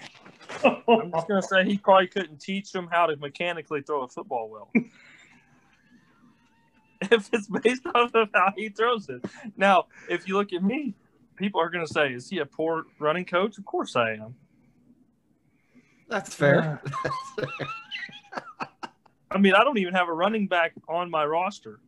I'm 0.63 1.11
just 1.11 1.27
gonna 1.27 1.41
say 1.41 1.65
he 1.65 1.77
probably 1.77 2.07
couldn't 2.07 2.39
teach 2.39 2.71
them 2.71 2.87
how 2.89 3.07
to 3.07 3.17
mechanically 3.17 3.81
throw 3.81 4.03
a 4.03 4.07
football 4.07 4.49
well. 4.49 4.71
if 7.01 7.29
it's 7.33 7.47
based 7.47 7.85
off 7.93 8.15
of 8.15 8.29
how 8.33 8.53
he 8.55 8.69
throws 8.69 9.09
it. 9.09 9.25
Now, 9.57 9.87
if 10.09 10.25
you 10.25 10.35
look 10.35 10.53
at 10.53 10.63
me, 10.63 10.95
people 11.35 11.59
are 11.61 11.69
gonna 11.69 11.87
say, 11.87 12.13
"Is 12.13 12.29
he 12.29 12.39
a 12.39 12.45
poor 12.45 12.85
running 12.99 13.25
coach?" 13.25 13.57
Of 13.57 13.65
course 13.65 13.95
I 13.95 14.11
am. 14.13 14.35
That's 16.07 16.33
fair. 16.33 16.81
I 19.31 19.37
mean, 19.37 19.53
I 19.53 19.63
don't 19.63 19.77
even 19.77 19.93
have 19.93 20.09
a 20.09 20.13
running 20.13 20.47
back 20.47 20.73
on 20.89 21.09
my 21.09 21.25
roster. 21.25 21.79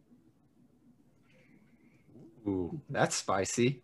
Ooh, 2.47 2.79
that's 2.89 3.15
spicy. 3.15 3.81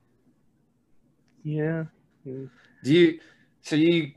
yeah. 1.43 1.85
Do 2.25 2.49
you? 2.83 3.19
So 3.61 3.75
you 3.75 4.11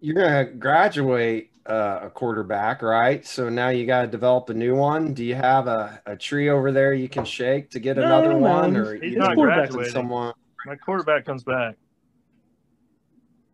you're 0.00 0.14
gonna 0.14 0.44
graduate 0.44 1.50
uh, 1.68 2.00
a 2.04 2.10
quarterback, 2.10 2.82
right? 2.82 3.26
So 3.26 3.48
now 3.48 3.68
you 3.70 3.86
got 3.86 4.02
to 4.02 4.06
develop 4.06 4.48
a 4.50 4.54
new 4.54 4.74
one. 4.74 5.14
Do 5.14 5.24
you 5.24 5.34
have 5.34 5.66
a, 5.66 6.00
a 6.06 6.16
tree 6.16 6.48
over 6.48 6.72
there 6.72 6.94
you 6.94 7.08
can 7.08 7.24
shake 7.24 7.70
to 7.70 7.80
get 7.80 7.96
No, 7.96 8.04
another 8.04 8.32
no, 8.32 8.38
one, 8.38 8.74
he's- 8.74 8.86
or 8.86 8.94
he's 8.94 9.14
you 9.14 9.34
graduating 9.34 9.92
someone? 9.92 10.32
My 10.66 10.76
quarterback 10.76 11.24
comes 11.24 11.44
back. 11.44 11.76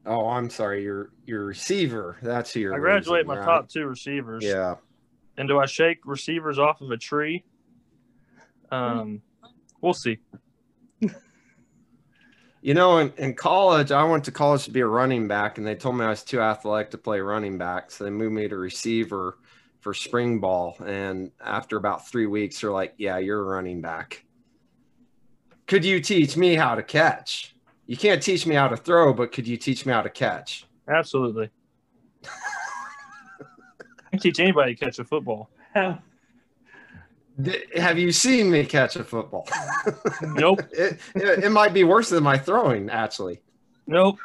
Oh, 0.04 0.28
I'm 0.28 0.50
sorry, 0.50 0.82
your 0.82 1.10
your 1.26 1.44
receiver. 1.44 2.16
That's 2.22 2.52
who 2.52 2.60
you're. 2.60 2.74
I 2.74 2.78
graduate 2.78 3.26
my 3.26 3.36
right? 3.36 3.44
top 3.44 3.68
two 3.68 3.86
receivers. 3.86 4.42
Yeah. 4.42 4.74
And 5.36 5.48
do 5.48 5.58
I 5.60 5.66
shake 5.66 5.98
receivers 6.04 6.58
off 6.58 6.80
of 6.80 6.90
a 6.90 6.96
tree? 6.96 7.44
Um, 8.70 9.22
we'll 9.80 9.94
see. 9.94 10.18
You 12.62 12.74
know, 12.74 12.98
in, 12.98 13.12
in 13.18 13.34
college, 13.34 13.90
I 13.90 14.04
went 14.04 14.24
to 14.24 14.30
college 14.30 14.64
to 14.64 14.70
be 14.70 14.80
a 14.80 14.86
running 14.86 15.26
back, 15.26 15.58
and 15.58 15.66
they 15.66 15.74
told 15.74 15.96
me 15.96 16.04
I 16.04 16.10
was 16.10 16.22
too 16.22 16.40
athletic 16.40 16.92
to 16.92 16.98
play 16.98 17.20
running 17.20 17.58
back. 17.58 17.90
So 17.90 18.04
they 18.04 18.10
moved 18.10 18.34
me 18.34 18.46
to 18.46 18.56
receiver 18.56 19.36
for 19.80 19.92
spring 19.92 20.38
ball. 20.38 20.76
And 20.86 21.32
after 21.44 21.76
about 21.76 22.08
three 22.08 22.26
weeks, 22.26 22.60
they're 22.60 22.70
like, 22.70 22.94
yeah, 22.98 23.18
you're 23.18 23.40
a 23.40 23.44
running 23.44 23.80
back. 23.80 24.24
Could 25.66 25.84
you 25.84 26.00
teach 26.00 26.36
me 26.36 26.54
how 26.54 26.76
to 26.76 26.84
catch? 26.84 27.56
You 27.86 27.96
can't 27.96 28.22
teach 28.22 28.46
me 28.46 28.54
how 28.54 28.68
to 28.68 28.76
throw, 28.76 29.12
but 29.12 29.32
could 29.32 29.48
you 29.48 29.56
teach 29.56 29.84
me 29.84 29.92
how 29.92 30.02
to 30.02 30.10
catch? 30.10 30.64
Absolutely. 30.88 31.50
I 32.24 34.10
can 34.12 34.20
teach 34.20 34.38
anybody 34.38 34.76
to 34.76 34.84
catch 34.84 35.00
a 35.00 35.04
football. 35.04 35.50
Have 37.76 37.98
you 37.98 38.12
seen 38.12 38.50
me 38.50 38.64
catch 38.66 38.96
a 38.96 39.04
football? 39.04 39.48
Nope. 40.22 40.60
it, 40.72 41.00
it, 41.14 41.44
it 41.44 41.50
might 41.50 41.72
be 41.74 41.84
worse 41.84 42.08
than 42.10 42.22
my 42.22 42.36
throwing, 42.38 42.90
actually. 42.90 43.40
Nope. 43.86 44.18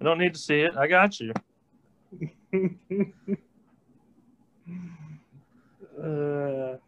I 0.00 0.04
don't 0.04 0.18
need 0.18 0.34
to 0.34 0.40
see 0.40 0.60
it. 0.60 0.76
I 0.76 0.86
got 0.88 1.18
you. 1.20 1.32
uh, 6.02 6.76
Do 6.76 6.78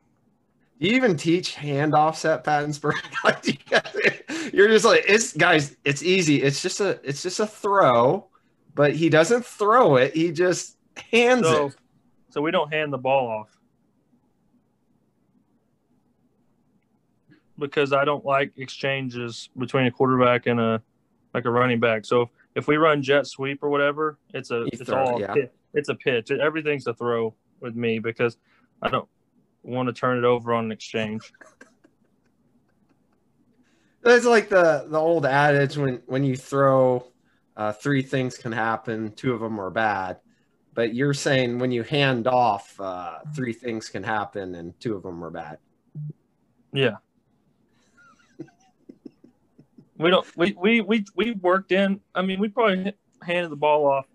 You 0.79 0.93
even 0.97 1.17
teach 1.17 1.55
handoffs 1.55 2.25
at 2.29 2.45
Pattonsburg. 2.45 2.93
Like, 3.25 3.47
you 3.47 3.55
guys- 3.71 4.53
You're 4.53 4.69
just 4.69 4.85
like 4.85 5.05
it's 5.09 5.33
guys. 5.33 5.77
It's 5.85 6.03
easy. 6.03 6.43
It's 6.43 6.61
just 6.61 6.81
a 6.81 7.01
it's 7.03 7.23
just 7.23 7.41
a 7.41 7.47
throw, 7.47 8.27
but 8.75 8.95
he 8.95 9.09
doesn't 9.09 9.47
throw 9.47 9.97
it. 9.97 10.15
He 10.15 10.31
just 10.31 10.77
hands 11.11 11.47
So, 11.47 11.67
it. 11.69 11.77
so 12.31 12.43
we 12.43 12.51
don't 12.51 12.71
hand 12.73 12.93
the 12.93 12.99
ball 12.99 13.29
off 13.29 13.49
because 17.59 17.93
I 17.93 18.05
don't 18.05 18.25
like 18.25 18.53
exchanges 18.57 19.49
between 19.57 19.87
a 19.87 19.91
quarterback 19.91 20.47
and 20.47 20.61
a 20.61 20.83
like 21.33 21.45
a 21.45 21.51
running 21.51 21.81
back. 21.81 22.05
So 22.05 22.31
if 22.55 22.69
we 22.69 22.77
run 22.77 23.03
jet 23.03 23.27
sweep 23.27 23.63
or 23.63 23.69
whatever, 23.69 24.19
it's 24.33 24.51
a 24.51 24.61
You 24.61 24.69
it's 24.73 24.83
throw 24.83 25.05
all 25.05 25.21
yeah. 25.21 25.35
pi- 25.35 25.51
it's 25.75 25.89
a 25.89 25.95
pitch. 25.95 26.31
Everything's 26.31 26.87
a 26.87 26.95
throw 26.95 27.35
with 27.61 27.75
me 27.75 27.99
because 27.99 28.37
I 28.83 28.89
don't 28.89 29.09
want 29.63 29.89
to 29.89 29.93
turn 29.93 30.19
it 30.19 30.25
over 30.25 30.55
on 30.55 30.67
an 30.67 30.73
exchange. 30.73 31.33
It's 34.05 34.27
like 34.27 34.49
the 34.49 34.87
the 34.89 34.99
old 34.99 35.27
adage 35.27 35.77
when 35.77 36.03
when 36.07 36.25
you 36.25 36.37
throw, 36.37 37.07
uh, 37.57 37.73
three 37.73 38.03
things 38.03 38.37
can 38.37 38.53
happen. 38.53 39.13
Two 39.13 39.33
of 39.33 39.41
them 39.41 39.59
are 39.59 39.71
bad, 39.71 40.19
but 40.75 40.95
you're 40.95 41.15
saying 41.15 41.59
when 41.59 41.73
you 41.73 41.83
hand 41.83 42.27
off, 42.27 42.79
uh, 42.79 43.21
three 43.35 43.55
things 43.55 43.89
can 43.89 44.03
happen 44.03 44.55
and 44.57 44.79
two 44.79 44.95
of 44.95 45.03
them 45.03 45.25
are 45.25 45.31
bad. 45.31 45.59
Yeah. 46.73 46.97
We 49.99 50.11
don't 50.11 50.27
we, 50.37 50.55
we 50.59 50.81
we 50.81 51.05
we 51.15 51.33
worked 51.33 51.73
in 51.73 52.01
I 52.15 52.23
mean 52.23 52.41
we 52.41 52.49
probably 52.49 52.93
handed 53.23 53.51
the 53.51 53.57
ball 53.57 53.87
off 53.87 54.07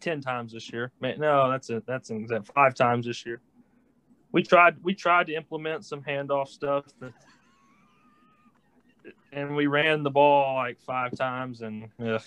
ten 0.00 0.20
times 0.20 0.52
this 0.52 0.72
year. 0.72 0.92
Man, 1.00 1.18
no, 1.18 1.50
that's 1.50 1.70
a 1.70 1.82
that's 1.86 2.10
an 2.10 2.18
example. 2.18 2.52
Five 2.54 2.74
times 2.74 3.06
this 3.06 3.24
year. 3.24 3.40
We 4.32 4.42
tried 4.42 4.76
we 4.82 4.94
tried 4.94 5.26
to 5.28 5.34
implement 5.34 5.84
some 5.84 6.02
handoff 6.02 6.48
stuff 6.48 6.84
and 9.32 9.56
we 9.56 9.66
ran 9.66 10.02
the 10.02 10.10
ball 10.10 10.54
like 10.56 10.80
five 10.80 11.16
times 11.16 11.62
and 11.62 11.88
yeah. 11.98 12.18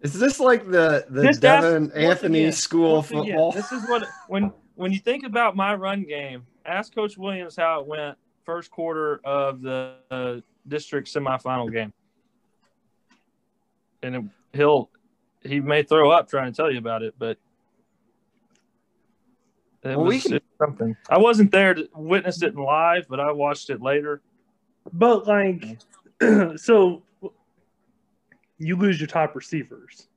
Is 0.00 0.12
this 0.14 0.38
like 0.38 0.64
the 0.64 1.04
the 1.08 1.22
This- 1.22 1.38
Devin 1.38 1.90
Anthony 1.92 2.40
again- 2.40 2.52
School 2.52 3.00
again, 3.00 3.24
football? 3.24 3.52
This 3.52 3.72
is 3.72 3.88
what 3.88 4.06
when 4.28 4.52
when 4.76 4.92
you 4.92 4.98
think 4.98 5.24
about 5.24 5.56
my 5.56 5.74
run 5.74 6.04
game. 6.04 6.46
Ask 6.64 6.94
Coach 6.94 7.16
Williams 7.18 7.56
how 7.56 7.80
it 7.80 7.86
went 7.86 8.16
first 8.44 8.70
quarter 8.70 9.20
of 9.24 9.60
the 9.62 9.94
uh, 10.10 10.36
district 10.68 11.08
semifinal 11.12 11.72
game, 11.72 11.92
and 14.02 14.16
it, 14.16 14.24
he'll 14.52 14.90
he 15.42 15.60
may 15.60 15.82
throw 15.82 16.10
up 16.10 16.28
trying 16.28 16.52
to 16.52 16.56
tell 16.56 16.70
you 16.70 16.78
about 16.78 17.02
it, 17.02 17.14
but 17.18 17.38
it 19.82 19.96
Well, 19.96 20.06
we 20.06 20.20
can- 20.20 20.40
something. 20.58 20.96
I 21.08 21.18
wasn't 21.18 21.52
there 21.52 21.74
to 21.74 21.88
witness 21.94 22.42
it 22.42 22.54
in 22.54 22.60
live, 22.60 23.06
but 23.08 23.20
I 23.20 23.32
watched 23.32 23.70
it 23.70 23.80
later. 23.80 24.20
But 24.92 25.26
like, 25.26 25.78
so 26.56 27.02
you 28.58 28.76
lose 28.76 29.00
your 29.00 29.06
top 29.06 29.36
receivers. 29.36 30.08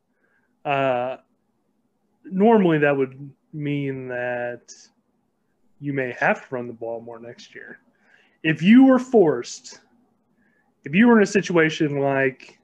Uh, 0.66 1.18
normally, 2.24 2.80
that 2.80 2.95
would 2.95 3.32
mean 3.54 4.08
that 4.08 4.74
you 5.80 5.93
may 5.93 6.16
have 6.20 6.47
to 6.47 6.56
run 6.56 6.68
the 6.68 6.74
ball 6.74 7.02
more 7.02 7.20
next 7.20 7.54
year. 7.54 7.80
If 8.43 8.62
you 8.62 8.86
were 8.86 8.99
forced, 8.99 9.80
if 10.84 10.95
you 10.95 11.07
were 11.07 11.17
in 11.17 11.23
a 11.23 11.27
situation 11.27 11.99
like, 11.99 12.59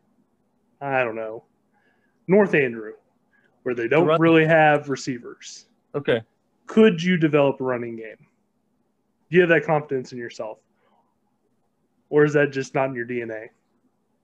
I 0.82 1.04
don't 1.04 1.16
know, 1.16 1.44
North 2.28 2.54
Andrew, 2.54 2.94
where 3.64 3.76
they 3.76 3.88
don't 3.88 4.08
run- 4.08 4.20
really 4.20 4.46
have 4.46 4.90
receivers, 4.90 5.66
Okay, 5.96 6.22
could 6.68 7.02
you 7.02 7.18
develop 7.18 7.60
a 7.62 7.64
running 7.64 7.96
game? 7.96 8.18
Do 9.30 9.36
you 9.36 9.42
have 9.42 9.50
that 9.50 9.66
confidence 9.66 10.12
in 10.12 10.18
yourself? 10.18 10.60
Or 12.10 12.24
is 12.24 12.34
that 12.34 12.52
just 12.52 12.74
not 12.74 12.90
in 12.90 12.96
your 12.96 13.06
DNA? 13.06 13.50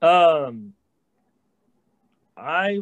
Um, 0.00 0.72
I. 2.36 2.80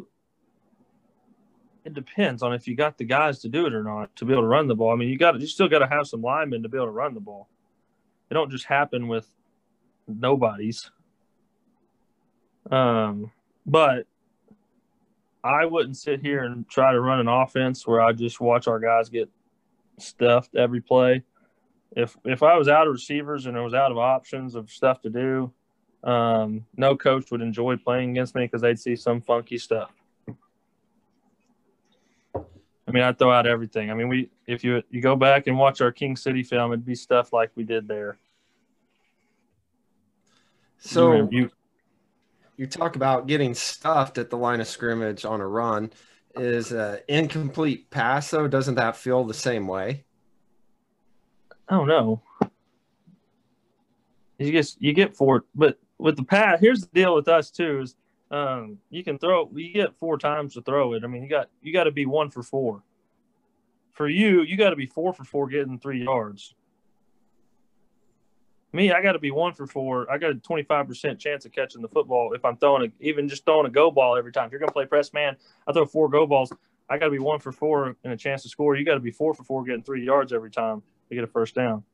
It 1.85 1.95
depends 1.95 2.45
on 2.45 2.53
if 2.53 2.69
you 2.69 2.77
got 2.77 2.97
the 2.97 3.05
guys 3.05 3.41
to 3.41 3.49
do 3.49 3.67
it 3.67 3.75
or 3.75 3.83
not 3.83 4.15
to 4.15 4.25
be 4.25 4.33
able 4.33 4.43
to 4.43 4.49
run 4.49 4.69
the 4.69 4.75
ball. 4.75 4.93
I 4.93 4.97
mean, 4.97 5.09
you 5.09 5.19
got 5.19 5.41
you 5.41 5.49
still 5.49 5.69
got 5.69 5.81
to 5.81 5.89
have 5.89 6.07
some 6.07 6.23
linemen 6.23 6.63
to 6.63 6.69
be 6.69 6.79
able 6.79 6.87
to 6.87 6.93
run 6.93 7.13
the 7.13 7.21
ball. 7.21 7.49
It 8.31 8.35
don't 8.35 8.51
just 8.51 8.67
happen 8.67 9.09
with 9.09 9.29
nobodies. 10.07 10.91
Um, 12.71 13.31
but 13.67 14.07
I 15.45 15.67
wouldn't 15.67 15.97
sit 15.97 16.21
here 16.21 16.45
and 16.45 16.69
try 16.69 16.93
to 16.93 17.01
run 17.01 17.21
an 17.21 17.29
offense 17.29 17.87
where 17.87 18.01
I 18.01 18.13
just 18.13 18.41
watch 18.41 18.69
our 18.69 18.79
guys 18.79 19.09
get 19.09 19.29
stuffed 19.99 20.55
every 20.55 20.81
play. 20.81 21.23
If 21.95 22.17
if 22.25 22.43
I 22.43 22.57
was 22.57 22.69
out 22.69 22.87
of 22.87 22.93
receivers 22.93 23.47
and 23.47 23.57
I 23.57 23.61
was 23.61 23.75
out 23.75 23.91
of 23.91 23.99
options 23.99 24.55
of 24.55 24.71
stuff 24.71 25.01
to 25.03 25.11
do, 25.11 25.53
um, 26.05 26.65
no 26.77 26.97
coach 26.97 27.31
would 27.31 27.43
enjoy 27.43 27.77
playing 27.77 28.11
against 28.11 28.35
me 28.35 28.45
because 28.45 28.63
they'd 28.63 28.79
see 28.79 28.97
some 28.97 29.21
funky 29.21 29.59
stuff. 29.59 29.93
I 32.35 32.91
mean, 32.91 33.03
I'd 33.05 33.19
throw 33.19 33.33
out 33.33 33.47
everything. 33.47 33.91
I 33.91 33.95
mean, 33.95 34.09
we 34.09 34.31
if 34.47 34.65
you 34.65 34.83
you 34.91 35.01
go 35.01 35.17
back 35.17 35.47
and 35.47 35.59
watch 35.59 35.81
our 35.81 35.93
King 35.93 36.17
City 36.17 36.43
film, 36.43 36.73
it'd 36.73 36.85
be 36.85 36.95
stuff 36.95 37.33
like 37.33 37.51
we 37.55 37.65
did 37.65 37.89
there. 37.89 38.19
So 40.79 41.29
you, 41.31 41.51
you 42.57 42.67
talk 42.67 42.97
about 42.97 43.27
getting 43.27 43.55
stuffed 43.55 44.19
at 44.19 44.31
the 44.31 44.37
line 44.37 44.61
of 44.61 44.69
scrimmage 44.69 45.25
on 45.25 45.41
a 45.41 45.47
run. 45.47 45.93
Is 46.35 46.73
an 46.73 47.01
incomplete 47.09 47.91
pass 47.91 48.31
though? 48.31 48.49
Doesn't 48.49 48.77
that 48.77 48.97
feel 48.97 49.25
the 49.25 49.35
same 49.35 49.67
way? 49.67 50.05
I 51.69 51.77
don't 51.77 51.89
know. 51.89 52.23
You 54.39 54.51
get 54.51 54.75
you 54.79 54.93
get 54.93 55.15
four, 55.15 55.45
but 55.55 55.79
with 55.99 56.17
the 56.17 56.25
pass, 56.25 56.59
here's 56.61 56.81
the 56.81 56.89
deal 56.95 57.15
with 57.15 57.29
us 57.29 57.51
too: 57.51 57.83
is 57.83 57.97
um, 58.31 58.79
you 58.89 59.05
can 59.05 59.19
throw, 59.19 59.51
you 59.55 59.73
get 59.73 59.95
four 59.99 60.17
times 60.19 60.55
to 60.55 60.63
throw 60.63 60.95
it. 60.95 61.05
I 61.05 61.07
mean, 61.07 61.23
you 61.23 61.29
got 61.29 61.51
you 61.61 61.73
got 61.73 61.85
to 61.85 61.91
be 61.91 62.07
one 62.07 62.31
for 62.31 62.43
four. 62.43 62.83
For 63.93 64.09
you, 64.09 64.41
you 64.43 64.57
got 64.57 64.71
to 64.71 64.77
be 64.77 64.87
four 64.87 65.13
for 65.13 65.25
four 65.25 65.49
getting 65.49 65.79
three 65.79 66.03
yards. 66.03 66.55
Me, 68.75 68.91
I 68.91 69.03
got 69.03 69.13
to 69.13 69.19
be 69.19 69.31
one 69.31 69.53
for 69.53 69.67
four. 69.67 70.11
I 70.11 70.17
got 70.17 70.31
a 70.31 70.35
twenty 70.35 70.63
five 70.63 70.89
percent 70.89 71.19
chance 71.19 71.45
of 71.45 71.53
catching 71.53 71.83
the 71.83 71.89
football 71.89 72.33
if 72.33 72.45
I'm 72.45 72.57
throwing 72.57 72.87
a, 72.87 73.05
even 73.05 73.29
just 73.29 73.45
throwing 73.45 73.67
a 73.67 73.71
go 73.71 73.91
ball 73.91 74.17
every 74.17 74.33
time. 74.33 74.47
If 74.47 74.53
you're 74.53 74.61
gonna 74.61 74.73
play 74.73 74.87
press 74.87 75.13
man, 75.13 75.37
I 75.67 75.73
throw 75.73 75.85
four 75.85 76.09
go 76.09 76.27
balls. 76.27 76.53
I 76.89 76.99
got 76.99 77.07
to 77.07 77.11
be 77.11 77.19
one 77.19 77.39
for 77.39 77.53
four 77.53 77.97
and 78.05 78.13
a 78.13 78.17
chance 78.17 78.43
to 78.43 78.49
score. 78.49 78.77
You 78.77 78.85
got 78.85 78.95
to 78.95 79.01
be 79.01 79.11
four 79.11 79.35
for 79.35 79.45
four 79.45 79.65
getting 79.65 79.83
three 79.83 80.05
yards 80.05 80.33
every 80.33 80.51
time 80.51 80.83
to 81.09 81.15
get 81.15 81.25
a 81.25 81.27
first 81.27 81.55
down. 81.55 81.85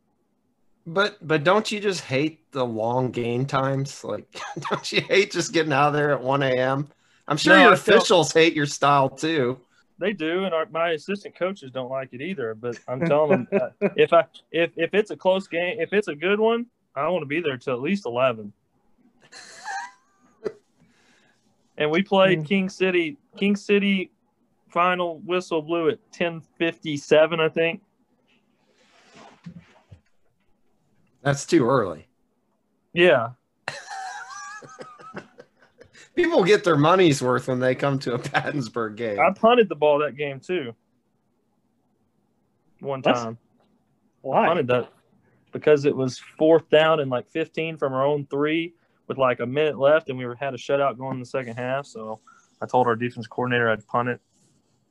But 0.86 1.18
but 1.20 1.44
don't 1.44 1.70
you 1.70 1.80
just 1.80 2.00
hate 2.00 2.50
the 2.52 2.64
long 2.64 3.10
game 3.10 3.44
times? 3.46 4.02
Like 4.02 4.40
don't 4.70 4.90
you 4.90 5.00
hate 5.00 5.32
just 5.32 5.52
getting 5.52 5.72
out 5.72 5.88
of 5.88 5.94
there 5.94 6.12
at 6.12 6.22
one 6.22 6.42
a.m.? 6.42 6.88
I'm 7.26 7.36
sure 7.36 7.54
No, 7.54 7.62
your 7.62 7.72
I 7.72 7.74
officials 7.74 8.32
hate 8.32 8.54
your 8.54 8.66
style 8.66 9.10
too. 9.10 9.60
They 10.00 10.12
do, 10.12 10.44
and 10.44 10.54
our, 10.54 10.66
my 10.70 10.90
assistant 10.90 11.34
coaches 11.36 11.70
don't 11.72 11.90
like 11.90 12.10
it 12.12 12.20
either. 12.20 12.54
But 12.54 12.78
I'm 12.86 13.00
telling 13.06 13.46
them, 13.50 13.60
uh, 13.80 13.88
if 13.96 14.12
I 14.12 14.24
if 14.52 14.70
if 14.76 14.94
it's 14.94 15.10
a 15.10 15.16
close 15.16 15.48
game, 15.48 15.80
if 15.80 15.92
it's 15.92 16.08
a 16.08 16.14
good 16.14 16.38
one, 16.38 16.66
I 16.94 17.08
want 17.08 17.22
to 17.22 17.26
be 17.26 17.40
there 17.40 17.56
till 17.56 17.74
at 17.74 17.80
least 17.80 18.06
eleven. 18.06 18.52
and 21.76 21.90
we 21.90 22.02
played 22.02 22.38
Hmm. 22.40 22.44
King 22.44 22.68
City. 22.68 23.16
King 23.36 23.56
City 23.56 24.10
final 24.68 25.18
whistle 25.20 25.62
blew 25.62 25.88
at 25.88 25.98
ten 26.12 26.40
fifty 26.58 26.96
seven, 26.96 27.40
I 27.40 27.48
think. 27.48 27.80
That's 31.22 31.44
too 31.44 31.68
early. 31.68 32.06
Yeah, 32.92 33.30
People 36.18 36.42
get 36.42 36.64
their 36.64 36.76
money's 36.76 37.22
worth 37.22 37.46
when 37.46 37.60
they 37.60 37.76
come 37.76 37.96
to 38.00 38.14
a 38.14 38.18
Pattonsburg 38.18 38.96
game. 38.96 39.20
I 39.20 39.32
punted 39.32 39.68
the 39.68 39.76
ball 39.76 40.00
that 40.00 40.16
game 40.16 40.40
too. 40.40 40.74
One 42.80 43.02
What? 43.02 43.14
time. 43.14 43.38
Why? 44.22 44.46
punted 44.48 44.66
that 44.66 44.88
because 45.52 45.84
it 45.84 45.94
was 45.94 46.18
fourth 46.36 46.68
down 46.70 46.98
and 46.98 47.08
like 47.08 47.30
15 47.30 47.76
from 47.78 47.92
our 47.92 48.04
own 48.04 48.26
three 48.26 48.74
with 49.06 49.16
like 49.16 49.38
a 49.38 49.46
minute 49.46 49.78
left, 49.78 50.08
and 50.08 50.18
we 50.18 50.26
were, 50.26 50.34
had 50.34 50.54
a 50.54 50.56
shutout 50.56 50.98
going 50.98 51.14
in 51.14 51.20
the 51.20 51.26
second 51.26 51.54
half. 51.56 51.86
So 51.86 52.18
I 52.60 52.66
told 52.66 52.88
our 52.88 52.96
defense 52.96 53.28
coordinator 53.28 53.70
I'd 53.70 53.86
punt 53.86 54.08
it, 54.08 54.20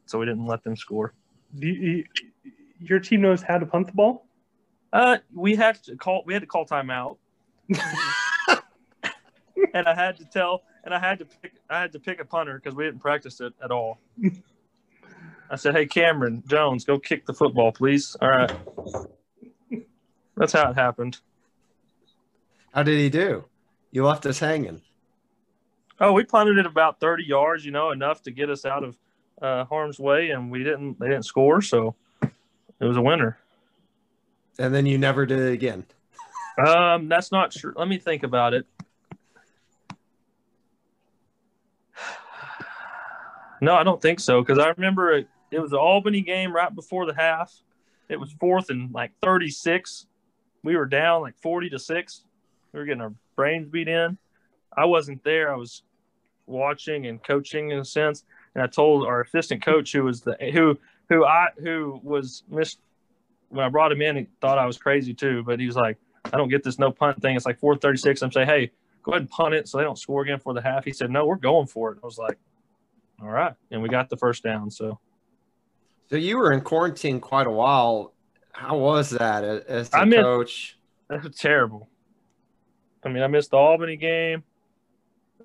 so 0.05 0.17
we 0.19 0.25
didn't 0.25 0.45
let 0.47 0.63
them 0.63 0.77
score. 0.77 1.13
Do 1.59 1.67
you, 1.67 2.05
your 2.79 2.99
team 3.01 3.19
knows 3.19 3.41
how 3.41 3.57
to 3.57 3.65
punt 3.65 3.87
the 3.87 3.93
ball? 3.93 4.25
Uh, 4.93 5.17
we 5.35 5.55
had 5.55 5.83
to 5.83 5.97
call. 5.97 6.23
We 6.25 6.31
had 6.33 6.41
to 6.41 6.47
call 6.47 6.65
timeout, 6.65 7.17
and 9.77 9.87
I 9.87 9.95
had 9.95 10.17
to 10.17 10.25
tell, 10.25 10.63
and 10.83 10.93
I 10.93 10.99
had 10.99 11.19
to 11.19 11.25
pick. 11.25 11.53
I 11.69 11.79
had 11.79 11.91
to 11.93 11.99
pick 11.99 12.19
a 12.19 12.25
punter 12.25 12.55
because 12.55 12.75
we 12.75 12.85
didn't 12.85 12.99
practice 12.99 13.39
it 13.39 13.53
at 13.63 13.71
all. 13.71 13.99
I 15.49 15.55
said, 15.55 15.75
"Hey, 15.75 15.85
Cameron 15.85 16.43
Jones, 16.47 16.83
go 16.83 16.97
kick 16.99 17.25
the 17.25 17.33
football, 17.33 17.71
please." 17.71 18.15
All 18.21 18.29
right. 18.29 18.51
That's 20.35 20.53
how 20.53 20.71
it 20.71 20.75
happened. 20.75 21.19
How 22.73 22.83
did 22.83 22.99
he 22.99 23.09
do? 23.09 23.45
You 23.91 24.05
left 24.05 24.25
us 24.25 24.39
hanging. 24.39 24.81
Oh, 25.99 26.13
we 26.13 26.25
punted 26.25 26.59
it 26.59 26.67
about 26.67 26.99
30 26.99 27.23
yards, 27.23 27.65
you 27.65 27.71
know, 27.71 27.89
enough 27.89 28.21
to 28.23 28.31
get 28.31 28.51
us 28.51 28.65
out 28.65 28.83
of 28.83 28.97
uh, 29.41 29.65
harm's 29.65 29.97
way, 29.97 30.29
and 30.29 30.51
we 30.51 30.63
didn't. 30.63 30.99
They 30.99 31.07
didn't 31.07 31.25
score, 31.25 31.61
so 31.61 31.95
it 32.21 32.85
was 32.85 32.97
a 32.97 33.01
winner. 33.01 33.37
And 34.59 34.73
then 34.73 34.85
you 34.85 34.97
never 34.97 35.25
did 35.25 35.39
it 35.39 35.53
again. 35.53 35.85
Um, 36.57 37.07
that's 37.07 37.31
not 37.31 37.51
true. 37.51 37.73
Let 37.75 37.87
me 37.87 37.99
think 37.99 38.23
about 38.23 38.55
it. 38.55 38.65
No, 43.61 43.75
I 43.75 43.83
don't 43.83 44.01
think 44.01 44.19
so 44.19 44.41
because 44.41 44.59
I 44.59 44.69
remember 44.69 45.11
it, 45.13 45.27
it 45.51 45.59
was 45.59 45.71
the 45.71 45.79
Albany 45.79 46.21
game 46.21 46.53
right 46.53 46.73
before 46.73 47.05
the 47.05 47.15
half. 47.15 47.53
It 48.09 48.19
was 48.19 48.31
fourth 48.39 48.69
and 48.69 48.93
like 48.93 49.11
36. 49.21 50.07
We 50.63 50.75
were 50.75 50.85
down 50.85 51.21
like 51.21 51.37
40 51.41 51.69
to 51.71 51.79
6. 51.79 52.23
We 52.73 52.79
were 52.79 52.85
getting 52.85 53.01
our 53.01 53.13
brains 53.35 53.67
beat 53.67 53.87
in. 53.87 54.17
I 54.75 54.85
wasn't 54.85 55.23
there. 55.23 55.51
I 55.51 55.55
was 55.55 55.83
watching 56.45 57.07
and 57.07 57.23
coaching 57.23 57.71
in 57.71 57.79
a 57.79 57.85
sense. 57.85 58.23
And 58.55 58.63
I 58.63 58.67
told 58.67 59.05
our 59.05 59.21
assistant 59.21 59.63
coach 59.63 59.91
who 59.91 60.03
was 60.03 60.21
the 60.21 60.35
who 60.53 60.77
who 61.09 61.25
I 61.25 61.49
who 61.57 61.99
was 62.03 62.43
missed 62.49 62.79
when 63.49 63.65
I 63.65 63.69
brought 63.69 63.91
him 63.91 64.01
in, 64.01 64.17
he 64.17 64.27
thought 64.41 64.57
I 64.57 64.65
was 64.65 64.77
crazy 64.77 65.13
too. 65.13 65.43
But 65.43 65.59
he 65.59 65.65
was 65.65 65.75
like, 65.75 65.97
I 66.25 66.37
don't 66.37 66.49
get 66.49 66.63
this 66.63 66.79
no 66.79 66.91
punt 66.91 67.21
thing. 67.21 67.35
It's 67.35 67.45
like 67.45 67.59
436. 67.59 68.21
I'm 68.21 68.31
saying, 68.31 68.47
hey, 68.47 68.71
go 69.03 69.11
ahead 69.11 69.21
and 69.21 69.29
punt 69.29 69.53
it 69.53 69.67
so 69.67 69.77
they 69.77 69.83
don't 69.83 69.97
score 69.97 70.21
again 70.21 70.39
for 70.39 70.53
the 70.53 70.61
half. 70.61 70.83
He 70.83 70.91
said, 70.91 71.09
no, 71.11 71.25
we're 71.25 71.35
going 71.35 71.67
for 71.67 71.91
it. 71.91 71.99
I 72.03 72.05
was 72.05 72.17
like, 72.17 72.37
all 73.21 73.29
right. 73.29 73.53
And 73.71 73.81
we 73.81 73.89
got 73.89 74.09
the 74.09 74.17
first 74.17 74.43
down. 74.43 74.69
So 74.71 74.99
So 76.09 76.15
you 76.15 76.37
were 76.37 76.51
in 76.53 76.61
quarantine 76.61 77.19
quite 77.19 77.47
a 77.47 77.51
while. 77.51 78.13
How 78.51 78.77
was 78.77 79.09
that 79.11 79.43
as 79.43 79.89
the 79.89 79.97
I 79.97 80.05
missed- 80.05 80.21
coach? 80.21 80.77
that 81.09 81.23
was 81.23 81.35
terrible. 81.35 81.89
I 83.03 83.09
mean, 83.09 83.23
I 83.23 83.27
missed 83.27 83.51
the 83.51 83.57
Albany 83.57 83.95
game. 83.95 84.43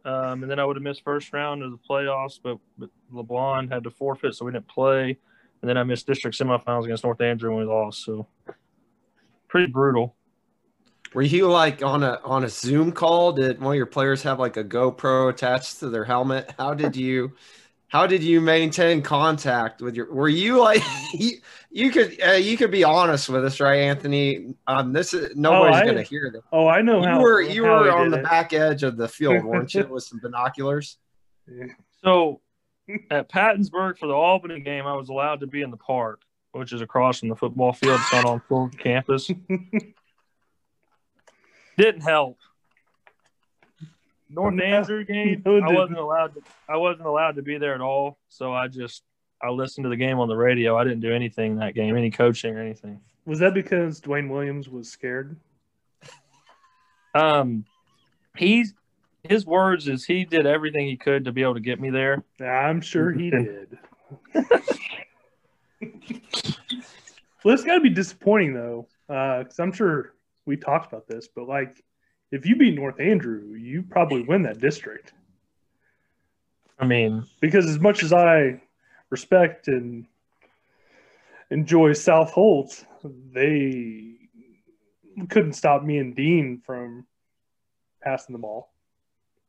Um, 0.04 0.42
and 0.42 0.50
then 0.50 0.58
I 0.58 0.64
would 0.64 0.74
have 0.74 0.82
missed 0.82 1.04
first 1.04 1.32
round 1.32 1.62
of 1.62 1.70
the 1.70 1.78
playoffs, 1.88 2.40
but, 2.42 2.58
but 2.76 2.90
LeBron 3.12 3.70
had 3.70 3.84
to 3.84 3.90
forfeit, 3.90 4.34
so 4.34 4.44
we 4.44 4.50
didn't 4.50 4.66
play. 4.66 5.16
And 5.60 5.68
then 5.68 5.78
I 5.78 5.84
missed 5.84 6.08
district 6.08 6.36
semifinals 6.36 6.84
against 6.86 7.04
North 7.04 7.20
Andrew 7.20 7.50
and 7.50 7.58
we 7.60 7.64
lost. 7.72 8.04
So 8.04 8.26
pretty 9.46 9.70
brutal. 9.70 10.16
Were 11.14 11.22
you 11.22 11.46
like 11.46 11.82
on 11.84 12.02
a 12.02 12.18
on 12.24 12.42
a 12.42 12.48
Zoom 12.48 12.90
call? 12.90 13.32
Did 13.32 13.60
one 13.60 13.74
of 13.74 13.76
your 13.76 13.86
players 13.86 14.22
have 14.22 14.40
like 14.40 14.56
a 14.56 14.64
GoPro 14.64 15.28
attached 15.30 15.78
to 15.80 15.90
their 15.90 16.04
helmet? 16.04 16.52
How 16.58 16.74
did 16.74 16.96
you 16.96 17.32
how 17.92 18.06
did 18.06 18.22
you 18.22 18.40
maintain 18.40 19.02
contact 19.02 19.82
with 19.82 19.94
your 19.94 20.10
were 20.10 20.30
you 20.30 20.58
like 20.58 20.82
you, 21.12 21.32
you 21.70 21.90
could 21.90 22.18
uh, 22.26 22.30
you 22.32 22.56
could 22.56 22.70
be 22.70 22.84
honest 22.84 23.28
with 23.28 23.44
us, 23.44 23.60
right, 23.60 23.80
Anthony? 23.80 24.54
Um 24.66 24.94
this 24.94 25.12
is 25.12 25.36
nobody's 25.36 25.76
I- 25.76 25.84
gonna 25.84 26.00
hear 26.02 26.30
this. 26.32 26.40
Oh, 26.52 26.68
I 26.68 26.80
know 26.80 27.02
You 27.02 27.06
how 27.08 27.20
were 27.20 27.42
you 27.42 27.66
how 27.66 27.80
were 27.82 27.92
on 27.92 28.10
the 28.10 28.20
it. 28.20 28.24
back 28.24 28.54
edge 28.54 28.82
of 28.82 28.96
the 28.96 29.08
field, 29.08 29.44
weren't 29.50 29.74
you, 29.74 29.86
with 29.86 30.04
some 30.04 30.20
binoculars? 30.20 30.96
So 32.02 32.40
at 33.10 33.28
Pattonsburg 33.30 33.98
for 33.98 34.06
the 34.06 34.14
Albany 34.14 34.60
game, 34.60 34.86
I 34.86 34.94
was 34.96 35.10
allowed 35.10 35.40
to 35.40 35.46
be 35.46 35.60
in 35.60 35.70
the 35.70 35.76
park, 35.76 36.22
which 36.52 36.72
is 36.72 36.80
across 36.80 37.18
from 37.20 37.28
the 37.28 37.36
football 37.36 37.74
field. 37.74 38.00
It's 38.00 38.12
not 38.12 38.24
on 38.24 38.40
full 38.48 38.70
campus. 38.70 39.30
Didn't 41.78 42.02
help. 42.02 42.38
North 44.32 44.54
No, 44.54 44.64
Andrew 44.64 45.04
game, 45.04 45.42
no, 45.44 45.58
I 45.58 45.72
wasn't 45.72 45.98
allowed. 45.98 46.34
To, 46.34 46.42
I 46.68 46.76
wasn't 46.76 47.06
allowed 47.06 47.36
to 47.36 47.42
be 47.42 47.58
there 47.58 47.74
at 47.74 47.80
all. 47.80 48.18
So 48.28 48.52
I 48.52 48.68
just 48.68 49.02
I 49.42 49.50
listened 49.50 49.84
to 49.84 49.90
the 49.90 49.96
game 49.96 50.18
on 50.18 50.28
the 50.28 50.36
radio. 50.36 50.76
I 50.76 50.84
didn't 50.84 51.00
do 51.00 51.12
anything 51.12 51.56
that 51.56 51.74
game, 51.74 51.96
any 51.96 52.10
coaching 52.10 52.56
or 52.56 52.60
anything. 52.60 53.00
Was 53.26 53.38
that 53.40 53.54
because 53.54 54.00
Dwayne 54.00 54.28
Williams 54.28 54.68
was 54.68 54.90
scared? 54.90 55.36
Um, 57.14 57.64
he's 58.36 58.74
his 59.22 59.46
words 59.46 59.86
is 59.86 60.04
he 60.04 60.24
did 60.24 60.46
everything 60.46 60.86
he 60.86 60.96
could 60.96 61.26
to 61.26 61.32
be 61.32 61.42
able 61.42 61.54
to 61.54 61.60
get 61.60 61.80
me 61.80 61.90
there. 61.90 62.24
I'm 62.40 62.80
sure 62.80 63.12
he 63.12 63.30
did. 63.30 63.78
well, 67.44 67.54
it's 67.54 67.64
got 67.64 67.74
to 67.74 67.80
be 67.80 67.90
disappointing 67.90 68.54
though, 68.54 68.88
because 69.06 69.58
I'm 69.60 69.72
sure 69.72 70.14
we 70.46 70.56
talked 70.56 70.92
about 70.92 71.06
this, 71.06 71.28
but 71.28 71.46
like, 71.46 71.82
if 72.32 72.46
you 72.46 72.56
beat 72.56 72.74
North 72.74 72.98
Andrew, 72.98 73.54
you 73.54 73.82
probably 73.82 74.22
win 74.22 74.42
that 74.42 74.58
district. 74.58 75.12
I 76.78 76.86
mean, 76.86 77.24
Because 77.40 77.68
as 77.68 77.78
much 77.78 78.02
as 78.02 78.12
I 78.12 78.60
respect 79.10 79.68
and 79.68 80.06
enjoy 81.50 81.92
South 81.92 82.32
Holt, 82.32 82.84
they 83.32 84.14
couldn't 85.28 85.52
stop 85.52 85.84
me 85.84 85.98
and 85.98 86.16
Dean 86.16 86.60
from 86.64 87.06
passing 88.02 88.32
the 88.32 88.38
ball 88.38 88.72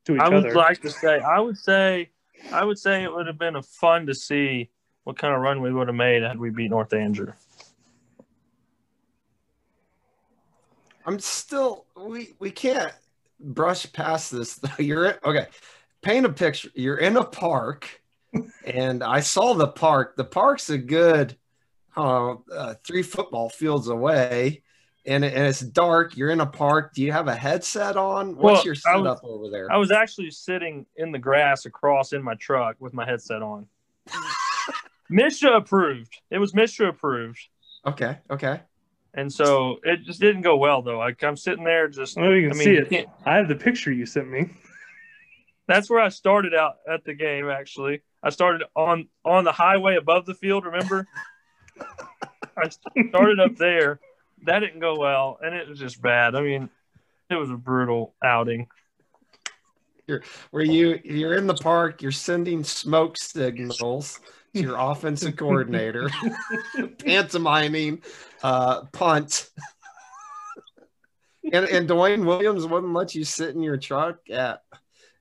to 0.06 0.16
each 0.16 0.22
I 0.22 0.30
would 0.30 0.46
other. 0.46 0.54
like 0.54 0.82
to 0.82 0.92
say, 0.92 1.20
I 1.20 1.40
would 1.40 1.58
say, 1.58 2.10
I 2.52 2.64
would 2.66 2.78
say 2.78 3.04
it 3.04 3.12
would 3.12 3.26
have 3.28 3.40
been 3.40 3.56
a 3.56 3.64
fun 3.64 4.06
to 4.08 4.14
see 4.14 4.70
what 5.06 5.18
kind 5.18 5.34
of 5.34 5.42
run 5.42 5.62
we 5.62 5.74
would 5.74 5.88
have 5.88 5.96
made 5.96 6.22
had 6.24 6.38
we 6.38 6.50
beat 6.50 6.70
North 6.70 6.94
Andrew. 6.94 7.32
I'm 11.06 11.20
still 11.20 11.86
we 11.98 12.30
we 12.40 12.52
can't 12.52 12.94
brush 13.40 13.92
past 13.94 14.32
this. 14.32 14.56
though. 14.56 14.70
You're 14.80 15.06
in, 15.08 15.16
okay. 15.26 15.48
Paint 16.02 16.26
a 16.26 16.30
picture. 16.30 16.70
You're 16.76 16.98
in 16.98 17.16
a 17.18 17.24
park, 17.24 18.02
and 18.66 19.04
I 19.04 19.20
saw 19.22 19.54
the 19.54 19.68
park. 19.68 20.16
The 20.18 20.24
park's 20.26 20.70
a 20.70 20.78
good 20.78 21.38
uh, 21.96 22.36
uh, 22.54 22.74
three 22.86 23.04
football 23.04 23.48
fields 23.50 23.88
away, 23.88 24.64
and, 25.06 25.24
and 25.24 25.48
it's 25.48 25.62
dark. 25.62 26.18
You're 26.18 26.30
in 26.32 26.42
a 26.42 26.46
park. 26.46 26.94
Do 26.94 27.02
you 27.04 27.12
have 27.14 27.28
a 27.30 27.36
headset 27.36 27.96
on? 27.96 28.36
What's 28.36 28.66
Well, 28.66 28.66
your 28.66 28.76
I 28.86 28.98
was- 28.98 29.06
setup 29.20 29.24
over 29.24 29.50
there? 29.50 29.72
I 29.72 29.78
was 29.78 29.92
actually 29.92 30.32
sitting 30.32 30.86
in 30.98 31.12
the 31.14 31.20
grass 31.20 31.66
across 31.66 32.12
in 32.14 32.22
my 32.22 32.36
truck 32.36 32.76
with 32.80 32.94
my 32.94 33.06
headset 33.06 33.42
on. 33.42 33.68
MSHSAA 35.12 35.58
approved. 35.58 36.18
It 36.32 36.40
was 36.40 36.54
MSHSAA 36.54 36.90
approved. 36.90 37.40
okay, 37.86 38.18
okay. 38.30 38.62
And 39.16 39.32
so 39.32 39.78
it 39.84 40.02
just 40.04 40.20
didn't 40.20 40.42
go 40.42 40.58
well 40.58 40.82
though. 40.82 40.98
Like 40.98 41.24
I'm 41.24 41.38
sitting 41.38 41.64
there 41.64 41.88
just 41.88 42.18
Oh, 42.18 42.32
you 42.32 42.48
I 42.48 42.50
can 42.50 42.58
mean 42.58 42.66
see 42.66 42.74
it. 42.76 42.90
can't- 42.90 43.10
I 43.26 43.36
have 43.38 43.48
the 43.48 43.56
picture 43.56 43.92
you 43.92 44.06
sent 44.06 44.30
me. 44.30 44.50
that's 45.68 45.90
where 45.90 46.00
I 46.00 46.10
started 46.10 46.54
out 46.56 46.76
at 46.92 47.04
the 47.06 47.14
game 47.14 47.48
actually. 47.50 48.02
I 48.24 48.30
started 48.32 48.64
on 48.76 49.08
on 49.24 49.44
the 49.44 49.52
highway 49.52 49.96
above 49.98 50.26
the 50.26 50.34
field, 50.34 50.66
remember? 50.66 51.08
I 52.58 52.70
started 53.10 53.40
up 53.40 53.56
there. 53.58 54.00
That 54.46 54.60
didn't 54.60 54.80
go 54.80 54.98
well 54.98 55.38
and 55.44 55.54
it 55.56 55.68
was 55.68 55.80
just 55.80 56.02
bad. 56.02 56.36
I 56.36 56.42
mean, 56.42 56.70
it 57.30 57.36
was 57.36 57.52
a 57.52 57.56
brutal 57.58 58.16
outing. 58.24 58.68
Where 60.52 60.64
you 60.66 61.00
you're 61.04 61.36
in 61.36 61.48
the 61.48 61.54
park. 61.56 62.02
You're 62.02 62.12
sending 62.12 62.64
smoke 62.64 63.18
signals 63.18 64.20
to 64.20 64.22
your 64.54 64.76
offensive 64.80 65.36
coordinator, 65.36 66.10
pantomiming 67.00 68.02
uh, 68.42 68.82
punt. 68.92 69.50
and 71.52 71.66
and 71.66 71.90
Dwayne 71.90 72.26
Williams 72.26 72.66
wouldn't 72.66 72.94
let 72.94 73.16
you 73.16 73.24
sit 73.24 73.56
in 73.56 73.62
your 73.62 73.78
truck 73.78 74.18
at, 74.30 74.62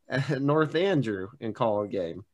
at 0.09 0.43
North 0.43 0.75
Andrew 0.75 1.29
and 1.41 1.55
call 1.55 1.83
a 1.83 1.89
game. 1.89 2.25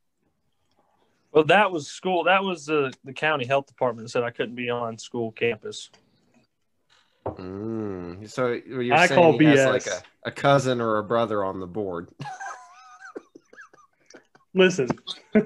Well, 1.31 1.43
that 1.45 1.71
was 1.71 1.87
school. 1.87 2.23
That 2.23 2.43
was 2.43 2.65
the 2.65 2.93
the 3.03 3.13
county 3.13 3.45
health 3.45 3.67
department 3.67 4.07
that 4.07 4.11
said 4.11 4.23
I 4.23 4.31
couldn't 4.31 4.55
be 4.55 4.69
on 4.69 4.97
school 4.97 5.31
campus. 5.31 5.89
Mm, 7.25 8.27
so 8.29 8.53
you're 8.53 8.95
I 8.95 9.05
saying 9.07 9.21
call 9.21 9.37
he 9.37 9.45
has 9.45 9.65
like 9.65 9.87
a, 9.87 10.01
a 10.25 10.31
cousin 10.31 10.81
or 10.81 10.97
a 10.97 11.03
brother 11.03 11.43
on 11.43 11.59
the 11.59 11.67
board. 11.67 12.09
Listen, 14.53 14.89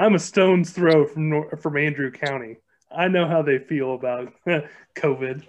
I'm 0.00 0.14
a 0.14 0.18
stone's 0.18 0.70
throw 0.70 1.04
from 1.06 1.44
from 1.58 1.76
Andrew 1.76 2.10
County. 2.10 2.56
I 2.90 3.08
know 3.08 3.26
how 3.26 3.42
they 3.42 3.58
feel 3.58 3.94
about 3.94 4.32
COVID. 4.96 5.44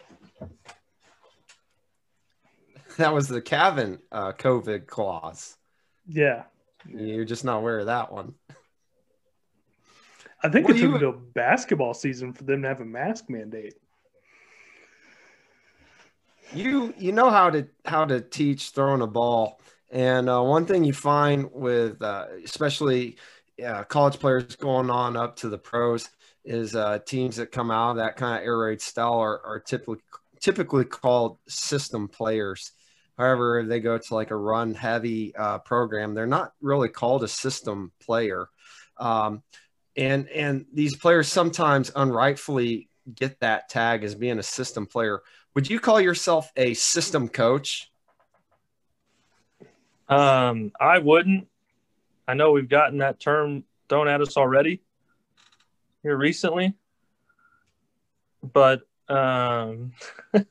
That 2.98 3.14
was 3.14 3.30
the 3.30 3.42
Cavin 3.42 4.00
uh, 4.12 4.34
COVID 4.34 4.88
clause. 4.88 5.56
Yeah, 6.06 6.44
You're 6.86 7.24
just 7.24 7.46
not 7.46 7.60
aware 7.60 7.80
of 7.80 7.86
that 7.86 8.12
one. 8.12 8.34
I 10.44 10.50
think 10.50 10.68
What 10.68 10.76
it 10.76 10.80
took 10.82 10.90
you- 10.90 10.96
until 10.96 11.14
basketball 11.14 11.94
season 11.94 12.34
for 12.34 12.44
them 12.44 12.64
to 12.64 12.68
have 12.68 12.82
a 12.82 12.86
mask 12.86 13.30
mandate. 13.30 13.76
you 16.54 16.94
you 16.98 17.14
know 17.14 17.30
how 17.30 17.50
to 17.50 17.66
how 17.86 18.04
to 18.04 18.20
teach 18.20 18.72
throwing 18.72 19.02
a 19.02 19.08
ball 19.08 19.62
and 19.90 20.28
uh, 20.30 20.42
one 20.42 20.66
thing 20.66 20.84
you 20.84 20.92
find 20.92 21.50
with 21.54 22.02
uh, 22.02 22.26
especially 22.44 23.16
uh, 23.64 23.84
college 23.86 24.20
players 24.20 24.56
going 24.56 24.90
on 24.90 25.16
up 25.16 25.36
to 25.38 25.50
the 25.50 25.58
pros 25.58 26.10
is 26.44 26.76
uh, 26.76 27.00
teams 27.06 27.36
that 27.36 27.52
come 27.52 27.72
out 27.72 27.92
of 27.92 27.96
that 27.98 28.16
kind 28.16 28.40
of 28.40 28.46
air 28.46 28.58
raid 28.58 28.82
style 28.82 29.20
are, 29.20 29.46
are 29.46 29.60
typically 29.60 30.00
typically 30.40 30.86
called 30.86 31.38
system 31.48 32.08
players 32.08 32.72
however 33.18 33.60
if 33.60 33.68
they 33.68 33.80
go 33.80 33.98
to 33.98 34.16
like 34.16 34.32
a 34.32 34.36
run 34.36 34.74
heavy 34.74 35.36
uh, 35.36 35.60
program 35.60 36.16
they're 36.16 36.26
not 36.26 36.54
really 36.62 36.90
called 36.90 37.24
a 37.24 37.28
system 37.28 37.92
player 38.02 38.50
um, 38.98 39.44
and 39.96 40.28
and 40.30 40.66
these 40.74 40.96
players 40.98 41.28
sometimes 41.28 41.92
unrightfully 41.96 42.90
get 43.14 43.40
that 43.40 43.70
tag 43.70 44.04
as 44.04 44.16
being 44.16 44.40
a 44.40 44.44
system 44.44 44.88
player 44.88 45.22
would 45.54 45.70
you 45.70 45.80
call 45.80 46.00
yourself 46.00 46.52
a 46.56 46.74
system 46.74 47.28
coach? 47.28 47.92
Um, 50.08 50.72
I 50.80 51.00
wouldn't. 51.00 51.48
I 52.28 52.34
know 52.34 52.52
we've 52.52 52.70
gotten 52.70 53.00
that 53.00 53.20
term 53.20 53.64
thrown 53.90 54.08
at 54.08 54.22
us 54.22 54.38
already 54.38 54.82
here 56.04 56.18
recently, 56.18 56.74
but 58.42 58.82
Um, 59.12 59.92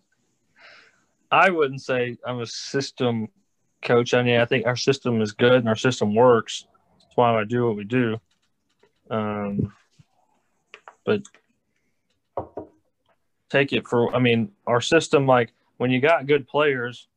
I 1.30 1.48
wouldn't 1.48 1.80
say 1.80 2.18
I'm 2.26 2.40
a 2.40 2.46
system 2.46 3.28
coach. 3.80 4.12
I 4.12 4.22
mean, 4.22 4.38
I 4.38 4.44
think 4.44 4.66
our 4.66 4.76
system 4.76 5.22
is 5.22 5.32
good 5.32 5.54
and 5.54 5.68
our 5.68 5.76
system 5.76 6.14
works. 6.14 6.66
That's 7.00 7.16
why 7.16 7.34
I 7.40 7.44
do 7.44 7.66
what 7.66 7.76
we 7.76 7.84
do. 7.84 8.20
Um, 9.10 9.72
but 11.06 11.22
take 13.48 13.72
it 13.72 13.88
for, 13.88 14.14
I 14.14 14.18
mean, 14.18 14.52
our 14.66 14.82
system, 14.82 15.26
like 15.26 15.52
when 15.78 15.90
you 15.90 16.00
got 16.00 16.26
good 16.26 16.46
players, 16.46 17.08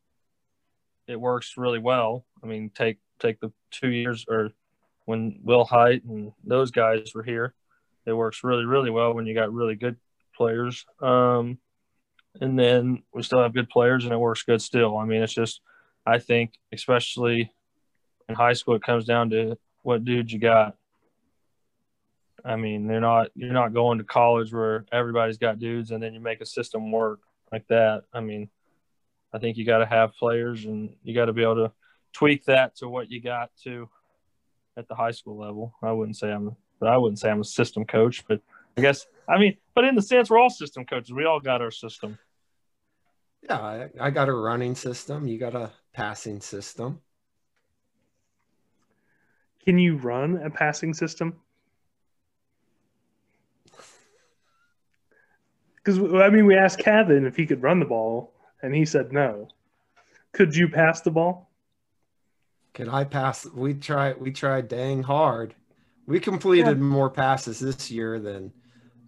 it 1.07 1.19
works 1.19 1.57
really 1.57 1.79
well. 1.79 2.23
I 2.41 2.47
mean, 2.47 2.69
take 2.69 2.99
take 3.19 3.39
the 3.39 3.51
two 3.71 3.89
years 3.89 4.25
or 4.27 4.49
when 5.05 5.39
Will 5.43 5.65
Height 5.65 6.03
and 6.05 6.31
those 6.43 6.71
guys 6.71 7.11
were 7.13 7.23
here, 7.23 7.53
it 8.05 8.13
works 8.13 8.43
really 8.43 8.65
really 8.65 8.89
well 8.89 9.13
when 9.13 9.25
you 9.25 9.33
got 9.33 9.53
really 9.53 9.75
good 9.75 9.97
players. 10.35 10.85
Um, 11.01 11.57
and 12.41 12.57
then 12.57 13.03
we 13.13 13.23
still 13.23 13.41
have 13.41 13.53
good 13.53 13.69
players 13.69 14.05
and 14.05 14.13
it 14.13 14.17
works 14.17 14.43
good 14.43 14.61
still. 14.61 14.97
I 14.97 15.05
mean, 15.05 15.21
it's 15.21 15.33
just 15.33 15.61
I 16.05 16.19
think 16.19 16.53
especially 16.71 17.51
in 18.27 18.35
high 18.35 18.53
school 18.53 18.75
it 18.75 18.83
comes 18.83 19.05
down 19.05 19.29
to 19.31 19.57
what 19.83 20.05
dude 20.05 20.31
you 20.31 20.39
got. 20.39 20.75
I 22.45 22.55
mean, 22.55 22.87
they're 22.87 22.99
not 22.99 23.29
you're 23.35 23.53
not 23.53 23.73
going 23.73 23.99
to 23.99 24.03
college 24.03 24.53
where 24.53 24.85
everybody's 24.91 25.37
got 25.37 25.59
dudes 25.59 25.91
and 25.91 26.01
then 26.01 26.13
you 26.13 26.19
make 26.19 26.41
a 26.41 26.45
system 26.45 26.91
work 26.91 27.19
like 27.51 27.67
that. 27.67 28.03
I 28.13 28.19
mean, 28.19 28.49
I 29.31 29.39
think 29.39 29.57
you 29.57 29.65
got 29.65 29.79
to 29.79 29.85
have 29.85 30.15
players 30.15 30.65
and 30.65 30.95
you 31.03 31.13
got 31.13 31.25
to 31.25 31.33
be 31.33 31.43
able 31.43 31.67
to 31.67 31.71
tweak 32.13 32.45
that 32.45 32.75
to 32.77 32.87
what 32.87 33.11
you 33.11 33.21
got 33.21 33.51
to 33.63 33.89
at 34.77 34.87
the 34.87 34.95
high 34.95 35.11
school 35.11 35.37
level. 35.37 35.73
I 35.81 35.91
wouldn't 35.91 36.17
say 36.17 36.31
I'm, 36.31 36.55
but 36.79 36.89
I 36.89 36.97
wouldn't 36.97 37.19
say 37.19 37.29
I'm 37.29 37.41
a 37.41 37.45
system 37.45 37.85
coach, 37.85 38.23
but 38.27 38.41
I 38.77 38.81
guess 38.81 39.05
I 39.27 39.37
mean, 39.37 39.57
but 39.75 39.85
in 39.85 39.95
the 39.95 40.01
sense 40.01 40.29
we're 40.29 40.39
all 40.39 40.49
system 40.49 40.85
coaches. 40.85 41.13
We 41.13 41.25
all 41.25 41.39
got 41.39 41.61
our 41.61 41.71
system. 41.71 42.17
Yeah, 43.43 43.59
I, 43.59 43.89
I 43.99 44.09
got 44.09 44.29
a 44.29 44.33
running 44.33 44.75
system. 44.75 45.27
You 45.27 45.37
got 45.37 45.55
a 45.55 45.71
passing 45.93 46.39
system. 46.39 47.01
Can 49.65 49.77
you 49.77 49.97
run 49.97 50.37
a 50.37 50.49
passing 50.49 50.93
system? 50.93 51.39
Because 55.75 55.99
I 55.99 56.29
mean, 56.29 56.45
we 56.45 56.55
asked 56.55 56.79
Cavin 56.79 57.25
if 57.25 57.35
he 57.35 57.45
could 57.45 57.61
run 57.61 57.79
the 57.79 57.85
ball, 57.85 58.33
and 58.61 58.73
he 58.73 58.85
said 58.85 59.11
no. 59.11 59.49
Could 60.31 60.55
you 60.55 60.69
pass 60.69 61.01
the 61.01 61.11
ball? 61.11 61.49
Could 62.73 62.89
I 62.89 63.03
pass? 63.03 63.45
We 63.45 63.73
try. 63.75 64.13
We 64.13 64.31
tried 64.31 64.67
dang 64.67 65.03
hard. 65.03 65.55
We 66.05 66.19
completed 66.19 66.77
yeah. 66.77 66.83
more 66.83 67.09
passes 67.09 67.59
this 67.59 67.89
year 67.91 68.19
than 68.19 68.51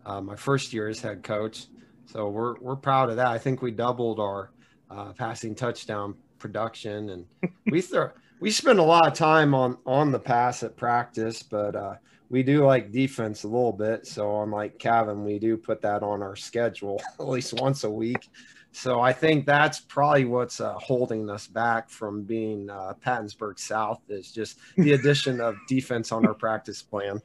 uh, 0.06 0.22
my 0.22 0.36
first 0.36 0.72
year 0.72 0.88
as 0.88 1.00
head 1.00 1.24
coach. 1.24 1.68
So 2.06 2.30
we're 2.30 2.60
we're 2.60 2.76
proud 2.76 3.10
of 3.10 3.16
that. 3.18 3.28
I 3.28 3.38
think 3.38 3.62
we 3.62 3.72
doubled 3.72 4.20
our 4.20 4.52
uh, 4.90 5.14
passing 5.14 5.56
touchdown 5.56 6.16
production, 6.38 7.10
and 7.10 7.26
we 7.72 7.82
throw 7.82 8.12
we 8.40 8.52
spend 8.52 8.80
a 8.80 8.84
lot 8.84 9.08
of 9.08 9.14
time 9.14 9.54
on 9.54 9.78
on 9.86 10.12
the 10.12 10.20
pass 10.20 10.62
at 10.64 10.78
practice, 10.78 11.42
but 11.42 11.76
uh, 11.76 11.96
we 12.30 12.44
do 12.44 12.66
like 12.66 12.92
defense 12.92 13.44
a 13.44 13.48
little 13.48 13.74
bit. 13.74 14.06
So 14.06 14.42
unlike 14.44 14.78
Cavin, 14.78 15.24
we 15.24 15.40
do 15.40 15.58
put 15.58 15.82
that 15.82 16.04
on 16.04 16.22
our 16.22 16.36
schedule 16.36 17.02
at 17.20 17.28
least 17.28 17.54
once 17.54 17.84
a 17.84 17.90
week. 17.90 18.30
So 18.76 19.00
I 19.00 19.14
think 19.14 19.46
that's 19.46 19.80
probably 19.80 20.26
what's 20.26 20.60
uh, 20.60 20.74
holding 20.74 21.30
us 21.30 21.48
back 21.48 21.90
from 21.90 22.24
being 22.24 22.70
uh, 22.70 22.94
Pattonsburg 23.04 23.58
South 23.58 24.02
is 24.10 24.34
just 24.34 24.60
the 24.76 24.92
addition 24.92 25.40
of 25.40 25.56
defense 25.70 26.12
on 26.12 26.28
our 26.28 26.34
practice 26.34 26.84
plan. 26.84 27.22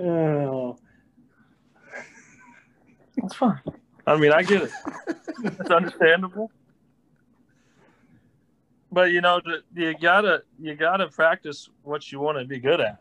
Oh, 0.00 0.78
that's 3.16 3.34
fine. 3.34 3.60
I 4.06 4.16
mean, 4.16 4.30
I 4.30 4.44
get 4.44 4.62
it. 4.62 4.70
it's 5.42 5.70
understandable. 5.70 6.52
But 8.92 9.10
you 9.10 9.20
know, 9.20 9.40
you 9.74 9.98
gotta 9.98 10.44
you 10.60 10.76
gotta 10.76 11.08
practice 11.08 11.68
what 11.82 12.12
you 12.12 12.20
want 12.20 12.38
to 12.38 12.44
be 12.44 12.60
good 12.60 12.80
at, 12.80 13.00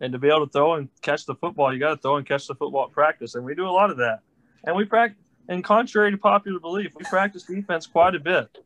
and 0.00 0.12
to 0.12 0.18
be 0.18 0.28
able 0.28 0.46
to 0.46 0.52
throw 0.52 0.74
and 0.74 0.88
catch 1.02 1.26
the 1.26 1.34
football, 1.34 1.72
you 1.72 1.80
got 1.80 1.94
to 1.94 1.96
throw 1.96 2.16
and 2.16 2.26
catch 2.26 2.46
the 2.46 2.54
football 2.54 2.84
at 2.84 2.92
practice, 2.92 3.34
and 3.34 3.44
we 3.44 3.54
do 3.54 3.66
a 3.66 3.70
lot 3.70 3.90
of 3.90 3.96
that. 3.98 4.20
And 4.64 4.76
we 4.76 4.84
practice. 4.84 5.24
And 5.48 5.64
contrary 5.64 6.10
to 6.10 6.18
popular 6.18 6.60
belief, 6.60 6.92
we 6.94 7.04
practice 7.04 7.44
defense 7.44 7.86
quite 7.86 8.14
a 8.14 8.20
bit. 8.20 8.58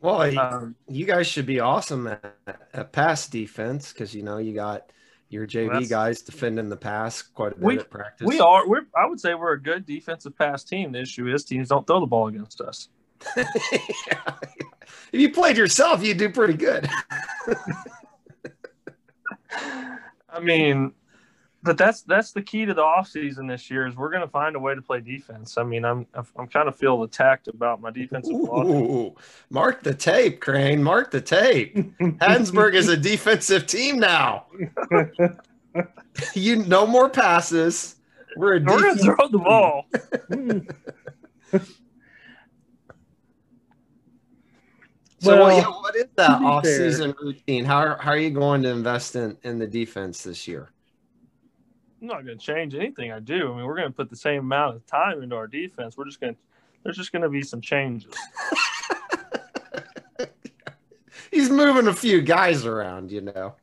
Well, 0.00 0.38
um, 0.38 0.76
you 0.88 1.06
guys 1.06 1.26
should 1.26 1.46
be 1.46 1.58
awesome 1.58 2.06
at, 2.06 2.36
at 2.74 2.92
pass 2.92 3.28
defense 3.28 3.92
because 3.92 4.14
you 4.14 4.22
know 4.22 4.36
you 4.36 4.52
got 4.52 4.92
your 5.30 5.46
JV 5.46 5.88
guys 5.88 6.22
defending 6.22 6.68
the 6.68 6.76
pass 6.76 7.22
quite 7.22 7.52
a 7.52 7.56
bit 7.56 7.64
we, 7.64 7.78
at 7.78 7.90
practice. 7.90 8.26
We 8.26 8.38
are. 8.40 8.68
We're. 8.68 8.86
I 8.94 9.06
would 9.06 9.18
say 9.18 9.34
we're 9.34 9.52
a 9.52 9.60
good 9.60 9.86
defensive 9.86 10.36
pass 10.36 10.64
team. 10.64 10.92
The 10.92 11.00
issue 11.00 11.32
is 11.32 11.44
teams 11.44 11.68
don't 11.68 11.86
throw 11.86 12.00
the 12.00 12.06
ball 12.06 12.28
against 12.28 12.60
us. 12.60 12.88
yeah. 13.36 13.44
If 15.12 15.20
you 15.20 15.32
played 15.32 15.56
yourself, 15.56 16.04
you'd 16.04 16.18
do 16.18 16.28
pretty 16.28 16.54
good. 16.54 16.88
I 19.50 20.40
mean, 20.40 20.92
but 21.62 21.76
that's 21.76 22.02
that's 22.02 22.32
the 22.32 22.42
key 22.42 22.64
to 22.64 22.74
the 22.74 22.82
offseason 22.82 23.48
this 23.48 23.70
year 23.70 23.86
is 23.86 23.96
we're 23.96 24.10
going 24.10 24.22
to 24.22 24.28
find 24.28 24.54
a 24.56 24.58
way 24.58 24.74
to 24.74 24.82
play 24.82 25.00
defense. 25.00 25.58
I 25.58 25.64
mean, 25.64 25.84
I'm 25.84 26.06
I'm 26.14 26.46
kind 26.46 26.68
of 26.68 26.76
feel 26.76 27.02
attacked 27.02 27.48
about 27.48 27.80
my 27.80 27.90
defensive. 27.90 28.34
Ooh, 28.34 29.14
mark 29.50 29.82
the 29.82 29.94
tape, 29.94 30.40
Crane. 30.40 30.82
Mark 30.82 31.10
the 31.10 31.20
tape. 31.20 31.76
Pattonsburg 31.98 32.74
is 32.74 32.88
a 32.88 32.96
defensive 33.12 33.66
team 33.66 33.98
now. 33.98 34.46
you 36.34 36.56
no 36.56 36.86
more 36.86 37.08
passes. 37.08 37.96
We're 38.36 38.56
a 38.56 38.60
we're 38.60 38.80
going 38.80 38.96
to 38.96 39.02
throw 39.02 39.28
the 39.28 39.38
ball. 39.38 39.86
So 45.18 45.38
well, 45.38 45.56
what, 45.56 45.82
what 45.82 45.96
is 45.96 46.06
that 46.16 46.42
off-season 46.42 47.14
routine? 47.20 47.64
How, 47.64 47.96
how 47.98 48.10
are 48.10 48.18
you 48.18 48.30
going 48.30 48.62
to 48.62 48.68
invest 48.68 49.16
in, 49.16 49.36
in 49.42 49.58
the 49.58 49.66
defense 49.66 50.22
this 50.22 50.46
year? 50.46 50.70
I'm 52.00 52.08
not 52.08 52.26
going 52.26 52.38
to 52.38 52.44
change 52.44 52.74
anything 52.74 53.12
I 53.12 53.20
do. 53.20 53.52
I 53.52 53.56
mean, 53.56 53.64
we're 53.64 53.76
going 53.76 53.88
to 53.88 53.94
put 53.94 54.10
the 54.10 54.16
same 54.16 54.40
amount 54.40 54.76
of 54.76 54.86
time 54.86 55.22
into 55.22 55.34
our 55.34 55.46
defense. 55.46 55.96
We're 55.96 56.04
just 56.04 56.20
going 56.20 56.34
to 56.34 56.40
there's 56.86 56.96
just 56.96 57.10
going 57.10 57.22
to 57.22 57.28
be 57.28 57.42
some 57.42 57.60
changes. 57.60 58.14
He's 61.32 61.50
moving 61.50 61.88
a 61.88 61.92
few 61.92 62.22
guys 62.22 62.64
around, 62.64 63.10
you 63.10 63.22
know. 63.22 63.56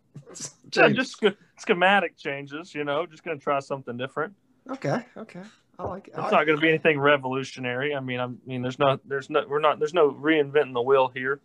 Yeah, 0.75 0.89
just 0.89 1.23
schematic 1.57 2.17
changes, 2.17 2.75
you 2.75 2.83
know. 2.83 3.05
Just 3.05 3.23
going 3.23 3.39
to 3.39 3.43
try 3.43 3.61
something 3.61 3.95
different. 3.95 4.33
Okay, 4.69 5.05
okay. 5.15 5.39
I 5.79 5.83
like 5.83 6.07
it. 6.07 6.13
It's 6.17 6.31
not 6.31 6.45
going 6.45 6.57
to 6.57 6.61
be 6.61 6.69
anything 6.69 6.99
revolutionary. 6.99 7.95
I 7.95 7.99
mean, 7.99 8.19
I 8.19 8.27
mean, 8.45 8.61
there's 8.61 8.77
no, 8.77 8.99
there's 9.05 9.29
no, 9.29 9.43
we're 9.47 9.59
not, 9.59 9.79
there's 9.79 9.93
no 9.93 10.11
reinventing 10.11 10.73
the 10.73 10.81
wheel 10.81 11.11
here. 11.13 11.41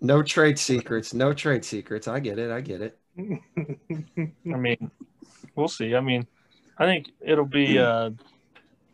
No 0.00 0.22
trade 0.22 0.58
secrets. 0.58 1.14
No 1.14 1.32
trade 1.32 1.64
secrets. 1.64 2.06
I 2.08 2.20
get 2.20 2.38
it. 2.38 2.50
I 2.50 2.60
get 2.60 2.82
it. 2.82 2.98
I 3.18 4.56
mean, 4.56 4.90
we'll 5.56 5.68
see. 5.68 5.94
I 5.94 6.00
mean, 6.00 6.26
I 6.78 6.84
think 6.84 7.10
it'll 7.20 7.46
be, 7.46 7.78
uh, 7.78 8.10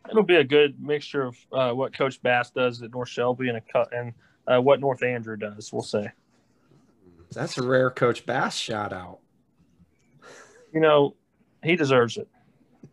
it'll 0.09 0.23
be 0.23 0.35
a 0.35 0.43
good 0.43 0.81
mixture 0.81 1.23
of 1.23 1.37
uh, 1.51 1.71
what 1.71 1.93
Coach 1.93 2.21
Bass 2.21 2.51
does 2.51 2.81
at 2.81 2.91
North 2.91 3.09
Shelby 3.09 3.49
and 3.49 3.57
a 3.57 3.61
cut 3.61 3.93
and 3.93 4.13
uh, 4.47 4.61
what 4.61 4.79
North 4.79 5.03
Andrew 5.03 5.35
does. 5.35 5.71
We'll 5.71 5.81
say. 5.81 6.11
That's 7.31 7.57
a 7.57 7.63
rare 7.63 7.91
Coach 7.91 8.25
Bass 8.25 8.55
shout 8.55 8.93
out. 8.93 9.19
You 10.73 10.79
know, 10.79 11.15
he 11.63 11.75
deserves 11.75 12.17
it. 12.17 12.27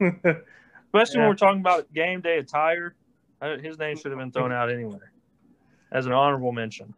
Especially 0.95 1.17
yeah. 1.17 1.23
when 1.23 1.31
we're 1.31 1.37
talking 1.37 1.61
about 1.61 1.93
game 1.93 2.21
day 2.21 2.39
attire, 2.39 2.95
uh, 3.43 3.59
his 3.59 3.79
name 3.79 3.97
should 3.97 4.13
have 4.13 4.19
been 4.19 4.31
thrown 4.31 4.53
out 4.53 4.71
anyway, 4.71 4.99
as 5.91 6.07
an 6.07 6.13
honorable 6.13 6.53
mention. 6.53 6.95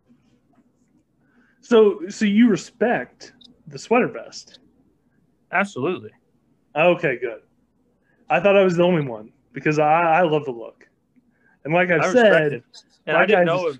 So, 1.62 2.02
so 2.10 2.26
you 2.26 2.50
respect 2.50 3.32
the 3.66 3.78
sweater 3.78 4.08
vest? 4.08 4.58
Absolutely. 5.50 6.10
Okay, 6.76 7.16
good. 7.18 7.40
I 8.28 8.38
thought 8.38 8.54
I 8.54 8.64
was 8.64 8.76
the 8.76 8.82
only 8.82 9.06
one 9.06 9.32
because 9.54 9.78
I, 9.78 10.02
I 10.02 10.22
love 10.22 10.44
the 10.44 10.50
look, 10.50 10.86
and 11.64 11.72
like 11.72 11.90
I've 11.90 12.02
I 12.02 12.12
said, 12.12 12.62
and 13.06 13.16
I 13.16 13.24
didn't 13.24 13.46
know. 13.46 13.68
If, 13.68 13.78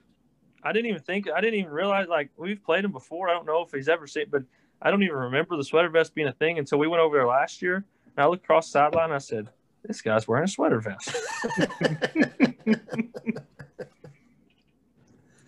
I 0.63 0.73
didn't 0.73 0.87
even 0.87 1.03
think. 1.03 1.29
I 1.29 1.43
didn't 1.43 1.61
even 1.61 1.73
realize. 1.73 2.09
Like 2.09 2.31
we've 2.39 2.65
played 2.65 2.87
him 2.87 2.93
before. 2.93 3.29
I 3.29 3.35
don't 3.35 3.45
know 3.45 3.61
if 3.61 3.71
he's 3.71 3.89
ever 3.89 4.07
seen, 4.07 4.27
but 4.31 4.45
I 4.81 4.91
don't 4.91 5.03
even 5.03 5.17
remember 5.17 5.59
the 5.59 5.65
sweater 5.65 5.91
vest 5.91 6.15
being 6.15 6.29
a 6.29 6.33
thing 6.33 6.59
until 6.59 6.79
we 6.79 6.89
went 6.89 7.03
over 7.03 7.17
there 7.17 7.27
last 7.27 7.61
year. 7.61 7.85
And 8.17 8.25
I 8.25 8.27
looked 8.27 8.45
across 8.45 8.69
the 8.69 8.73
sideline. 8.73 9.13
I 9.13 9.19
said, 9.19 9.51
this 9.87 10.03
guy's 10.03 10.27
wearing 10.27 10.45
a 10.45 10.49
sweater 10.49 10.81
vest. 10.81 11.15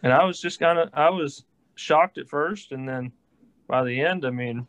and 0.03 0.12
I 0.12 0.24
was 0.24 0.41
just 0.41 0.61
kind 0.61 0.78
of, 0.78 0.91
I 0.93 1.11
was 1.11 1.45
shocked 1.74 2.18
at 2.18 2.28
first. 2.28 2.72
And 2.72 2.89
then 2.89 3.12
by 3.66 3.84
the 3.84 4.01
end, 4.01 4.24
I 4.24 4.30
mean, 4.30 4.66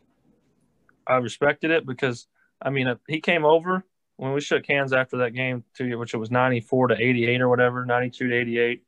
I 1.06 1.16
respected 1.16 1.70
it 1.70 1.86
because, 1.86 2.26
I 2.60 2.70
mean, 2.70 2.88
uh, 2.88 2.96
he 3.08 3.20
came 3.20 3.44
over 3.44 3.84
when 4.16 4.32
we 4.32 4.40
shook 4.40 4.66
hands 4.66 4.92
after 4.92 5.18
that 5.18 5.34
game, 5.34 5.64
to 5.74 5.96
which 5.96 6.14
it 6.14 6.18
was 6.18 6.30
94 6.30 6.88
to 6.88 6.94
88 7.00 7.40
or 7.40 7.48
whatever, 7.48 7.86
92 7.86 8.28
to 8.28 8.36
88. 8.36 8.82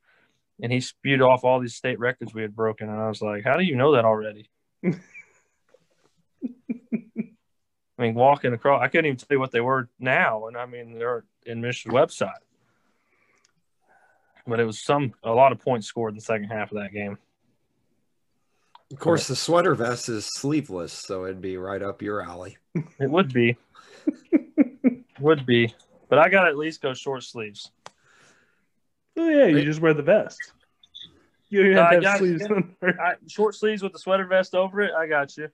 And 0.61 0.71
he 0.71 0.79
spewed 0.79 1.21
off 1.21 1.43
all 1.43 1.59
these 1.59 1.75
state 1.75 1.99
records 1.99 2.33
we 2.33 2.43
had 2.43 2.55
broken. 2.55 2.89
And 2.89 2.99
I 2.99 3.09
was 3.09 3.21
like, 3.21 3.43
how 3.43 3.57
do 3.57 3.63
you 3.63 3.75
know 3.75 3.93
that 3.93 4.05
already? 4.05 4.49
I 8.03 8.05
I 8.05 8.09
mean, 8.09 8.15
walking 8.15 8.53
across, 8.53 8.81
I 8.81 8.87
couldn't 8.89 9.05
even 9.05 9.17
tell 9.17 9.27
you 9.31 9.39
what 9.39 9.51
they 9.51 9.61
were 9.61 9.87
now, 9.97 10.47
and 10.47 10.57
I 10.57 10.65
mean 10.65 10.97
they're 10.99 11.23
in 11.45 11.61
Michigan's 11.61 11.95
website. 11.95 12.31
But 14.45 14.59
it 14.59 14.65
was 14.65 14.83
some 14.83 15.13
a 15.23 15.31
lot 15.31 15.53
of 15.53 15.59
points 15.59 15.87
scored 15.87 16.11
in 16.11 16.15
the 16.15 16.21
second 16.21 16.49
half 16.49 16.71
of 16.71 16.79
that 16.79 16.91
game. 16.91 17.17
Of 18.91 18.99
course, 18.99 19.27
the 19.27 19.37
sweater 19.37 19.73
vest 19.73 20.09
is 20.09 20.25
sleeveless, 20.25 20.91
so 20.91 21.23
it'd 21.23 21.41
be 21.41 21.55
right 21.57 21.81
up 21.81 22.01
your 22.01 22.21
alley. 22.21 22.57
It 22.75 23.09
would 23.09 23.31
be, 23.33 23.55
would 25.19 25.45
be, 25.45 25.73
but 26.09 26.19
I 26.19 26.27
got 26.27 26.43
to 26.43 26.49
at 26.49 26.57
least 26.57 26.81
go 26.81 26.93
short 26.93 27.23
sleeves. 27.23 27.71
Oh 29.17 29.29
yeah, 29.29 29.45
you 29.45 29.63
just 29.63 29.79
wear 29.79 29.93
the 29.93 30.03
vest. 30.03 30.39
You 31.49 31.63
don't 31.63 31.73
No, 31.75 31.81
have 31.83 31.87
I 31.87 31.89
to 31.89 31.95
have 31.95 32.03
got- 32.03 32.17
sleeves 32.19 32.43
under. 32.43 33.01
I, 33.01 33.13
short 33.27 33.55
sleeves 33.55 33.81
with 33.81 33.93
the 33.93 33.99
sweater 33.99 34.25
vest 34.25 34.55
over 34.55 34.81
it. 34.81 34.91
I 34.93 35.07
got 35.07 35.37
you. 35.37 35.47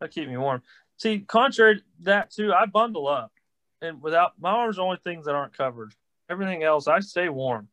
That 0.00 0.12
keep 0.12 0.28
me 0.28 0.36
warm. 0.36 0.62
See, 0.98 1.20
contrary 1.20 1.76
to 1.76 1.82
that 2.00 2.30
too, 2.30 2.52
I 2.52 2.66
bundle 2.66 3.06
up, 3.06 3.32
and 3.80 4.02
without 4.02 4.32
my 4.38 4.50
arms, 4.50 4.76
are 4.76 4.82
the 4.82 4.84
only 4.84 4.98
things 5.04 5.26
that 5.26 5.34
aren't 5.34 5.56
covered. 5.56 5.94
Everything 6.28 6.64
else, 6.64 6.88
I 6.88 7.00
stay 7.00 7.28
warm. 7.28 7.68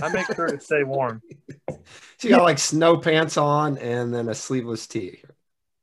I 0.00 0.08
make 0.08 0.26
sure 0.34 0.46
to 0.46 0.60
stay 0.60 0.84
warm. 0.84 1.22
So 2.18 2.28
you 2.28 2.34
got 2.34 2.42
like 2.44 2.58
snow 2.58 2.98
pants 2.98 3.38
on 3.38 3.78
and 3.78 4.12
then 4.12 4.28
a 4.28 4.34
sleeveless 4.34 4.86
tee, 4.86 5.22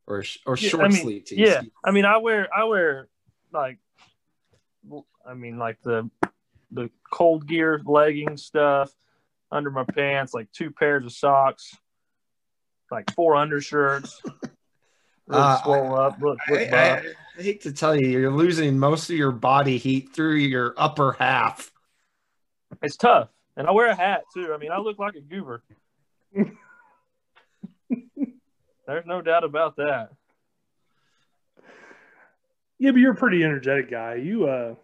or 0.06 0.24
or 0.46 0.56
Yeah, 0.56 0.70
short 0.70 0.86
I 0.86 0.88
mean, 0.90 1.02
sleeve 1.02 1.26
tee. 1.26 1.36
Yeah, 1.38 1.62
I 1.84 1.90
mean, 1.90 2.06
I 2.06 2.18
wear 2.18 2.48
I 2.56 2.66
wear 2.66 3.08
like, 3.52 3.80
I 5.26 5.34
mean, 5.34 5.58
like 5.58 5.82
the 5.82 6.12
the 6.70 6.92
cold 7.12 7.48
gear 7.48 7.82
legging 7.84 8.38
stuff 8.38 8.92
under 9.52 9.72
my 9.72 9.84
pants, 9.84 10.36
like 10.36 10.52
two 10.52 10.70
pairs 10.70 11.06
of 11.06 11.12
socks, 11.12 11.76
like 12.92 13.12
four 13.16 13.36
undershirts. 13.36 14.22
Really 15.28 15.42
Uh, 15.42 15.64
swole 15.64 15.96
up, 15.96 16.20
look, 16.22 16.38
I, 16.48 16.52
look 16.52 16.62
I- 16.62 16.96
buff. 17.02 17.06
I 17.38 17.42
hate 17.44 17.62
to 17.62 17.72
tell 17.72 17.96
you, 17.96 18.08
you're 18.08 18.32
losing 18.32 18.80
most 18.80 19.10
of 19.12 19.16
your 19.16 19.32
body 19.32 19.78
heat 19.78 20.10
through 20.12 20.36
your 20.38 20.74
upper 20.76 21.12
half. 21.14 21.72
It's 22.82 22.98
tough. 22.98 23.30
And 23.56 23.68
I 23.68 23.72
wear 23.72 23.88
a 23.88 23.96
hat 23.96 24.24
too. 24.34 24.52
I 24.54 24.58
mean, 24.58 24.72
I 24.72 24.80
look 24.80 24.98
like 24.98 25.14
a 25.16 25.22
goober. 25.22 25.62
There's 28.88 29.06
no 29.06 29.22
doubt 29.22 29.44
about 29.44 29.76
that. 29.78 30.10
Yeah, 32.80 32.92
but 32.92 32.98
you're 33.00 33.14
a 33.14 33.16
pretty 33.16 33.44
energetic 33.44 33.90
guy. 33.92 34.16
You 34.16 34.48
uh 34.48 34.76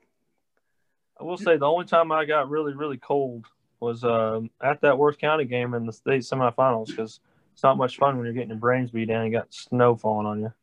I 1.20 1.24
will 1.24 1.38
say 1.38 1.58
the 1.58 1.66
only 1.66 1.86
time 1.86 2.12
I 2.12 2.26
got 2.26 2.50
really, 2.50 2.74
really 2.74 2.98
cold 2.98 3.46
was 3.80 4.04
um, 4.04 4.50
at 4.62 4.82
that 4.82 4.98
Worth 4.98 5.20
County 5.20 5.46
game 5.46 5.74
in 5.74 5.86
the 5.86 5.94
state 5.94 6.22
semifinals 6.24 6.88
because 6.88 7.20
it's 7.54 7.64
not 7.64 7.78
much 7.78 7.98
fun 7.98 8.18
when 8.18 8.26
you're 8.26 8.34
getting 8.34 8.50
your 8.50 8.58
brains 8.58 8.92
beat 8.92 9.06
down 9.08 9.24
and 9.24 9.32
you 9.32 9.38
got 9.40 9.54
snow 9.54 9.96
falling 9.96 10.28
on 10.28 10.42
you. 10.42 10.54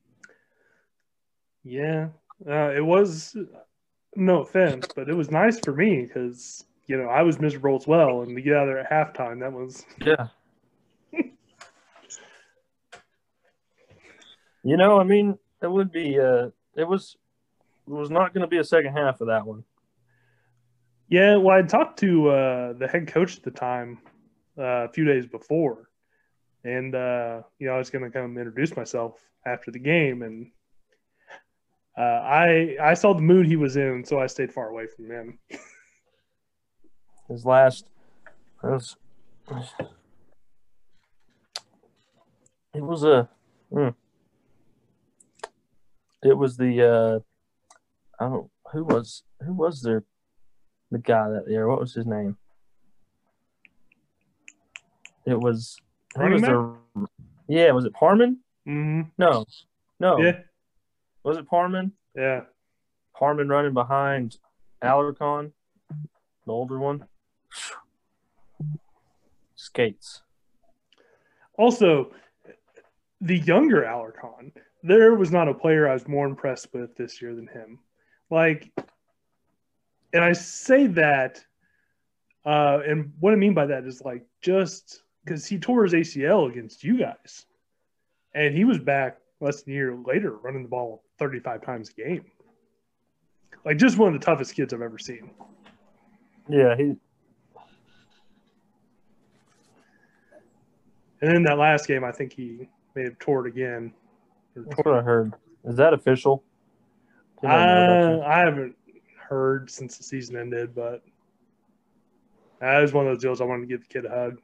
yeah. 1.65 2.09
Uh, 2.49 2.71
it 2.75 2.85
was 2.85 3.37
no 4.17 4.41
offense, 4.43 4.89
but 4.97 5.09
it 5.09 5.15
was 5.15 5.31
nice 5.31 5.61
for 5.61 5.73
me 5.75 6.03
because 6.07 6.65
you 6.87 6.97
know 6.97 7.09
I 7.09 7.23
was 7.23 7.39
miserable 7.39 7.77
as 7.77 7.87
well, 7.87 8.23
and 8.23 8.35
to 8.35 8.43
get 8.43 8.57
out 8.57 8.67
there 8.67 8.79
at 8.79 8.91
halftime, 8.91 9.41
that 9.41 9.53
was 9.53 9.85
Yeah. 10.05 10.29
you 14.63 14.77
know, 14.77 14.99
I 14.99 15.05
mean, 15.05 15.39
it 15.63 15.71
would 15.71 15.93
be. 15.93 16.19
Uh, 16.19 16.49
it 16.77 16.85
was. 16.89 17.17
It 17.87 17.93
was 17.93 18.11
not 18.11 18.33
going 18.33 18.43
to 18.43 18.47
be 18.47 18.59
a 18.59 18.65
second 18.65 18.93
half 18.97 19.21
of 19.21 19.27
that 19.29 19.45
one. 19.47 19.65
Yeah, 21.09 21.37
well, 21.37 21.57
I 21.59 21.63
talked 21.63 21.99
to 22.01 22.29
uh, 22.31 22.73
the 22.75 22.87
head 22.87 23.09
coach 23.09 23.37
at 23.37 23.43
the 23.43 23.51
time 23.51 23.99
uh, 24.57 24.87
a 24.87 24.89
few 24.89 25.05
days 25.05 25.27
before, 25.27 25.90
and 26.65 26.95
uh, 26.95 27.43
you 27.59 27.67
know 27.67 27.75
I 27.75 27.79
was 27.79 27.91
going 27.91 28.05
to 28.05 28.11
come 28.11 28.37
introduce 28.37 28.77
myself 28.77 29.19
after 29.47 29.71
the 29.71 29.79
game, 29.79 30.23
and 30.23 30.51
uh, 31.97 32.23
I 32.23 32.77
I 32.81 32.95
saw 32.95 33.15
the 33.15 33.23
mood 33.23 33.47
he 33.47 33.57
was 33.57 33.77
in, 33.77 34.05
so 34.05 34.21
I 34.21 34.27
stayed 34.27 34.53
far 34.53 34.69
away 34.69 34.87
from 34.87 35.11
him. 35.11 35.39
His 37.29 37.45
last. 37.45 37.87
Was. 38.63 38.97
It 42.75 42.83
was 42.83 43.05
a. 43.05 43.29
mm. 43.73 43.95
It 46.23 46.37
was 46.37 46.57
the. 46.57 46.83
uh 46.83 47.21
I 48.23 48.29
don't. 48.29 48.51
Who 48.73 48.85
was 48.85 49.23
who 49.45 49.55
was 49.55 49.83
their, 49.83 50.05
the 50.91 50.99
guy 50.99 51.31
that 51.31 51.49
year? 51.49 51.67
What 51.67 51.81
was 51.81 51.95
his 51.95 52.07
name? 52.07 52.37
It 55.25 55.41
was. 55.41 55.79
Running 56.17 56.33
was 56.35 56.43
their, 56.43 56.75
yeah, 57.49 57.71
was 57.73 57.85
it 57.85 57.93
Parman? 57.93 58.39
hmm 58.65 59.03
No, 59.19 59.45
no. 59.99 60.19
Yeah, 60.19 60.41
Was 61.25 61.37
it 61.37 61.49
Parman? 61.49 61.93
yeah. 62.15 62.43
Parman 63.15 63.49
running 63.49 63.75
behind 63.75 64.39
Alarcon, 64.83 65.53
the 66.47 66.53
older 66.53 66.79
one. 66.79 67.05
Skates. 69.57 70.23
Also, 71.59 72.13
the 73.21 73.39
younger 73.39 73.83
Alarcon, 73.83 74.53
there 74.83 75.15
was 75.15 75.31
not 75.31 75.49
a 75.49 75.55
player 75.55 75.87
I 75.87 75.93
was 75.93 76.09
more 76.09 76.27
impressed 76.27 76.73
with 76.73 76.97
this 76.97 77.21
year 77.21 77.35
than 77.35 77.47
him. 77.47 77.79
Like, 78.31 78.73
and 80.15 80.25
I 80.25 80.33
say 80.33 80.87
that, 80.87 81.45
uh, 82.47 82.81
and 82.87 83.13
what 83.21 83.35
I 83.35 83.37
mean 83.37 83.53
by 83.53 83.67
that 83.67 83.85
is 83.85 84.01
like 84.01 84.25
just 84.41 85.03
because 85.25 85.47
he 85.47 85.59
tore 85.59 85.85
his 85.85 85.93
ACL 85.93 86.51
against 86.51 86.85
you 86.85 86.99
guys, 86.99 87.47
and 88.35 88.55
he 88.55 88.65
was 88.65 88.79
back 88.79 89.19
less 89.41 89.63
than 89.63 89.73
a 89.73 89.77
year 89.77 89.97
later 90.05 90.37
running 90.37 90.63
the 90.63 90.69
ball 90.69 91.03
35 91.19 91.63
times 91.65 91.91
a 91.91 91.93
game. 91.95 92.25
Like, 93.65 93.77
just 93.77 93.99
one 93.99 94.15
of 94.15 94.21
the 94.21 94.25
toughest 94.25 94.55
kids 94.55 94.73
I've 94.73 94.83
ever 94.83 94.99
seen. 94.99 95.31
Yeah, 96.49 96.77
he 96.77 96.97
And 101.23 101.31
then 101.31 101.43
that 101.45 101.59
last 101.59 101.87
game, 101.87 102.03
I 102.03 102.13
think 102.13 102.33
he 102.33 102.69
may 102.95 103.05
have 103.05 103.19
tore 103.19 103.47
it 103.47 103.51
again. 103.51 103.93
That's 104.57 104.75
tore- 104.77 104.95
what 104.95 105.01
I 105.01 105.03
heard. 105.03 105.35
Is 105.65 105.77
that 105.77 105.93
official? 105.93 106.43
Uh, 107.45 108.21
I 108.25 108.39
haven't 108.39 108.77
heard 109.19 109.71
since 109.71 109.97
the 109.99 110.05
season 110.05 110.37
ended, 110.37 110.75
but 110.75 111.03
that 112.61 112.81
was 112.81 112.93
one 112.93 113.07
of 113.07 113.15
those 113.15 113.23
deals 113.23 113.41
I 113.41 113.45
wanted 113.45 113.63
to 113.63 113.67
give 113.67 113.81
the 113.81 113.87
kid 113.87 114.07
a 114.07 114.11
hug. 114.11 114.41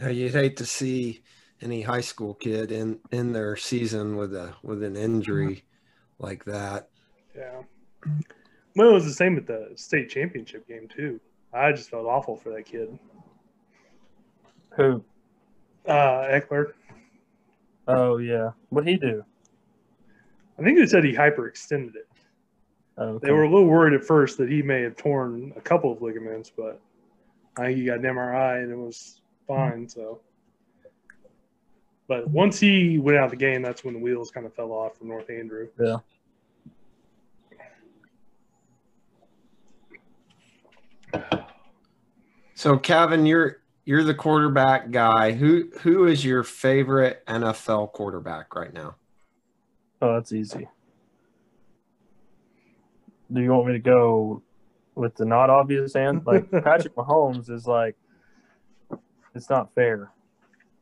Yeah, 0.00 0.08
you'd 0.08 0.32
hate 0.32 0.56
to 0.58 0.66
see 0.66 1.22
any 1.62 1.82
high 1.82 2.00
school 2.00 2.34
kid 2.34 2.70
in 2.70 2.98
in 3.12 3.32
their 3.32 3.56
season 3.56 4.16
with 4.16 4.34
a 4.34 4.54
with 4.62 4.82
an 4.82 4.96
injury 4.96 5.64
like 6.18 6.44
that. 6.44 6.88
Yeah. 7.36 7.62
Well, 8.74 8.90
it 8.90 8.94
was 8.94 9.04
the 9.04 9.12
same 9.12 9.36
at 9.36 9.46
the 9.46 9.70
state 9.74 10.10
championship 10.10 10.68
game 10.68 10.88
too. 10.88 11.20
I 11.52 11.72
just 11.72 11.90
felt 11.90 12.06
awful 12.06 12.36
for 12.36 12.50
that 12.50 12.66
kid. 12.66 12.98
Who? 14.76 15.02
Uh, 15.86 16.26
Eckler. 16.28 16.72
Oh 17.88 18.18
yeah. 18.18 18.50
What'd 18.68 18.88
he 18.88 18.96
do? 18.96 19.24
I 20.58 20.62
think 20.62 20.78
they 20.78 20.86
said 20.86 21.04
he 21.04 21.14
hyperextended 21.14 21.96
it. 21.96 22.08
Oh, 22.98 23.04
okay. 23.04 23.26
They 23.26 23.32
were 23.32 23.44
a 23.44 23.50
little 23.50 23.66
worried 23.66 23.94
at 23.94 24.04
first 24.04 24.38
that 24.38 24.50
he 24.50 24.62
may 24.62 24.82
have 24.82 24.96
torn 24.96 25.52
a 25.56 25.60
couple 25.60 25.92
of 25.92 26.00
ligaments, 26.00 26.50
but 26.54 26.80
I 27.58 27.66
think 27.66 27.78
he 27.78 27.84
got 27.84 27.98
an 27.98 28.04
MRI 28.04 28.62
and 28.62 28.72
it 28.72 28.76
was 28.76 29.20
fine. 29.46 29.88
So, 29.88 30.20
but 32.08 32.28
once 32.28 32.60
he 32.60 32.98
went 32.98 33.18
out 33.18 33.24
of 33.24 33.30
the 33.30 33.36
game, 33.36 33.62
that's 33.62 33.84
when 33.84 33.94
the 33.94 34.00
wheels 34.00 34.30
kind 34.30 34.46
of 34.46 34.54
fell 34.54 34.72
off 34.72 34.98
for 34.98 35.04
North 35.04 35.30
Andrew. 35.30 35.68
Yeah. 35.78 35.96
So, 42.54 42.78
Cavin, 42.78 43.28
you're 43.28 43.58
you're 43.84 44.02
the 44.02 44.14
quarterback 44.14 44.90
guy. 44.90 45.32
Who 45.32 45.70
who 45.80 46.06
is 46.06 46.24
your 46.24 46.42
favorite 46.42 47.24
NFL 47.26 47.92
quarterback 47.92 48.54
right 48.54 48.72
now? 48.72 48.96
Oh, 50.02 50.14
that's 50.14 50.32
easy. 50.32 50.68
Do 53.32 53.40
you 53.40 53.50
want 53.50 53.66
me 53.66 53.72
to 53.74 53.78
go 53.78 54.42
with 54.94 55.14
the 55.16 55.24
not 55.24 55.50
obvious 55.50 55.96
end? 55.96 56.26
Like 56.26 56.50
Patrick 56.64 56.94
Mahomes 56.94 57.50
is 57.50 57.66
like, 57.66 57.96
it's 59.36 59.50
not 59.50 59.74
fair. 59.74 60.10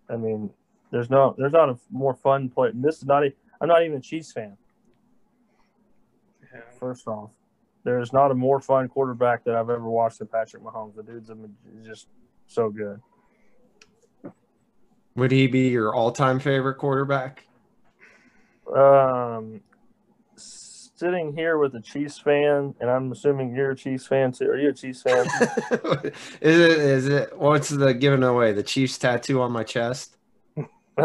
I 0.09 0.17
mean, 0.17 0.51
there's 0.91 1.11
no, 1.11 1.35
there's 1.37 1.53
not 1.53 1.69
a 1.69 1.79
more 1.91 2.15
fun 2.15 2.49
play. 2.49 2.71
This 2.73 2.99
is 2.99 3.05
not. 3.05 3.25
A, 3.25 3.33
I'm 3.61 3.69
not 3.69 3.83
even 3.83 3.99
a 3.99 4.01
Chiefs 4.01 4.33
fan. 4.33 4.57
Yeah. 6.43 6.61
First 6.79 7.09
off, 7.09 7.31
there's 7.85 8.13
not 8.13 8.31
a 8.31 8.35
more 8.35 8.61
fun 8.61 8.89
quarterback 8.89 9.45
that 9.45 9.55
I've 9.55 9.71
ever 9.71 9.89
watched 9.89 10.19
than 10.19 10.29
Patrick 10.29 10.63
Mahomes. 10.63 10.95
The 10.95 11.03
dude's 11.03 11.31
a, 11.31 11.37
just 11.85 12.09
so 12.47 12.71
good. 12.71 13.01
Would 15.17 15.31
he 15.31 15.47
be 15.47 15.69
your 15.69 15.95
all-time 15.95 16.41
favorite 16.41 16.75
quarterback? 16.75 17.47
Um, 18.75 19.61
sitting 20.95 21.35
here 21.35 21.59
with 21.59 21.75
a 21.75 21.81
Chiefs 21.81 22.19
fan, 22.19 22.75
and 22.81 22.91
I'm 22.91 23.11
assuming 23.13 23.55
you're 23.55 23.73
a 23.73 23.77
Chiefs 23.77 24.07
fan 24.07 24.33
too. 24.33 24.47
Are 24.49 24.59
you 24.59 24.71
a 24.71 24.73
Chiefs 24.73 25.03
fan? 25.03 25.27
is 26.41 26.59
it 26.61 26.79
is 26.79 27.09
it 27.09 27.37
what's 27.39 27.69
the 27.69 27.93
giving 27.95 28.23
away? 28.23 28.53
The 28.53 28.63
Chiefs 28.63 28.99
tattoo 28.99 29.41
on 29.43 29.53
my 29.53 29.65
chest? 29.65 30.17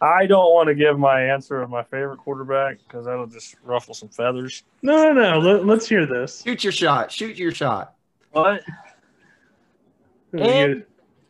I 0.00 0.26
don't 0.26 0.54
want 0.54 0.68
to 0.68 0.74
give 0.74 0.98
my 0.98 1.20
answer 1.22 1.60
of 1.60 1.70
my 1.70 1.82
favorite 1.82 2.18
quarterback 2.18 2.78
because 2.86 3.06
that'll 3.06 3.26
just 3.26 3.56
ruffle 3.64 3.94
some 3.94 4.08
feathers. 4.08 4.62
No, 4.80 5.12
no, 5.12 5.12
no. 5.12 5.38
Let, 5.40 5.66
let's 5.66 5.88
hear 5.88 6.06
this. 6.06 6.42
Shoot 6.42 6.62
your 6.62 6.72
shot. 6.72 7.10
Shoot 7.10 7.36
your 7.36 7.50
shot. 7.50 7.94
What? 8.30 8.62
Hmm, 10.30 10.38
you, 10.38 10.44
And 10.44 10.84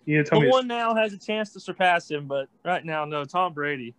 you 0.05 0.23
tell 0.23 0.39
no 0.41 0.47
me. 0.47 0.51
one 0.53 0.67
now 0.67 0.95
has 0.95 1.15
a 1.15 1.19
chance 1.19 1.53
to 1.55 1.61
surpass 1.61 2.11
him. 2.11 2.27
But 2.27 2.49
right 2.63 2.85
now, 2.85 3.07
no, 3.07 3.25
Tom 3.25 3.55
Brady. 3.55 3.95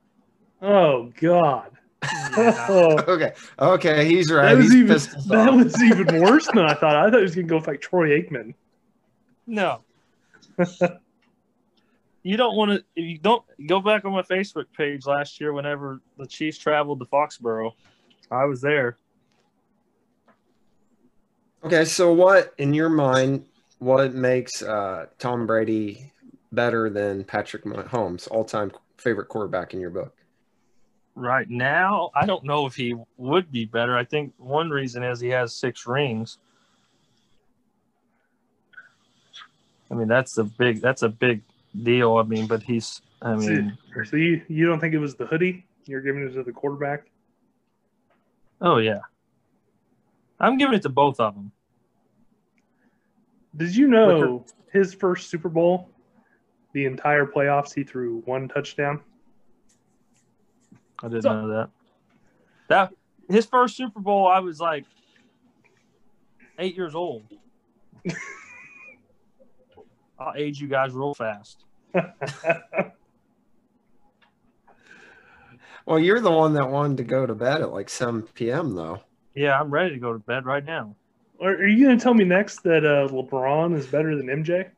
Oh 0.61 1.11
God. 1.19 1.71
Yeah. 2.03 2.95
Okay. 3.07 3.33
Okay. 3.59 4.05
He's 4.05 4.31
right. 4.31 4.49
that 4.49 4.57
was 4.57 4.71
He's 4.71 4.75
even 4.75 5.27
that 5.27 5.53
was 5.53 5.83
even 5.83 6.21
worse 6.21 6.47
than 6.47 6.59
I 6.59 6.73
thought. 6.73 6.95
I 6.95 7.09
thought 7.09 7.17
he 7.17 7.23
was 7.23 7.35
gonna 7.35 7.47
go 7.47 7.57
with 7.57 7.67
like 7.67 7.81
Troy 7.81 8.09
Aikman. 8.21 8.53
No. 9.45 9.81
you 12.23 12.37
don't 12.37 12.55
want 12.55 12.71
to. 12.71 12.77
If 12.95 13.05
you 13.05 13.17
don't 13.17 13.43
go 13.67 13.81
back 13.81 14.05
on 14.05 14.13
my 14.13 14.21
Facebook 14.21 14.65
page 14.77 15.05
last 15.05 15.41
year, 15.41 15.51
whenever 15.51 16.01
the 16.17 16.27
Chiefs 16.27 16.57
traveled 16.57 16.99
to 16.99 17.05
Foxborough, 17.05 17.71
I 18.31 18.45
was 18.45 18.61
there. 18.61 18.97
Okay, 21.63 21.83
so 21.83 22.13
what 22.13 22.53
in 22.57 22.73
your 22.73 22.89
mind 22.89 23.45
what 23.79 24.13
makes 24.13 24.61
uh, 24.61 25.07
Tom 25.17 25.47
Brady 25.47 26.11
better 26.51 26.89
than 26.89 27.23
Patrick 27.23 27.63
Mahomes, 27.63 28.27
all-time 28.29 28.71
favorite 28.97 29.27
quarterback 29.27 29.73
in 29.73 29.79
your 29.79 29.89
book? 29.89 30.13
Right 31.19 31.49
now, 31.49 32.11
I 32.15 32.25
don't 32.25 32.45
know 32.45 32.65
if 32.65 32.75
he 32.75 32.95
would 33.17 33.51
be 33.51 33.65
better. 33.65 33.97
I 33.97 34.05
think 34.05 34.33
one 34.37 34.69
reason 34.69 35.03
is 35.03 35.19
he 35.19 35.27
has 35.29 35.53
six 35.53 35.85
rings. 35.85 36.37
I 39.91 39.95
mean, 39.95 40.07
that's 40.07 40.37
a 40.37 40.45
big 40.45 40.79
that's 40.79 41.01
a 41.01 41.09
big 41.09 41.41
deal. 41.83 42.15
I 42.15 42.23
mean, 42.23 42.47
but 42.47 42.63
he's 42.63 43.01
I 43.21 43.35
mean, 43.35 43.77
So 44.05 44.15
you, 44.15 44.41
you 44.47 44.65
don't 44.65 44.79
think 44.79 44.93
it 44.93 44.99
was 44.99 45.15
the 45.15 45.25
hoodie? 45.25 45.65
You're 45.85 45.99
giving 45.99 46.25
it 46.25 46.33
to 46.35 46.43
the 46.43 46.53
quarterback? 46.53 47.07
oh 48.61 48.77
yeah. 48.77 48.99
I'm 50.39 50.57
giving 50.57 50.75
it 50.75 50.83
to 50.83 50.89
both 50.89 51.19
of 51.19 51.35
them. 51.35 51.51
Did 53.57 53.75
you 53.75 53.87
know 53.87 54.45
his 54.71 54.93
first 54.93 55.29
Super 55.29 55.49
Bowl, 55.49 55.89
the 56.71 56.85
entire 56.85 57.25
playoffs, 57.25 57.73
he 57.73 57.83
threw 57.83 58.21
one 58.21 58.47
touchdown? 58.47 59.01
I 61.03 61.07
didn't 61.07 61.23
So- 61.23 61.41
know 61.41 61.47
that. 61.49 61.69
That 62.67 62.93
his 63.29 63.45
first 63.45 63.75
Super 63.77 63.99
Bowl, 63.99 64.27
I 64.27 64.39
was 64.39 64.59
like 64.59 64.85
eight 66.59 66.75
years 66.75 66.93
old. 66.95 67.23
I'll 70.19 70.33
age 70.35 70.59
you 70.61 70.67
guys 70.67 70.91
real 70.93 71.13
fast. 71.13 71.63
Well, 75.85 75.97
you're 75.99 76.19
the 76.19 76.31
one 76.31 76.53
that 76.53 76.69
wanted 76.69 76.97
to 76.97 77.03
go 77.03 77.25
to 77.25 77.33
bed 77.33 77.61
at 77.61 77.71
like 77.71 77.89
7 77.89 78.21
p.m. 78.33 78.75
though. 78.75 78.99
Yeah, 79.33 79.59
I'm 79.59 79.71
ready 79.71 79.95
to 79.95 79.99
go 79.99 80.13
to 80.13 80.19
bed 80.19 80.45
right 80.45 80.63
now. 80.63 80.95
Are, 81.41 81.49
are 81.51 81.67
you 81.67 81.85
going 81.85 81.97
to 81.97 82.03
tell 82.03 82.13
me 82.13 82.25
next 82.25 82.61
that 82.63 82.85
uh, 82.85 83.07
LeBron 83.07 83.75
is 83.75 83.87
better 83.87 84.15
than 84.15 84.27
MJ? 84.27 84.69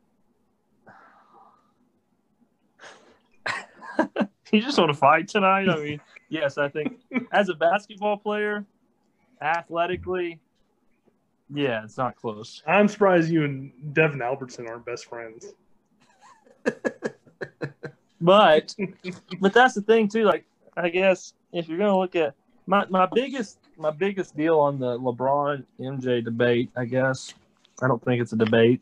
You 4.51 4.61
just 4.61 4.77
want 4.77 4.89
to 4.89 4.97
fight 4.97 5.27
tonight? 5.27 5.69
I 5.69 5.75
mean, 5.77 6.01
yes, 6.29 6.57
I 6.57 6.67
think 6.67 6.99
as 7.31 7.49
a 7.49 7.53
basketball 7.53 8.17
player, 8.17 8.65
athletically, 9.41 10.39
yeah, 11.53 11.83
it's 11.83 11.97
not 11.97 12.15
close. 12.15 12.61
I'm 12.67 12.87
surprised 12.87 13.31
you 13.31 13.45
and 13.45 13.71
Devin 13.93 14.21
Albertson 14.21 14.67
aren't 14.67 14.85
best 14.85 15.05
friends. 15.05 15.53
But 18.21 18.75
but 19.39 19.51
that's 19.53 19.73
the 19.73 19.81
thing 19.81 20.07
too. 20.07 20.23
Like 20.23 20.45
I 20.77 20.89
guess 20.89 21.33
if 21.51 21.67
you're 21.67 21.79
gonna 21.79 21.97
look 21.97 22.15
at 22.15 22.35
my 22.67 22.85
my 22.87 23.07
biggest 23.07 23.57
my 23.77 23.89
biggest 23.89 24.37
deal 24.37 24.59
on 24.59 24.79
the 24.79 24.99
LeBron 24.99 25.65
MJ 25.79 26.23
debate, 26.23 26.69
I 26.77 26.85
guess 26.85 27.33
I 27.81 27.87
don't 27.87 28.03
think 28.03 28.21
it's 28.21 28.31
a 28.33 28.37
debate. 28.37 28.81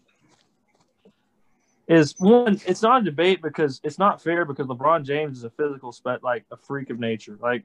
Is 1.89 2.13
one, 2.19 2.61
it's 2.67 2.83
not 2.83 3.01
a 3.01 3.03
debate 3.05 3.41
because 3.41 3.81
it's 3.83 3.97
not 3.97 4.21
fair 4.21 4.45
because 4.45 4.67
LeBron 4.67 5.03
James 5.03 5.39
is 5.39 5.43
a 5.43 5.49
physical 5.49 5.91
spec 5.91 6.21
like 6.21 6.45
a 6.51 6.57
freak 6.57 6.91
of 6.91 6.99
nature. 6.99 7.35
Like 7.41 7.63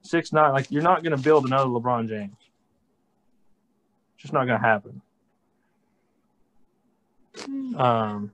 six 0.00 0.32
nine, 0.32 0.52
like 0.52 0.70
you're 0.70 0.82
not 0.82 1.04
gonna 1.04 1.18
build 1.18 1.44
another 1.44 1.68
LeBron 1.68 2.08
James. 2.08 2.36
It's 4.14 4.22
just 4.22 4.32
not 4.32 4.46
gonna 4.46 4.58
happen. 4.58 5.02
Um 7.76 8.32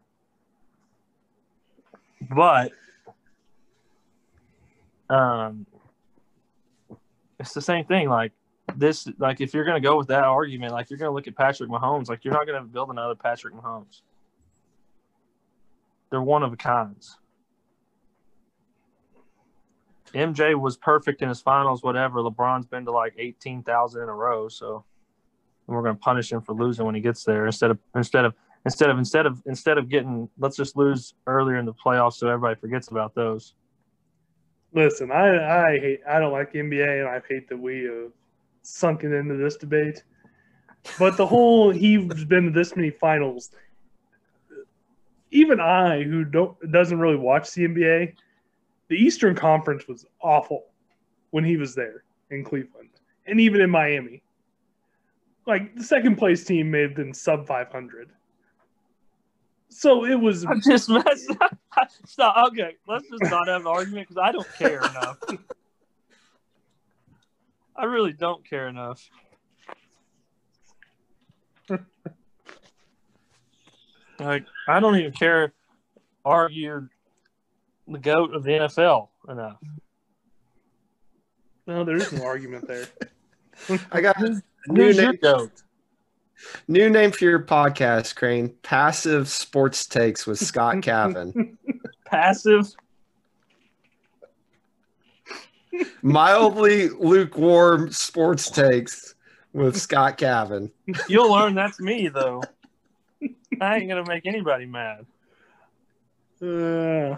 but 2.30 2.70
um 5.10 5.66
it's 7.40 7.52
the 7.52 7.62
same 7.62 7.84
thing 7.84 8.08
like 8.08 8.32
this 8.76 9.08
like 9.18 9.40
if 9.40 9.54
you're 9.54 9.64
going 9.64 9.80
to 9.80 9.86
go 9.86 9.96
with 9.96 10.08
that 10.08 10.24
argument 10.24 10.72
like 10.72 10.90
you're 10.90 10.98
going 10.98 11.08
to 11.08 11.14
look 11.14 11.26
at 11.26 11.34
Patrick 11.34 11.70
Mahomes 11.70 12.08
like 12.08 12.24
you're 12.24 12.34
not 12.34 12.46
going 12.46 12.60
to 12.60 12.68
build 12.68 12.90
another 12.90 13.14
Patrick 13.14 13.54
Mahomes 13.54 14.02
they're 16.10 16.22
one 16.22 16.42
of 16.42 16.52
a 16.52 16.56
kinds 16.56 17.18
MJ 20.14 20.58
was 20.58 20.76
perfect 20.76 21.22
in 21.22 21.28
his 21.28 21.40
finals 21.40 21.82
whatever 21.82 22.20
LeBron's 22.20 22.66
been 22.66 22.84
to 22.84 22.92
like 22.92 23.14
18,000 23.18 24.02
in 24.02 24.08
a 24.08 24.14
row 24.14 24.48
so 24.48 24.84
we're 25.66 25.82
going 25.82 25.94
to 25.94 26.00
punish 26.00 26.32
him 26.32 26.40
for 26.40 26.54
losing 26.54 26.86
when 26.86 26.94
he 26.94 27.00
gets 27.00 27.24
there 27.24 27.46
instead 27.46 27.70
of 27.70 27.78
instead 27.94 28.24
of 28.24 28.34
instead 28.64 28.90
of 28.90 28.98
instead 28.98 29.26
of 29.26 29.42
instead 29.46 29.78
of 29.78 29.88
getting 29.88 30.28
let's 30.38 30.56
just 30.56 30.76
lose 30.76 31.14
earlier 31.26 31.56
in 31.56 31.66
the 31.66 31.74
playoffs 31.74 32.14
so 32.14 32.28
everybody 32.28 32.58
forgets 32.60 32.88
about 32.88 33.14
those. 33.14 33.54
Listen, 34.74 35.10
I 35.10 35.70
I 35.70 35.78
hate 35.78 36.00
I 36.08 36.18
don't 36.18 36.32
like 36.32 36.52
the 36.52 36.58
NBA, 36.58 37.00
and 37.00 37.08
I 37.08 37.20
hate 37.28 37.48
that 37.48 37.56
we 37.56 37.84
have 37.84 38.12
sunken 38.62 39.14
into 39.14 39.36
this 39.36 39.56
debate. 39.56 40.02
But 40.98 41.16
the 41.16 41.26
whole 41.26 41.70
he's 41.70 42.24
been 42.24 42.44
to 42.44 42.50
this 42.50 42.76
many 42.76 42.90
finals. 42.90 43.50
Even 45.30 45.60
I, 45.60 46.02
who 46.02 46.24
don't 46.24 46.56
doesn't 46.72 46.98
really 46.98 47.16
watch 47.16 47.52
the 47.52 47.66
NBA, 47.66 48.14
the 48.88 48.96
Eastern 48.96 49.34
Conference 49.34 49.86
was 49.86 50.06
awful 50.20 50.64
when 51.30 51.44
he 51.44 51.56
was 51.56 51.74
there 51.74 52.04
in 52.30 52.44
Cleveland, 52.44 52.90
and 53.26 53.40
even 53.40 53.60
in 53.60 53.70
Miami. 53.70 54.22
Like 55.46 55.74
the 55.76 55.84
second 55.84 56.16
place 56.16 56.44
team 56.44 56.70
may 56.70 56.82
have 56.82 56.94
been 56.94 57.12
sub 57.14 57.46
five 57.46 57.70
hundred. 57.70 58.10
So 59.68 60.04
it 60.04 60.14
was 60.14 60.44
I'm 60.44 60.60
just 60.60 60.88
messing 60.88 61.36
up. 61.40 61.56
Stop. 62.06 62.48
Okay, 62.48 62.76
let's 62.86 63.08
just 63.08 63.30
not 63.30 63.48
have 63.48 63.62
an 63.62 63.66
argument 63.66 64.08
because 64.08 64.20
I 64.22 64.32
don't 64.32 64.48
care 64.54 64.78
enough. 64.78 65.18
I 67.76 67.84
really 67.84 68.12
don't 68.12 68.44
care 68.48 68.68
enough. 68.68 69.08
like 74.18 74.44
I 74.66 74.80
don't 74.80 74.96
even 74.96 75.12
care. 75.12 75.52
Are 76.24 76.50
you 76.50 76.88
the 77.90 77.98
goat 77.98 78.34
of 78.34 78.44
the 78.44 78.50
NFL 78.50 79.08
enough. 79.28 79.56
no, 81.66 81.84
there 81.84 81.96
is 81.96 82.12
no 82.12 82.24
argument 82.24 82.66
there. 82.66 82.86
I 83.92 84.00
got 84.00 84.20
a 84.22 84.40
new 84.68 84.92
name, 84.92 85.18
goat? 85.22 85.50
new 86.68 86.90
name 86.90 87.10
for 87.10 87.24
your 87.24 87.40
podcast, 87.40 88.14
Crane. 88.14 88.54
Passive 88.62 89.28
Sports 89.28 89.86
Takes 89.86 90.26
with 90.26 90.38
Scott 90.38 90.76
Cavin. 90.82 91.56
Passive. 92.04 92.74
Mildly 96.02 96.88
lukewarm 96.88 97.92
sports 97.92 98.50
takes 98.50 99.14
with 99.52 99.76
Scott 99.76 100.18
Cavin. 100.18 100.70
You'll 101.08 101.30
learn 101.30 101.54
that's 101.54 101.78
me 101.78 102.08
though. 102.08 102.42
I 103.64 103.76
ain't 103.78 103.88
gonna 103.88 104.04
make 104.06 104.26
anybody 104.26 104.66
mad. 104.66 105.06
Uh, 106.42 107.16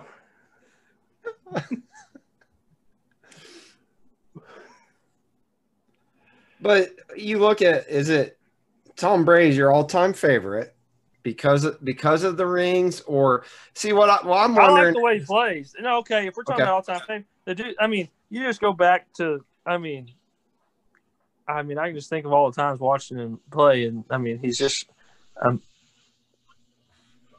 But 6.60 6.90
you 7.16 7.38
look 7.38 7.62
at 7.62 7.88
is 7.88 8.10
it 8.10 8.38
Tom 8.96 9.24
Brady's 9.24 9.56
your 9.56 9.72
all-time 9.72 10.12
favorite 10.12 10.74
because 11.22 11.64
of, 11.64 11.82
because 11.82 12.22
of 12.22 12.36
the 12.36 12.46
rings 12.46 13.00
or 13.02 13.44
see 13.74 13.92
what, 13.92 14.10
I, 14.10 14.26
what 14.26 14.44
I'm 14.44 14.58
I 14.58 14.68
like 14.68 14.92
the 14.92 15.00
way 15.00 15.18
he 15.18 15.24
plays. 15.24 15.74
And 15.76 15.86
okay, 15.86 16.26
if 16.26 16.36
we're 16.36 16.44
talking 16.44 16.62
Okay. 16.62 16.62
about 16.64 16.74
all 16.74 16.82
time 16.82 17.00
fame, 17.06 17.24
the 17.46 17.54
dude. 17.54 17.76
I 17.80 17.86
mean, 17.86 18.08
you 18.28 18.42
just 18.42 18.60
go 18.60 18.72
back 18.72 19.12
to. 19.14 19.44
I 19.64 19.78
mean, 19.78 20.10
I 21.48 21.62
mean, 21.62 21.78
I 21.78 21.86
can 21.86 21.94
just 21.94 22.10
think 22.10 22.26
of 22.26 22.32
all 22.32 22.50
the 22.50 22.56
times 22.56 22.80
watching 22.80 23.18
him 23.18 23.40
play, 23.50 23.84
and 23.84 24.04
I 24.10 24.18
mean, 24.18 24.38
he's 24.38 24.58
just. 24.58 24.86
Um, 25.42 25.62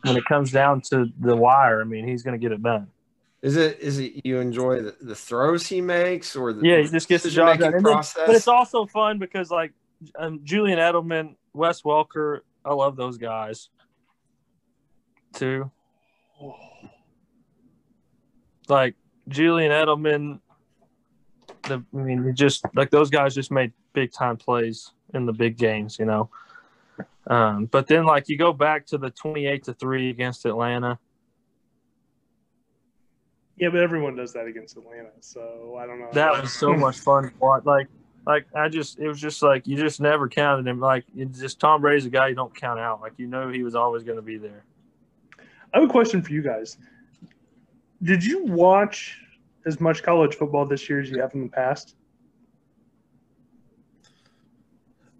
when 0.04 0.18
it 0.18 0.26
comes 0.26 0.52
down 0.52 0.82
to 0.82 1.08
the 1.20 1.36
wire, 1.36 1.82
I 1.82 1.84
mean, 1.84 2.08
he's 2.08 2.24
going 2.24 2.40
to 2.40 2.44
get 2.44 2.52
it 2.52 2.62
done. 2.64 2.88
is 3.42 3.56
it 3.58 3.80
is 3.80 4.00
it 4.00 4.26
you 4.26 4.40
enjoy 4.40 4.82
the, 4.82 4.96
the 5.02 5.16
throws 5.16 5.66
he 5.68 5.82
makes 5.82 6.36
or 6.36 6.54
the 6.54 6.62
Yeah, 6.66 6.78
he 6.82 6.88
just 6.88 7.08
gets 7.08 7.24
the 7.24 7.30
job 7.30 7.60
done. 7.60 7.74
And 7.76 7.86
then- 7.86 8.02
But 8.26 8.36
it's 8.36 8.48
also 8.48 8.86
fun 8.86 9.18
because, 9.20 9.50
like, 9.52 9.74
um, 10.18 10.42
Julian 10.44 10.80
Edelman, 10.80 11.36
Wes 11.54 11.82
Welker, 11.84 12.40
I 12.66 12.74
love 12.74 12.96
those 12.96 13.18
guys 13.18 13.70
too. 15.34 15.70
Like, 18.68 18.96
Julian 19.28 19.72
Edelman. 19.72 20.40
The, 21.64 21.84
I 21.94 21.98
mean, 21.98 22.34
just 22.36 22.66
like 22.76 22.90
those 22.90 23.10
guys 23.10 23.36
just 23.36 23.52
made 23.52 23.72
big 23.94 24.12
time 24.12 24.36
plays 24.38 24.92
in 25.14 25.26
the 25.26 25.34
big 25.34 25.58
games, 25.58 25.98
you 26.00 26.06
know. 26.06 26.30
Um, 27.28 27.66
but 27.66 27.88
then, 27.88 28.06
like 28.06 28.30
you 28.30 28.38
go 28.38 28.54
back 28.54 28.86
to 28.88 28.98
the 28.98 29.12
twenty-eight 29.12 29.64
to 29.66 29.74
three 29.74 30.10
against 30.10 30.46
Atlanta. 30.46 31.00
Yeah, 33.58 33.70
but 33.70 33.82
everyone 33.82 34.16
does 34.16 34.34
that 34.34 34.48
against 34.48 34.76
Atlanta, 34.76 35.12
so 35.20 35.78
I 35.80 35.86
don't 35.86 36.00
know. 36.00 36.10
That 36.14 36.42
was 36.42 36.52
so 36.52 36.74
much 36.78 36.98
fun 36.98 37.26
to 37.26 37.32
watch. 37.40 37.64
Like, 37.64 37.88
like 38.26 38.48
I 38.56 38.70
just, 38.70 38.98
it 38.98 39.08
was 39.08 39.22
just 39.22 39.44
like 39.44 39.68
you 39.68 39.78
just 39.78 40.02
never 40.02 40.28
counted 40.28 40.68
him. 40.68 40.80
Like, 40.80 41.06
it's 41.16 41.40
just 41.40 41.60
Tom 41.60 41.82
Brady's 41.82 42.08
a 42.08 42.10
guy 42.10 42.30
you 42.30 42.36
don't 42.36 42.56
count 42.56 42.80
out. 42.80 43.02
Like, 43.02 43.14
you 43.18 43.28
know, 43.28 43.50
he 43.50 43.62
was 43.62 43.76
always 43.76 44.02
going 44.02 44.16
to 44.16 44.24
be 44.24 44.38
there. 44.38 44.64
I 45.74 45.80
have 45.80 45.88
a 45.88 45.92
question 45.92 46.24
for 46.24 46.34
you 46.34 46.42
guys. 46.42 46.78
Did 48.02 48.26
you 48.26 48.46
watch 48.46 49.20
as 49.68 49.80
much 49.80 50.02
college 50.02 50.36
football 50.36 50.66
this 50.66 50.90
year 50.90 51.00
as 51.00 51.12
you 51.12 51.22
have 51.22 51.34
in 51.36 51.44
the 51.44 51.50
past? 51.50 51.96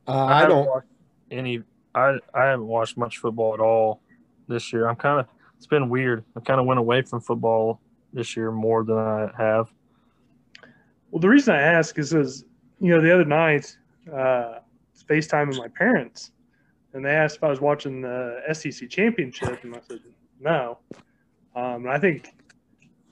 Uh, 0.08 0.26
I 0.26 0.48
don't. 0.48 0.66
watched 0.66 0.88
any. 1.30 1.62
I 1.96 2.18
I 2.34 2.46
haven't 2.46 2.68
watched 2.68 2.98
much 2.98 3.18
football 3.18 3.54
at 3.54 3.60
all 3.60 4.02
this 4.48 4.72
year. 4.72 4.88
I'm 4.88 4.96
kind 4.96 5.20
of. 5.20 5.28
It's 5.58 5.68
been 5.68 5.90
weird. 5.90 6.24
I 6.36 6.40
kind 6.40 6.60
of 6.60 6.66
went 6.66 6.80
away 6.80 7.04
from 7.04 7.22
football 7.22 7.80
this 8.14 8.36
year 8.36 8.52
more 8.52 8.84
than 8.84 8.98
I 8.98 9.30
have. 9.38 9.72
Well, 11.12 11.20
the 11.20 11.30
reason 11.30 11.54
I 11.54 11.62
ask 11.62 11.98
is 12.00 12.12
because 12.12 12.46
you 12.80 12.96
know 12.96 13.02
the 13.02 13.14
other 13.14 13.26
night, 13.26 13.78
uh, 14.12 14.60
FaceTime 15.08 15.50
with 15.50 15.58
my 15.58 15.68
parents, 15.68 16.32
and 16.94 17.06
they 17.06 17.12
asked 17.12 17.38
if 17.38 17.44
I 17.44 17.50
was 17.50 17.62
watching 17.62 18.02
the 18.02 18.42
SEC 18.54 18.90
championship, 18.90 19.64
and 19.64 19.76
I 19.76 19.80
said 19.88 20.00
no. 20.40 20.80
Um, 21.56 21.86
and 21.86 21.90
I 21.90 22.00
think 22.00 22.30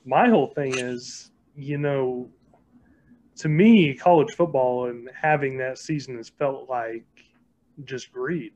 my 0.04 0.28
whole 0.28 0.48
thing 0.48 0.78
is, 0.78 1.30
you 1.54 1.78
know, 1.78 2.28
to 3.36 3.48
me, 3.48 3.94
college 3.94 4.34
football 4.34 4.86
and 4.86 5.10
having 5.14 5.58
that 5.58 5.78
season 5.78 6.16
has 6.16 6.28
felt 6.28 6.68
like 6.68 7.04
just 7.84 8.12
greed. 8.12 8.52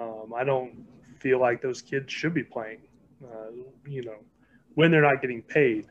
Um, 0.00 0.32
I 0.34 0.44
don't 0.44 0.86
feel 1.18 1.38
like 1.38 1.60
those 1.60 1.82
kids 1.82 2.12
should 2.12 2.32
be 2.32 2.42
playing, 2.42 2.80
uh, 3.22 3.50
you 3.86 4.02
know, 4.02 4.16
when 4.74 4.90
they're 4.90 5.02
not 5.02 5.20
getting 5.20 5.42
paid. 5.42 5.86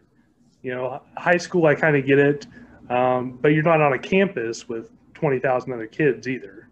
You 0.61 0.73
know, 0.73 1.01
high 1.15 1.37
school, 1.37 1.67
I 1.67 1.75
kind 1.75 1.95
of 1.95 2.05
get 2.05 2.19
it, 2.19 2.47
um, 2.89 3.37
but 3.41 3.49
you're 3.49 3.63
not 3.63 3.81
on 3.81 3.93
a 3.93 3.99
campus 3.99 4.67
with 4.67 4.89
20,000 5.13 5.71
other 5.71 5.87
kids 5.87 6.27
either. 6.27 6.69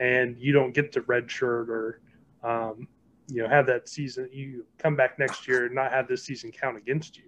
And 0.00 0.36
you 0.38 0.52
don't 0.52 0.72
get 0.72 0.92
to 0.92 1.02
redshirt 1.02 1.68
or, 1.68 2.00
um, 2.42 2.88
you 3.28 3.42
know, 3.42 3.48
have 3.48 3.66
that 3.66 3.88
season. 3.88 4.28
You 4.32 4.64
come 4.78 4.96
back 4.96 5.18
next 5.18 5.46
year 5.46 5.66
and 5.66 5.74
not 5.74 5.92
have 5.92 6.08
this 6.08 6.24
season 6.24 6.52
count 6.52 6.76
against 6.76 7.16
you. 7.16 7.24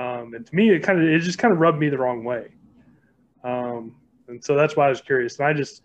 Um, 0.00 0.34
and 0.34 0.44
to 0.46 0.54
me, 0.54 0.70
it 0.70 0.80
kind 0.80 1.00
of 1.00 1.08
it 1.08 1.20
just 1.20 1.38
kind 1.38 1.52
of 1.52 1.58
rubbed 1.58 1.78
me 1.78 1.88
the 1.88 1.98
wrong 1.98 2.22
way. 2.22 2.48
Um, 3.42 3.96
and 4.28 4.44
so 4.44 4.54
that's 4.54 4.76
why 4.76 4.86
I 4.86 4.88
was 4.90 5.00
curious. 5.00 5.38
And 5.38 5.46
I 5.46 5.52
just 5.52 5.82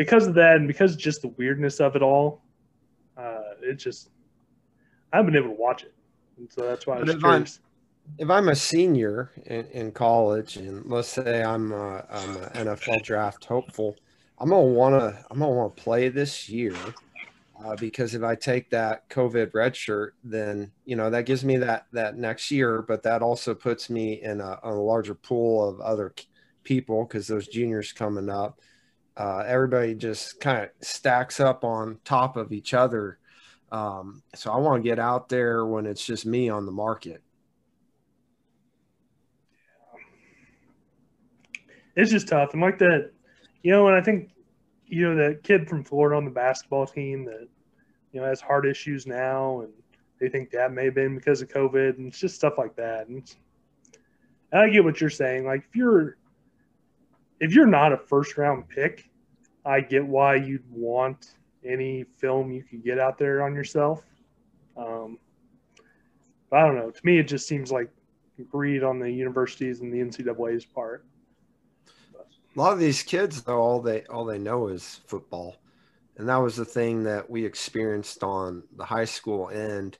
because 0.00 0.26
of 0.26 0.32
that 0.32 0.56
and 0.56 0.66
because 0.66 0.96
just 0.96 1.20
the 1.20 1.28
weirdness 1.28 1.78
of 1.78 1.94
it 1.94 2.00
all, 2.00 2.40
uh, 3.18 3.42
it 3.60 3.74
just 3.74 4.08
I 5.12 5.18
haven't 5.18 5.34
been 5.34 5.42
able 5.44 5.54
to 5.54 5.60
watch 5.60 5.82
it. 5.82 5.92
And 6.38 6.50
so 6.50 6.62
that's 6.62 6.86
why 6.86 6.96
I 6.96 7.00
was 7.00 7.10
if 7.10 7.22
I'm- 7.22 7.44
if 8.18 8.30
I'm 8.30 8.48
a 8.48 8.56
senior 8.56 9.30
in, 9.44 9.66
in 9.66 9.92
college, 9.92 10.56
and 10.56 10.86
let's 10.86 11.08
say 11.08 11.44
I'm 11.44 11.70
a, 11.70 12.06
I'm 12.10 12.36
an 12.38 12.66
NFL 12.66 13.02
draft 13.02 13.44
hopeful, 13.44 13.94
I'm 14.38 14.48
gonna 14.48 14.62
wanna 14.62 15.22
I'm 15.30 15.38
gonna 15.38 15.52
wanna 15.52 15.68
play 15.68 16.08
this 16.08 16.48
year 16.48 16.74
uh, 17.62 17.76
because 17.76 18.14
if 18.14 18.22
I 18.22 18.36
take 18.36 18.70
that 18.70 19.06
COVID 19.10 19.52
red 19.52 19.76
shirt, 19.76 20.14
then 20.24 20.72
you 20.86 20.96
know 20.96 21.10
that 21.10 21.26
gives 21.26 21.44
me 21.44 21.58
that 21.58 21.88
that 21.92 22.16
next 22.16 22.50
year, 22.50 22.80
but 22.80 23.02
that 23.02 23.20
also 23.20 23.54
puts 23.54 23.90
me 23.90 24.22
in 24.22 24.40
a, 24.40 24.58
a 24.62 24.72
larger 24.72 25.14
pool 25.14 25.68
of 25.68 25.78
other 25.82 26.14
people 26.64 27.04
because 27.04 27.26
those 27.26 27.48
juniors 27.48 27.92
coming 27.92 28.30
up, 28.30 28.60
uh, 29.20 29.44
everybody 29.46 29.94
just 29.94 30.40
kind 30.40 30.62
of 30.62 30.70
stacks 30.80 31.40
up 31.40 31.62
on 31.62 31.98
top 32.04 32.36
of 32.38 32.52
each 32.52 32.72
other. 32.72 33.18
Um, 33.70 34.22
so 34.34 34.50
I 34.50 34.56
want 34.56 34.82
to 34.82 34.88
get 34.88 34.98
out 34.98 35.28
there 35.28 35.66
when 35.66 35.84
it's 35.84 36.04
just 36.04 36.24
me 36.24 36.48
on 36.48 36.64
the 36.64 36.72
market. 36.72 37.22
it's 41.96 42.10
just 42.10 42.28
tough. 42.28 42.52
And 42.54 42.62
like 42.62 42.78
that, 42.78 43.10
you 43.62 43.72
know, 43.72 43.88
and 43.88 43.96
I 43.96 44.00
think, 44.00 44.30
you 44.86 45.08
know, 45.08 45.28
that 45.28 45.42
kid 45.42 45.68
from 45.68 45.84
Florida 45.84 46.16
on 46.16 46.24
the 46.24 46.30
basketball 46.30 46.86
team 46.86 47.26
that, 47.26 47.46
you 48.12 48.20
know, 48.20 48.26
has 48.26 48.40
heart 48.40 48.66
issues 48.66 49.06
now 49.06 49.60
and 49.60 49.72
they 50.18 50.30
think 50.30 50.50
that 50.50 50.72
may 50.72 50.86
have 50.86 50.94
been 50.94 51.14
because 51.14 51.42
of 51.42 51.48
COVID 51.48 51.98
and 51.98 52.06
it's 52.06 52.18
just 52.18 52.36
stuff 52.36 52.54
like 52.56 52.74
that. 52.76 53.08
And, 53.08 53.30
and 54.52 54.62
I 54.62 54.70
get 54.70 54.82
what 54.82 54.98
you're 54.98 55.10
saying. 55.10 55.44
Like 55.44 55.64
if 55.68 55.76
you're 55.76 56.16
if 57.38 57.54
you're 57.54 57.66
not 57.66 57.92
a 57.92 57.96
first 57.96 58.36
round 58.38 58.68
pick, 58.68 59.09
I 59.64 59.80
get 59.80 60.06
why 60.06 60.36
you'd 60.36 60.68
want 60.70 61.34
any 61.64 62.04
film 62.18 62.50
you 62.50 62.62
could 62.62 62.82
get 62.84 62.98
out 62.98 63.18
there 63.18 63.42
on 63.42 63.54
yourself. 63.54 64.02
Um, 64.76 65.18
I 66.52 66.60
don't 66.62 66.76
know. 66.76 66.90
To 66.90 67.00
me, 67.06 67.18
it 67.18 67.28
just 67.28 67.46
seems 67.46 67.70
like 67.70 67.90
greed 68.48 68.82
on 68.82 68.98
the 68.98 69.10
universities 69.10 69.80
and 69.80 69.92
the 69.92 69.98
NCAA's 69.98 70.64
part. 70.64 71.04
A 72.16 72.58
lot 72.58 72.72
of 72.72 72.78
these 72.78 73.02
kids, 73.02 73.42
though, 73.42 73.58
all 73.58 73.80
they 73.80 74.04
all 74.06 74.24
they 74.24 74.38
know 74.38 74.68
is 74.68 75.00
football, 75.06 75.56
and 76.16 76.28
that 76.28 76.38
was 76.38 76.56
the 76.56 76.64
thing 76.64 77.04
that 77.04 77.30
we 77.30 77.44
experienced 77.44 78.24
on 78.24 78.64
the 78.76 78.84
high 78.84 79.04
school 79.04 79.50
end. 79.50 79.98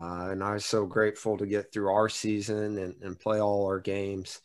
Uh, 0.00 0.30
and 0.30 0.42
I 0.42 0.54
was 0.54 0.64
so 0.64 0.86
grateful 0.86 1.36
to 1.38 1.46
get 1.46 1.72
through 1.72 1.90
our 1.92 2.08
season 2.08 2.78
and, 2.78 2.94
and 3.02 3.18
play 3.18 3.40
all 3.40 3.66
our 3.66 3.78
games. 3.78 4.40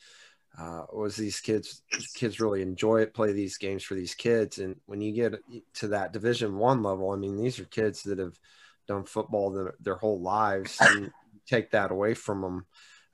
Uh, 0.58 0.84
was 0.91 1.16
these 1.16 1.39
kids 1.39 1.84
kids 2.16 2.39
really 2.39 2.62
enjoy 2.62 3.02
it, 3.02 3.14
play 3.14 3.32
these 3.32 3.58
games 3.58 3.84
for 3.84 3.95
these 3.95 4.16
kids, 4.16 4.58
and 4.58 4.76
when 4.88 5.00
you 5.00 5.14
get 5.14 5.39
to 5.76 5.88
that 5.89 6.12
Division 6.12 6.58
One 6.58 6.84
level, 6.84 7.12
I 7.12 7.16
mean, 7.16 7.38
these 7.38 7.60
are 7.60 7.66
kids 7.66 8.04
that 8.04 8.20
have 8.20 8.38
done 8.88 9.06
football 9.06 9.52
their, 9.52 9.76
their 9.80 9.95
whole 9.95 10.22
lives. 10.22 10.78
And 10.82 11.12
take 11.50 11.72
that 11.72 11.91
away 11.91 12.14
from 12.14 12.41
them 12.41 12.66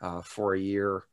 uh, 0.02 0.22
for 0.22 0.54
a 0.54 0.60
year 0.60 1.06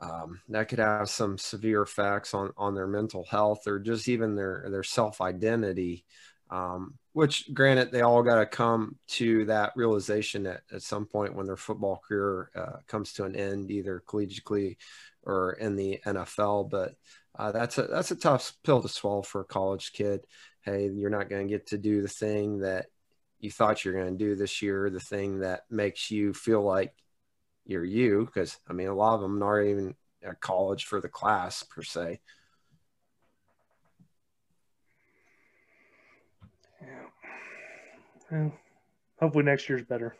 um, 0.00 0.40
that 0.48 0.68
could 0.68 0.80
have 0.80 1.08
some 1.08 1.38
severe 1.38 1.82
effects 1.82 2.34
on 2.34 2.50
on 2.56 2.74
their 2.74 2.86
mental 2.86 3.24
health 3.30 3.66
or 3.66 3.78
just 3.78 4.08
even 4.08 4.34
their 4.34 4.66
their 4.70 4.82
self 4.82 5.20
identity. 5.20 6.04
Um, 6.50 6.94
which, 7.12 7.52
granted, 7.54 7.90
they 7.90 8.02
all 8.02 8.22
got 8.22 8.36
to 8.36 8.46
come 8.46 8.96
to 9.08 9.44
that 9.46 9.72
realization 9.76 10.46
at, 10.46 10.62
at 10.72 10.82
some 10.82 11.06
point 11.06 11.34
when 11.34 11.46
their 11.46 11.56
football 11.56 12.00
career 12.06 12.50
uh, 12.54 12.78
comes 12.86 13.12
to 13.14 13.24
an 13.24 13.36
end, 13.36 13.70
either 13.70 14.02
collegiately 14.06 14.76
or 15.22 15.52
in 15.54 15.76
the 15.76 16.00
NFL. 16.04 16.70
But 16.70 16.94
uh, 17.36 17.52
that's 17.52 17.78
a 17.78 17.84
that's 17.84 18.10
a 18.10 18.16
tough 18.16 18.52
pill 18.64 18.82
to 18.82 18.88
swallow 18.88 19.22
for 19.22 19.40
a 19.40 19.46
college 19.46 19.92
kid. 19.92 20.20
Hey, 20.62 20.88
you're 20.88 21.10
not 21.10 21.28
going 21.28 21.46
to 21.46 21.52
get 21.52 21.68
to 21.68 21.78
do 21.78 22.02
the 22.02 22.08
thing 22.08 22.58
that 22.60 22.86
you 23.40 23.50
thought 23.50 23.84
you're 23.84 23.94
going 23.94 24.16
to 24.16 24.24
do 24.24 24.34
this 24.34 24.62
year, 24.62 24.90
the 24.90 25.00
thing 25.00 25.40
that 25.40 25.62
makes 25.70 26.10
you 26.10 26.32
feel 26.32 26.62
like 26.62 26.92
you're 27.66 27.84
you 27.84 28.24
because 28.26 28.58
i 28.68 28.72
mean 28.72 28.88
a 28.88 28.94
lot 28.94 29.14
of 29.14 29.20
them 29.20 29.42
aren't 29.42 29.68
even 29.68 29.94
at 30.22 30.40
college 30.40 30.84
for 30.84 31.00
the 31.00 31.08
class 31.08 31.62
per 31.62 31.82
se 31.82 32.20
Well, 38.34 38.52
hopefully 39.20 39.44
next 39.44 39.68
year's 39.68 39.84
better. 39.84 40.16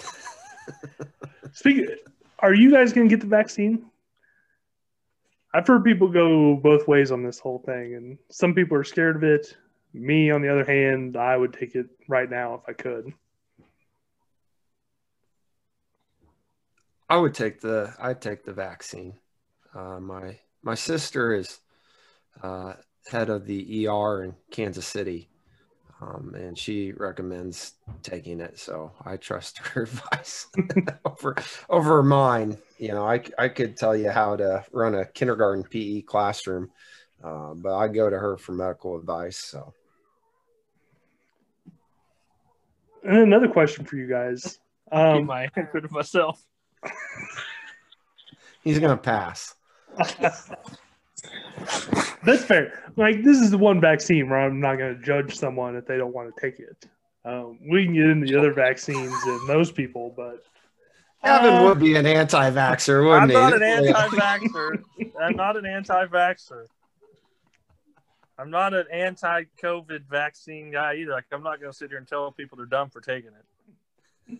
Speaking, 1.52 1.88
are 2.38 2.54
you 2.54 2.70
guys 2.70 2.92
going 2.92 3.08
to 3.08 3.12
get 3.12 3.20
the 3.20 3.26
vaccine? 3.26 3.86
I've 5.52 5.66
heard 5.66 5.82
people 5.82 6.08
go 6.08 6.54
both 6.54 6.86
ways 6.86 7.10
on 7.10 7.24
this 7.24 7.40
whole 7.40 7.58
thing, 7.66 7.96
and 7.96 8.16
some 8.30 8.54
people 8.54 8.76
are 8.76 8.84
scared 8.84 9.16
of 9.16 9.24
it. 9.24 9.56
Me, 9.92 10.30
on 10.30 10.40
the 10.40 10.48
other 10.48 10.64
hand, 10.64 11.16
I 11.16 11.36
would 11.36 11.52
take 11.52 11.74
it 11.74 11.86
right 12.06 12.30
now 12.30 12.54
if 12.54 12.60
I 12.68 12.72
could. 12.74 13.12
i 17.08 17.16
would 17.16 17.34
take 17.34 17.60
the 17.60 17.92
i'd 18.02 18.20
take 18.20 18.44
the 18.44 18.52
vaccine 18.52 19.14
uh, 19.74 19.98
my 19.98 20.38
my 20.62 20.76
sister 20.76 21.34
is 21.34 21.58
uh, 22.40 22.74
head 23.10 23.28
of 23.28 23.46
the 23.46 23.88
er 23.88 24.22
in 24.22 24.36
kansas 24.52 24.86
city 24.86 25.29
um, 26.00 26.34
and 26.34 26.56
she 26.56 26.92
recommends 26.92 27.74
taking 28.02 28.40
it 28.40 28.58
so 28.58 28.92
i 29.04 29.16
trust 29.16 29.58
her 29.68 29.82
advice 29.82 30.46
over 31.04 31.34
over 31.68 32.02
mine 32.02 32.56
you 32.78 32.88
know 32.88 33.06
I, 33.06 33.22
I 33.38 33.48
could 33.48 33.76
tell 33.76 33.94
you 33.96 34.10
how 34.10 34.36
to 34.36 34.64
run 34.72 34.94
a 34.94 35.04
kindergarten 35.04 35.64
pe 35.64 36.02
classroom 36.02 36.70
uh, 37.22 37.54
but 37.54 37.76
i 37.76 37.88
go 37.88 38.08
to 38.08 38.18
her 38.18 38.36
for 38.36 38.52
medical 38.52 38.96
advice 38.96 39.36
so 39.36 39.72
And 43.02 43.16
another 43.16 43.48
question 43.48 43.86
for 43.86 43.96
you 43.96 44.06
guys. 44.06 44.42
Keep 44.42 44.92
Um, 44.92 45.24
my 45.24 45.48
answer 45.56 45.80
to 45.80 45.88
myself. 45.90 46.42
he's 48.62 48.78
gonna 48.78 48.96
pass 48.96 49.54
That's 52.30 52.44
fair. 52.44 52.92
Like 52.96 53.24
this 53.24 53.38
is 53.40 53.50
the 53.50 53.58
one 53.58 53.80
vaccine 53.80 54.28
where 54.30 54.40
I'm 54.40 54.60
not 54.60 54.76
going 54.76 54.94
to 54.96 55.02
judge 55.04 55.36
someone 55.36 55.74
if 55.76 55.86
they 55.86 55.96
don't 55.96 56.14
want 56.14 56.34
to 56.34 56.40
take 56.40 56.60
it. 56.60 56.86
Um, 57.24 57.58
we 57.68 57.84
can 57.84 57.94
get 57.94 58.04
into 58.06 58.26
the 58.26 58.38
other 58.38 58.52
vaccines 58.52 59.12
and 59.26 59.48
those 59.48 59.70
people, 59.72 60.14
but 60.16 60.44
Cavin 61.24 61.60
Uh, 61.60 61.64
would 61.64 61.78
be 61.80 61.96
an 61.96 62.06
anti-vaxxer, 62.06 63.00
I'm 63.00 63.28
wouldn't 63.28 63.32
not 63.32 63.50
he? 63.52 63.56
an 63.56 63.62
anti-vaxxer. 63.86 64.82
I'm 65.20 65.36
not 65.36 65.56
an 65.56 65.66
anti-vaxer. 65.66 66.64
I'm 68.38 68.48
not 68.50 68.72
an 68.72 68.86
anti-COVID 68.90 70.06
vaccine 70.08 70.70
guy 70.70 70.94
either. 70.94 71.10
Like, 71.10 71.26
I'm 71.30 71.42
not 71.42 71.60
going 71.60 71.72
to 71.72 71.76
sit 71.76 71.90
here 71.90 71.98
and 71.98 72.08
tell 72.08 72.32
people 72.32 72.56
they're 72.56 72.64
dumb 72.64 72.88
for 72.88 73.02
taking 73.02 73.32
it. 74.28 74.38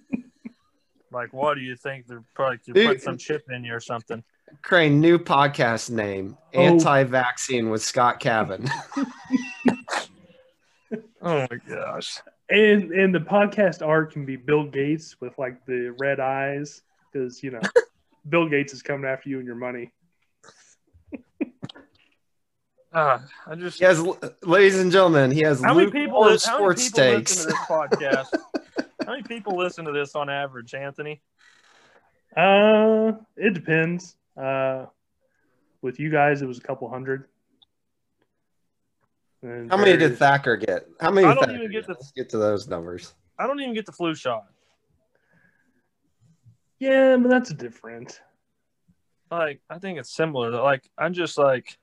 like, 1.12 1.34
what 1.34 1.54
do 1.56 1.60
you 1.60 1.76
think? 1.76 2.06
They're 2.06 2.24
probably 2.34 2.60
they're 2.66 2.86
putting 2.86 3.02
some 3.02 3.18
chip 3.18 3.42
in 3.50 3.62
you 3.64 3.74
or 3.74 3.80
something. 3.80 4.24
Crane, 4.62 5.00
new 5.00 5.18
podcast 5.18 5.90
name: 5.90 6.36
Oh. 6.54 6.60
Anti-Vaccine 6.60 7.70
with 7.70 7.82
Scott 7.82 8.20
Cavin. 8.20 8.68
Oh 11.22 11.46
my 11.50 11.58
gosh! 11.68 12.18
And 12.48 12.90
and 12.92 13.14
the 13.14 13.20
podcast 13.20 13.86
art 13.86 14.12
can 14.12 14.24
be 14.24 14.36
Bill 14.36 14.64
Gates 14.64 15.20
with 15.20 15.36
like 15.38 15.64
the 15.66 15.94
red 16.00 16.18
eyes 16.18 16.82
because 17.12 17.42
you 17.42 17.50
know 17.50 17.60
Bill 18.28 18.48
Gates 18.48 18.72
is 18.72 18.82
coming 18.82 19.08
after 19.08 19.28
you 19.28 19.38
and 19.38 19.46
your 19.46 19.56
money. 19.56 19.92
Uh, 22.92 23.18
I 23.46 23.54
just 23.54 23.78
He 23.78 23.84
has, 23.84 24.02
ladies 24.42 24.80
and 24.80 24.90
gentlemen, 24.90 25.30
he 25.30 25.42
has 25.42 25.62
how 25.62 25.74
many 25.74 25.90
people, 25.90 26.14
Moore 26.20 26.30
li- 26.30 26.38
how 26.44 26.58
many 26.66 26.80
sports 26.80 26.90
people 26.90 27.18
listen 27.18 27.42
to 27.42 27.48
this 27.48 27.66
podcast? 27.68 28.26
how 29.04 29.12
many 29.12 29.22
people 29.22 29.56
listen 29.56 29.84
to 29.84 29.92
this 29.92 30.16
on 30.16 30.30
average, 30.30 30.74
Anthony? 30.74 31.20
Uh, 32.34 33.12
it 33.36 33.52
depends. 33.52 34.16
Uh, 34.40 34.86
with 35.82 35.98
you 36.00 36.10
guys, 36.10 36.42
it 36.42 36.46
was 36.46 36.58
a 36.58 36.62
couple 36.62 36.88
hundred. 36.88 37.24
And 39.42 39.70
How 39.70 39.76
many 39.76 39.96
did 39.96 40.18
Thacker 40.18 40.56
get? 40.56 40.86
How 41.00 41.10
many? 41.10 41.26
I 41.26 41.34
don't 41.34 41.44
Thacker 41.44 41.58
even 41.58 41.72
get 41.72 41.86
the- 41.86 41.92
Let's 41.94 42.12
get 42.12 42.28
to 42.30 42.38
those 42.38 42.68
numbers. 42.68 43.14
I 43.38 43.46
don't 43.46 43.60
even 43.60 43.74
get 43.74 43.86
the 43.86 43.92
flu 43.92 44.14
shot. 44.14 44.44
Yeah, 46.78 47.16
but 47.16 47.28
that's 47.28 47.52
different. 47.52 48.20
Like, 49.30 49.60
I 49.70 49.78
think 49.78 49.98
it's 49.98 50.10
similar. 50.10 50.50
Like, 50.50 50.90
I'm 50.98 51.12
just 51.12 51.38
like, 51.38 51.78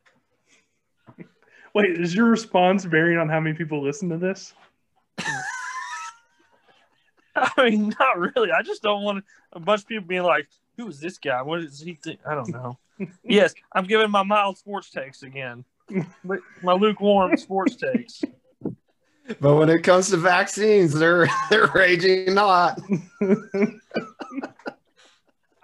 Wait, 1.74 2.00
is 2.00 2.14
your 2.14 2.26
response 2.28 2.84
varying 2.84 3.20
on 3.20 3.30
how 3.30 3.40
many 3.40 3.56
people 3.56 3.84
listen 3.84 4.10
to 4.10 4.18
this? 4.18 4.54
I 7.36 7.70
mean, 7.70 7.94
not 8.00 8.18
really. 8.18 8.52
I 8.52 8.64
just 8.64 8.82
don't 8.82 9.04
want 9.04 9.24
a 9.54 9.60
bunch 9.60 9.82
of 9.82 9.88
people 9.88 10.08
being 10.08 10.24
like, 10.24 10.48
"Who 10.78 10.88
is 10.88 11.00
this 11.00 11.18
guy? 11.18 11.42
What 11.42 11.62
does 11.62 11.80
he 11.80 11.96
think?" 11.96 12.20
I 12.26 12.36
don't 12.36 12.50
know. 12.50 12.78
yes, 13.24 13.54
I'm 13.74 13.86
giving 13.86 14.10
my 14.12 14.24
mild 14.24 14.58
sports 14.58 14.90
takes 14.90 15.24
again. 15.24 15.64
My- 16.24 16.40
my 16.64 16.74
lukewarm 16.74 17.36
sports 17.38 17.76
takes. 17.76 18.22
But 19.42 19.56
when 19.56 19.70
it 19.70 19.84
comes 19.84 20.10
to 20.12 20.18
vaccines, 20.18 20.94
they're 20.94 21.28
they're 21.50 21.68
raging 21.76 22.34
not. 22.34 22.80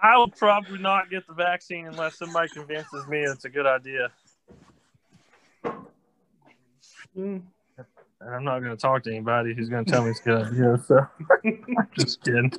I 0.00 0.16
will 0.18 0.28
probably 0.28 0.78
not 0.78 1.08
get 1.08 1.26
the 1.26 1.32
vaccine 1.32 1.86
unless 1.86 2.18
somebody 2.18 2.48
convinces 2.50 3.06
me 3.08 3.20
it's 3.20 3.46
a 3.46 3.48
good 3.48 3.64
idea. 3.66 4.10
Mm, 7.16 7.42
And 8.20 8.34
I'm 8.34 8.44
not 8.44 8.58
going 8.58 8.76
to 8.76 8.80
talk 8.80 9.02
to 9.04 9.10
anybody 9.10 9.54
who's 9.54 9.70
going 9.70 9.84
to 9.86 9.90
tell 9.90 10.04
me 10.04 10.10
it's 10.10 10.20
good 10.20 10.48
Yeah, 10.54 10.76
So 10.84 11.06
I'm 11.46 11.88
just 11.96 12.22
kidding. 12.22 12.52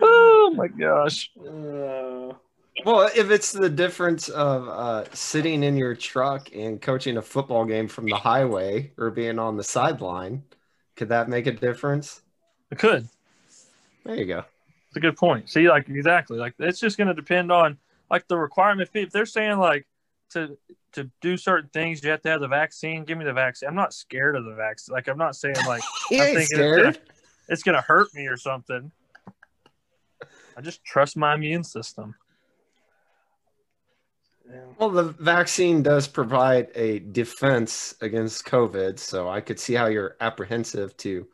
Oh 0.00 0.52
my 0.54 0.68
gosh. 0.68 1.30
uh, 1.38 2.32
Well, 2.84 3.10
if 3.14 3.30
it's 3.30 3.52
the 3.52 3.68
difference 3.68 4.28
of 4.28 4.68
uh, 4.68 5.04
sitting 5.12 5.62
in 5.62 5.76
your 5.76 5.94
truck 5.94 6.54
and 6.54 6.80
coaching 6.80 7.16
a 7.16 7.22
football 7.22 7.64
game 7.64 7.88
from 7.88 8.06
the 8.06 8.16
highway 8.16 8.92
or 8.96 9.10
being 9.10 9.38
on 9.38 9.56
the 9.56 9.64
sideline, 9.64 10.44
could 10.96 11.08
that 11.08 11.28
make 11.28 11.46
a 11.46 11.52
difference? 11.52 12.22
It 12.70 12.78
could. 12.78 13.08
There 14.04 14.14
you 14.16 14.26
go. 14.26 14.44
It's 14.88 14.96
a 14.96 15.00
good 15.00 15.16
point. 15.16 15.50
See, 15.50 15.68
like 15.68 15.88
exactly, 15.88 16.38
like 16.38 16.54
it's 16.58 16.80
just 16.80 16.96
going 16.96 17.08
to 17.08 17.14
depend 17.14 17.50
on 17.50 17.78
like 18.10 18.28
the 18.28 18.38
requirement. 18.38 18.88
If 18.94 19.10
they're 19.10 19.26
saying 19.26 19.58
like 19.58 19.86
to 20.30 20.56
to 20.92 21.10
do 21.20 21.36
certain 21.36 21.68
things, 21.72 22.02
you 22.02 22.10
have 22.10 22.22
to 22.22 22.28
have 22.30 22.40
the 22.40 22.48
vaccine. 22.48 23.04
Give 23.04 23.18
me 23.18 23.24
the 23.24 23.32
vaccine. 23.32 23.68
I'm 23.68 23.74
not 23.74 23.92
scared 23.92 24.36
of 24.36 24.44
the 24.44 24.54
vaccine. 24.54 24.94
Like 24.94 25.08
I'm 25.08 25.18
not 25.18 25.36
saying 25.36 25.56
like 25.66 25.82
I'm 26.12 26.18
ain't 26.18 26.38
thinking 26.38 26.60
it's 26.60 26.76
gonna, 26.76 26.92
scared. 26.92 26.98
it's 27.48 27.62
going 27.62 27.74
to 27.74 27.82
hurt 27.82 28.08
me 28.14 28.26
or 28.26 28.36
something. 28.36 28.90
I 30.56 30.60
just 30.62 30.84
trust 30.84 31.16
my 31.16 31.34
immune 31.34 31.64
system. 31.64 32.14
Well, 34.78 34.90
the 34.90 35.02
vaccine 35.18 35.82
does 35.82 36.06
provide 36.06 36.68
a 36.76 37.00
defense 37.00 37.94
against 38.00 38.46
COVID, 38.46 38.98
so 38.98 39.28
I 39.28 39.40
could 39.40 39.58
see 39.58 39.74
how 39.74 39.86
you're 39.86 40.16
apprehensive 40.20 40.96
to 40.98 41.26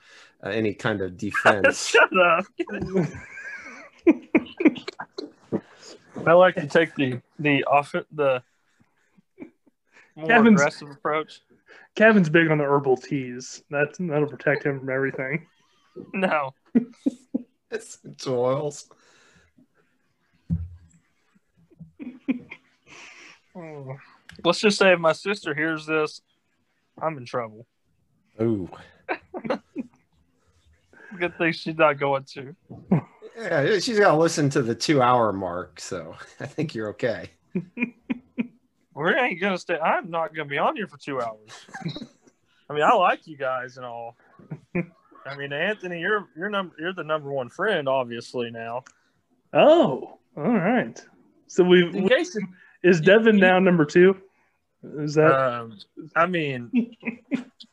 uh, 0.43 0.49
any 0.49 0.73
kind 0.73 1.03
of 1.03 1.19
defense. 1.19 1.87
Shut 1.91 2.11
up. 2.19 2.45
I 6.27 6.33
like 6.33 6.55
to 6.57 6.67
take 6.67 6.95
the 6.95 7.21
the 7.39 7.65
off 7.65 7.93
the 8.13 8.43
more 10.17 10.27
Cavin's- 10.27 10.61
aggressive 10.61 10.91
approach. 10.91 11.41
Cavin's 11.95 12.31
big 12.31 12.51
on 12.51 12.59
the 12.59 12.65
herbal 12.65 12.97
teas. 12.97 13.63
That 13.71 13.95
that'll 13.99 14.29
protect 14.29 14.65
him 14.65 14.81
from 14.81 14.89
everything. 14.89 15.47
No, 16.15 16.55
Essential 17.71 18.41
oils. 18.41 18.89
Mm. 23.57 23.99
let's 24.45 24.61
just 24.61 24.79
say 24.79 24.93
if 24.93 24.99
my 24.99 25.13
sister 25.13 25.55
hears 25.55 25.85
this, 25.87 26.23
I'm 27.01 27.19
in 27.19 27.27
trouble. 27.27 27.67
Ooh. 28.41 28.69
Good 31.19 31.37
thing 31.37 31.53
she's 31.53 31.77
not 31.77 31.99
going 31.99 32.25
to. 32.35 32.57
Yeah, 33.37 33.79
she's 33.79 33.99
got 33.99 34.13
to 34.13 34.17
listen 34.17 34.49
to 34.51 34.63
the 34.63 34.75
two 34.75 35.03
hour 35.03 35.33
mark, 35.33 35.81
so 35.81 36.15
I 36.41 36.47
think 36.47 36.75
you're 36.75 36.89
okay. 36.91 37.29
We 38.95 39.15
ain't 39.15 39.41
gonna 39.41 39.59
stay. 39.59 39.79
I'm 39.79 40.11
not 40.11 40.35
gonna 40.35 40.49
be 40.49 40.59
on 40.59 40.77
here 40.77 40.87
for 40.87 40.99
two 40.99 41.21
hours. 41.21 41.49
I 42.69 42.75
mean, 42.75 42.83
I 42.83 42.93
like 42.93 43.27
you 43.27 43.37
guys 43.37 43.77
and 43.77 43.87
all. 43.87 44.17
I 44.75 45.37
mean, 45.37 45.53
Anthony, 45.53 46.01
you're 46.01 46.29
you're 46.37 46.51
number 46.51 46.75
you're 46.79 46.93
the 46.93 47.05
number 47.05 47.33
one 47.33 47.49
friend, 47.49 47.89
obviously 47.89 48.51
now. 48.51 48.85
Oh, 49.55 50.19
all 50.37 50.43
right. 50.43 51.03
So 51.47 51.65
we 51.65 51.85
In 51.87 52.09
case 52.09 52.37
is 52.83 53.01
Devin 53.01 53.37
now 53.37 53.59
number 53.59 53.85
two? 53.85 54.17
Is 54.99 55.15
that 55.15 55.33
Um, 55.33 55.79
I 56.17 56.27
mean, 56.27 56.97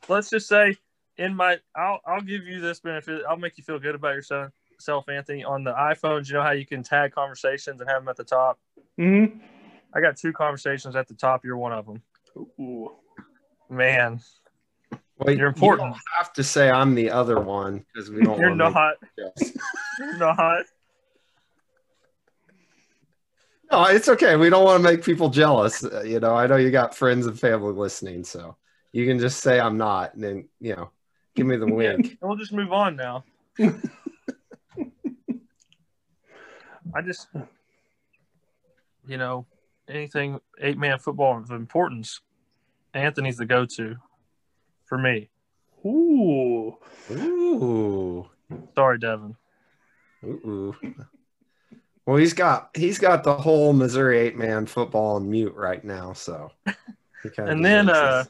let's 0.07 0.29
just 0.29 0.47
say 0.47 0.75
in 1.17 1.35
my, 1.35 1.57
I'll 1.75 1.99
I'll 2.05 2.21
give 2.21 2.45
you 2.45 2.61
this 2.61 2.79
benefit. 2.79 3.23
I'll 3.27 3.37
make 3.37 3.57
you 3.57 3.63
feel 3.63 3.79
good 3.79 3.95
about 3.95 4.15
yourself, 4.15 4.51
self, 4.79 5.09
Anthony. 5.09 5.43
On 5.43 5.63
the 5.63 5.73
iPhones, 5.73 6.27
you 6.27 6.35
know 6.35 6.43
how 6.43 6.51
you 6.51 6.65
can 6.65 6.83
tag 6.83 7.11
conversations 7.11 7.81
and 7.81 7.89
have 7.89 8.01
them 8.01 8.09
at 8.09 8.15
the 8.15 8.23
top. 8.23 8.59
mm-hmm. 8.99 9.39
I 9.93 10.01
got 10.01 10.17
two 10.17 10.31
conversations 10.31 10.95
at 10.95 11.07
the 11.07 11.15
top. 11.15 11.43
You're 11.43 11.57
one 11.57 11.73
of 11.73 11.87
them, 11.87 12.03
Ooh. 12.59 12.91
man. 13.69 14.21
Well, 15.17 15.35
You're 15.35 15.47
important. 15.47 15.87
You 15.87 15.93
don't 15.93 16.01
have 16.17 16.33
to 16.33 16.43
say 16.43 16.69
I'm 16.69 16.95
the 16.95 17.09
other 17.09 17.39
one 17.39 17.85
because 17.93 18.09
we 18.09 18.21
don't. 18.21 18.39
You're 18.39 18.49
wanna 18.49 18.69
not. 18.69 18.95
You're 19.99 20.17
not. 20.17 20.65
No, 23.71 23.85
it's 23.85 24.09
okay. 24.09 24.35
We 24.35 24.49
don't 24.49 24.65
want 24.65 24.83
to 24.83 24.89
make 24.89 25.03
people 25.03 25.29
jealous. 25.29 25.83
Uh, 25.83 26.01
you 26.01 26.19
know, 26.19 26.35
I 26.35 26.47
know 26.47 26.55
you 26.55 26.71
got 26.71 26.95
friends 26.95 27.27
and 27.27 27.39
family 27.39 27.73
listening, 27.73 28.23
so 28.23 28.57
you 28.91 29.05
can 29.05 29.19
just 29.19 29.41
say 29.41 29.59
I'm 29.59 29.77
not, 29.77 30.15
and 30.15 30.23
then 30.23 30.49
you 30.59 30.75
know, 30.75 30.89
give 31.35 31.45
me 31.45 31.55
the 31.57 31.67
wink. 31.73 32.17
We'll 32.21 32.35
just 32.35 32.53
move 32.53 32.73
on 32.73 32.95
now. 32.95 33.23
I 36.95 37.01
just, 37.05 37.27
you 39.07 39.17
know, 39.17 39.45
anything 39.87 40.39
eight 40.59 40.77
man 40.77 40.97
football 40.97 41.37
of 41.37 41.51
importance, 41.51 42.21
Anthony's 42.95 43.37
the 43.37 43.45
go 43.45 43.65
to 43.65 43.95
for 44.85 44.97
me. 44.97 45.29
Ooh. 45.85 46.75
Ooh, 47.11 48.27
Sorry, 48.75 48.97
Devin. 48.97 49.35
ooh. 50.23 50.75
Well, 52.09 52.17
he's 52.17 52.33
got 52.33 52.71
he's 52.73 52.97
got 52.97 53.23
the 53.23 53.35
whole 53.35 53.71
Missouri 53.71 54.17
eight 54.17 54.35
man 54.35 54.65
football 54.65 55.17
on 55.17 55.29
mute 55.29 55.53
right 55.53 55.83
now, 55.83 56.13
so. 56.13 56.51
he 56.65 57.29
And 57.37 57.63
then, 57.63 57.87
uh, 57.87 58.25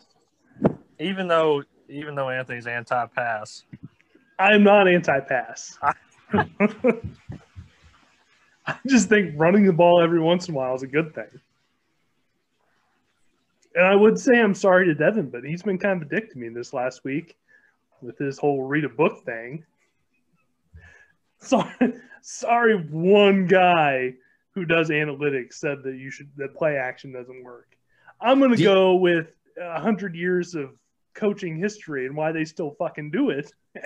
even 0.99 1.29
though 1.29 1.63
even 1.87 2.13
though 2.13 2.29
Anthony's 2.29 2.67
anti 2.67 3.05
pass, 3.05 3.63
I'm 4.37 4.63
not 4.63 4.89
anti-pass. 4.89 5.77
I 6.33 6.43
just 8.85 9.07
think 9.07 9.35
running 9.37 9.65
the 9.65 9.71
ball 9.71 10.01
every 10.01 10.19
once 10.19 10.49
in 10.49 10.55
a 10.55 10.57
while 10.57 10.75
is 10.75 10.83
a 10.83 10.87
good 10.87 11.15
thing. 11.15 11.39
And 13.75 13.85
I 13.85 13.95
would 13.95 14.19
say 14.19 14.41
I'm 14.41 14.55
sorry 14.55 14.87
to 14.87 14.93
Devin, 14.93 15.29
but 15.29 15.45
he's 15.45 15.63
been 15.63 15.77
kind 15.77 16.01
of 16.01 16.05
a 16.05 16.11
dick 16.13 16.33
to 16.33 16.37
me 16.37 16.49
this 16.49 16.73
last 16.73 17.05
week 17.05 17.37
with 18.01 18.17
his 18.17 18.37
whole 18.37 18.63
read 18.63 18.83
a 18.83 18.89
book 18.89 19.23
thing. 19.23 19.63
Sorry, 21.41 21.93
sorry, 22.21 22.75
one 22.89 23.47
guy 23.47 24.13
who 24.51 24.65
does 24.65 24.89
analytics 24.89 25.53
said 25.53 25.83
that 25.83 25.95
you 25.95 26.11
should 26.11 26.29
that 26.37 26.53
play 26.55 26.77
action 26.77 27.11
doesn't 27.13 27.43
work. 27.43 27.77
I'm 28.19 28.39
gonna 28.39 28.55
Do 28.55 28.63
you- 28.63 28.69
go 28.69 28.95
with 28.95 29.27
a 29.59 29.79
hundred 29.79 30.15
years 30.15 30.55
of 30.55 30.71
coaching 31.13 31.57
history 31.57 32.05
and 32.05 32.15
why 32.15 32.31
they 32.31 32.45
still 32.45 32.71
fucking 32.71 33.11
do 33.11 33.29
it. 33.29 33.51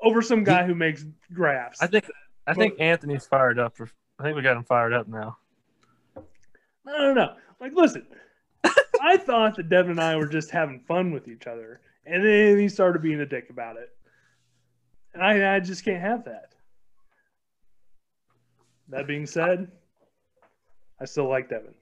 over 0.00 0.22
some 0.22 0.44
guy 0.44 0.64
who 0.64 0.74
makes 0.74 1.04
graphs. 1.32 1.82
I 1.82 1.86
think 1.86 2.10
I 2.46 2.54
think 2.54 2.80
Anthony's 2.80 3.26
fired 3.26 3.58
up. 3.58 3.76
For, 3.76 3.88
I 4.18 4.22
think 4.22 4.36
we 4.36 4.42
got 4.42 4.56
him 4.56 4.64
fired 4.64 4.92
up 4.92 5.08
now. 5.08 5.36
I 6.16 6.22
don't 6.98 7.14
know. 7.14 7.34
Like, 7.60 7.72
listen, 7.74 8.06
I 9.02 9.16
thought 9.18 9.56
that 9.56 9.68
Devin 9.68 9.92
and 9.92 10.00
I 10.00 10.16
were 10.16 10.26
just 10.28 10.50
having 10.50 10.80
fun 10.80 11.10
with 11.12 11.28
each 11.28 11.46
other, 11.46 11.80
and 12.06 12.24
then 12.24 12.58
he 12.58 12.68
started 12.68 13.02
being 13.02 13.20
a 13.20 13.26
dick 13.26 13.50
about 13.50 13.76
it, 13.76 13.90
and 13.97 13.97
I, 15.20 15.56
I 15.56 15.60
just 15.60 15.84
can't 15.84 16.00
have 16.00 16.24
that. 16.24 16.52
That 18.88 19.06
being 19.06 19.26
said, 19.26 19.70
I 21.00 21.04
still 21.04 21.28
like 21.28 21.48
Devin. 21.50 21.74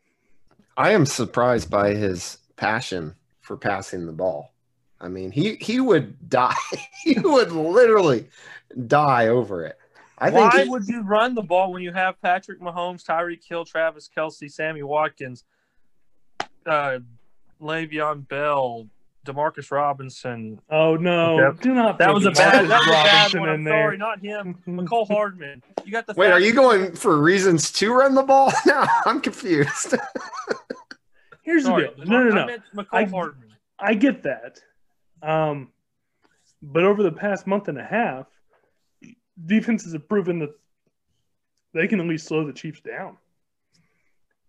I 0.77 0.90
am 0.90 1.07
surprised 1.07 1.70
by 1.70 1.94
his 1.94 2.39
passion 2.57 3.15
for 3.40 3.57
passing 3.57 4.07
the 4.07 4.12
ball. 4.12 4.53
I 5.01 5.09
mean, 5.09 5.31
he 5.31 5.57
he 5.57 5.81
would 5.81 6.28
die. 6.28 6.55
he 7.05 7.19
would 7.19 7.53
literally 7.53 8.28
die 8.86 9.28
over 9.28 9.65
it. 9.65 9.78
I 10.19 10.31
Why 10.31 10.51
think 10.51 10.65
he- 10.65 10.70
would 10.70 10.86
you 10.89 11.03
run 11.03 11.35
the 11.35 11.43
ball 11.43 11.73
when 11.73 11.82
you 11.82 11.93
have 11.93 12.20
Patrick 12.20 12.61
Mahomes, 12.61 13.05
Tyreek 13.05 13.44
Hill, 13.47 13.65
Travis 13.66 14.09
Kelce, 14.15 14.51
Sammy 14.51 14.82
Watkins, 14.82 15.44
uh, 16.65 16.98
Le'Veon 17.61 18.27
Bell, 18.27 18.86
Demarcus 19.27 19.70
Robinson? 19.70 20.61
Oh 20.70 20.97
no! 20.97 21.39
Yep. 21.39 21.61
Do 21.61 21.74
not. 21.74 21.98
That 21.98 22.15
was 22.15 22.24
a 22.27 22.31
Demarcus 22.31 22.36
bad. 22.36 22.69
That 22.69 22.78
was 22.78 22.89
a 22.89 22.90
bad 22.93 23.15
Robinson 23.15 23.40
one. 23.40 23.48
in 23.51 23.55
I'm 23.57 23.65
there. 23.65 23.82
sorry, 23.82 23.98
not 23.98 24.20
him. 24.20 24.59
Mecole 24.66 25.07
Hardman. 25.11 25.62
You 25.85 25.93
got 25.93 26.07
the. 26.07 26.15
wait, 26.16 26.31
are 26.32 26.40
you 26.40 26.53
going 26.55 26.93
for 26.94 27.20
reasons 27.20 27.70
to 27.73 27.93
run 27.93 28.15
the 28.15 28.23
ball? 28.23 28.53
No, 28.66 28.85
I'm 29.05 29.20
confused. 29.20 29.94
Here's 31.43 31.65
Sorry, 31.65 31.90
the 31.97 32.05
deal. 32.05 32.07
No, 32.07 32.23
no, 32.24 32.31
I 32.31 32.35
no. 32.40 32.47
meant 32.47 32.62
Mecole 32.74 32.86
I- 32.93 33.05
Hardman. 33.05 33.48
I 33.78 33.94
get 33.94 34.23
that. 34.23 34.59
Um, 35.23 35.70
but 36.62 36.82
over 36.85 37.03
the 37.03 37.12
past 37.12 37.47
month 37.47 37.69
and 37.69 37.78
a 37.78 37.85
half, 37.85 38.27
defenses 39.44 39.93
have 39.93 40.09
proven 40.09 40.39
that 40.40 40.51
they 41.74 41.86
can 41.86 42.01
at 42.01 42.07
least 42.07 42.27
slow 42.27 42.47
the 42.47 42.53
Chiefs 42.55 42.81
down. 42.81 43.19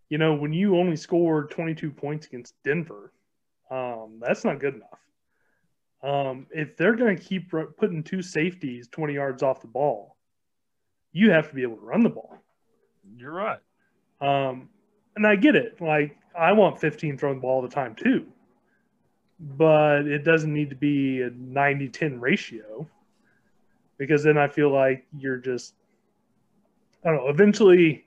You 0.10 0.18
know, 0.18 0.34
when 0.36 0.54
you 0.54 0.78
only 0.78 0.95
scored 0.95 1.52
22 1.52 1.91
points 1.91 2.26
against 2.28 2.54
Denver, 2.64 3.12
um, 3.69 4.19
that's 4.22 4.45
not 4.45 4.60
good 4.60 4.76
enough. 4.76 4.99
Um, 6.03 6.48
if 6.52 6.77
they're 6.77 6.95
going 6.95 7.18
to 7.18 7.23
keep 7.23 7.49
putting 7.49 8.03
two 8.03 8.22
safeties 8.22 8.88
20 8.89 9.14
yards 9.14 9.44
off 9.44 9.61
the 9.61 9.68
ball, 9.68 10.15
you 11.11 11.31
have 11.31 11.49
to 11.49 11.56
be 11.56 11.64
able 11.64 11.77
to 11.77 11.85
run 11.85 12.03
the 12.03 12.10
ball. 12.10 12.38
You're 13.15 13.31
right. 13.31 13.60
Um, 14.22 14.69
and 15.15 15.26
I 15.26 15.35
get 15.35 15.56
it. 15.56 15.81
Like 15.81 16.15
I 16.38 16.52
want 16.53 16.80
15 16.80 17.18
throwing 17.18 17.38
the 17.38 17.41
ball 17.41 17.56
all 17.56 17.61
the 17.61 17.68
time 17.68 17.95
too. 17.95 18.27
But 19.39 20.07
it 20.07 20.23
doesn't 20.23 20.53
need 20.53 20.69
to 20.69 20.76
be 20.76 21.22
a 21.22 21.30
90-10 21.30 22.19
ratio 22.19 22.88
because 23.98 24.23
then 24.23 24.38
I 24.38 24.48
feel 24.48 24.72
like 24.72 25.06
you're 25.18 25.38
just 25.38 25.73
I 27.03 27.10
don't 27.10 27.18
know, 27.18 27.30
eventually 27.30 28.06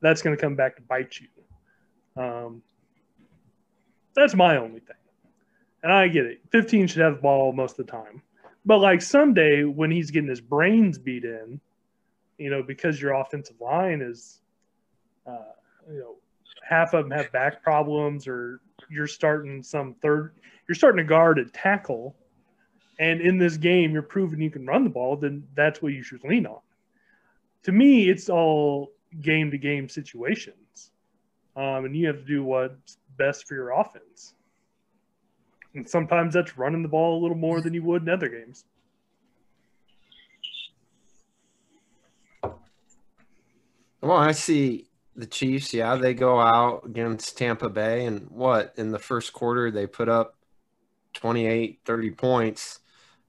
that's 0.00 0.22
going 0.22 0.36
to 0.36 0.40
come 0.40 0.54
back 0.54 0.76
to 0.76 0.82
bite 0.82 1.18
you. 1.20 2.22
Um, 2.22 2.62
that's 4.14 4.34
my 4.34 4.56
only 4.56 4.80
thing. 4.80 4.96
And 5.82 5.92
I 5.92 6.08
get 6.08 6.24
it. 6.24 6.40
15 6.50 6.86
should 6.86 7.02
have 7.02 7.16
the 7.16 7.22
ball 7.22 7.52
most 7.52 7.78
of 7.78 7.86
the 7.86 7.92
time. 7.92 8.22
But 8.64 8.78
like 8.78 9.02
someday 9.02 9.64
when 9.64 9.90
he's 9.90 10.10
getting 10.10 10.30
his 10.30 10.40
brains 10.40 10.98
beat 10.98 11.24
in, 11.24 11.60
you 12.38 12.50
know, 12.50 12.62
because 12.62 13.00
your 13.00 13.12
offensive 13.12 13.60
line 13.60 14.00
is 14.00 14.40
uh, 15.26 15.38
you 15.90 15.98
know, 15.98 16.16
half 16.62 16.94
of 16.94 17.04
them 17.04 17.16
have 17.16 17.30
back 17.32 17.62
problems, 17.62 18.26
or 18.26 18.60
you're 18.90 19.06
starting 19.06 19.62
some 19.62 19.94
third, 20.02 20.34
you're 20.68 20.74
starting 20.74 21.04
to 21.04 21.08
guard 21.08 21.38
at 21.38 21.52
tackle, 21.52 22.16
and 22.98 23.20
in 23.20 23.38
this 23.38 23.56
game 23.56 23.92
you're 23.92 24.02
proving 24.02 24.40
you 24.40 24.50
can 24.50 24.66
run 24.66 24.84
the 24.84 24.90
ball, 24.90 25.16
then 25.16 25.46
that's 25.54 25.82
what 25.82 25.92
you 25.92 26.02
should 26.02 26.22
lean 26.24 26.46
on. 26.46 26.60
To 27.64 27.72
me, 27.72 28.08
it's 28.08 28.28
all 28.28 28.92
game 29.20 29.50
to 29.50 29.58
game 29.58 29.88
situations, 29.88 30.90
um, 31.56 31.84
and 31.84 31.96
you 31.96 32.06
have 32.06 32.18
to 32.18 32.24
do 32.24 32.44
what's 32.44 32.98
best 33.16 33.46
for 33.46 33.54
your 33.54 33.70
offense. 33.70 34.34
And 35.74 35.88
sometimes 35.88 36.34
that's 36.34 36.56
running 36.56 36.82
the 36.82 36.88
ball 36.88 37.18
a 37.18 37.20
little 37.20 37.36
more 37.36 37.60
than 37.60 37.74
you 37.74 37.82
would 37.82 38.02
in 38.02 38.08
other 38.08 38.28
games. 38.28 38.64
well, 44.04 44.18
I 44.18 44.32
see 44.32 44.86
the 45.16 45.26
Chiefs. 45.26 45.72
Yeah, 45.72 45.96
they 45.96 46.14
go 46.14 46.38
out 46.38 46.82
against 46.84 47.38
Tampa 47.38 47.68
Bay, 47.68 48.04
and 48.04 48.28
what 48.30 48.74
in 48.76 48.90
the 48.90 48.98
first 48.98 49.32
quarter 49.32 49.70
they 49.70 49.86
put 49.86 50.08
up 50.08 50.36
28, 51.14 51.80
30 51.84 52.10
points. 52.10 52.80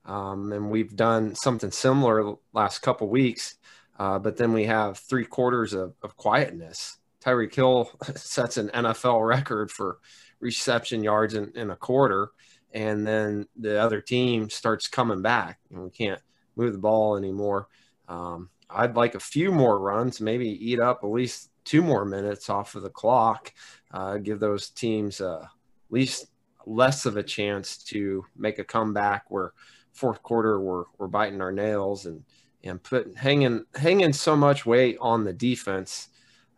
Um, 0.06 0.52
and 0.52 0.70
we've 0.70 0.96
done 0.96 1.34
something 1.34 1.72
similar 1.72 2.36
last 2.54 2.80
couple 2.80 3.08
weeks. 3.08 3.56
Uh, 3.98 4.20
but 4.20 4.38
then 4.38 4.54
we 4.54 4.66
have 4.66 5.00
three 5.00 5.26
quarters 5.26 5.74
of, 5.74 5.94
of 6.04 6.18
quietness. 6.18 6.98
Tyreek 7.26 7.54
Hill 7.54 7.90
sets 8.16 8.58
an 8.58 8.70
NFL 8.70 9.26
record 9.28 9.72
for 9.72 10.00
reception 10.40 11.04
yards 11.04 11.34
in, 11.34 11.52
in 11.56 11.72
a 11.72 11.76
quarter, 11.76 12.30
and 12.74 13.06
then 13.06 13.48
the 13.56 13.82
other 13.82 14.02
team 14.02 14.50
starts 14.50 14.88
coming 14.88 15.22
back, 15.22 15.60
and 15.72 15.84
we 15.84 15.90
can't 15.90 16.22
move 16.56 16.74
the 16.74 16.80
ball 16.80 17.18
anymore. 17.18 17.68
Um, 18.08 18.50
I'd 18.70 18.96
like 18.96 19.16
a 19.16 19.20
few 19.20 19.52
more 19.52 19.80
runs, 19.80 20.22
maybe 20.22 20.48
eat 20.48 20.80
up 20.80 21.00
at 21.04 21.10
least 21.10 21.50
two 21.64 21.82
more 21.82 22.06
minutes 22.06 22.50
off 22.50 22.76
of 22.76 22.84
the 22.84 22.90
clock, 22.90 23.54
uh, 23.92 24.18
give 24.18 24.40
those 24.40 24.70
teams 24.70 25.22
uh, 25.22 25.42
at 25.42 25.92
least 25.92 26.28
less 26.66 27.06
of 27.06 27.18
a 27.18 27.24
chance 27.24 27.78
to 27.78 28.26
make 28.36 28.60
a 28.60 28.64
comeback. 28.64 29.26
Where 29.30 29.54
fourth 29.94 30.22
quarter 30.24 30.60
we're, 30.60 30.86
we're 30.98 31.08
biting 31.08 31.42
our 31.42 31.52
nails 31.52 32.06
and 32.06 32.24
and 32.64 32.82
put 32.82 33.16
hanging 33.16 33.66
hanging 33.76 34.14
so 34.14 34.36
much 34.36 34.66
weight 34.66 34.98
on 35.00 35.24
the 35.24 35.34
defense. 35.34 36.10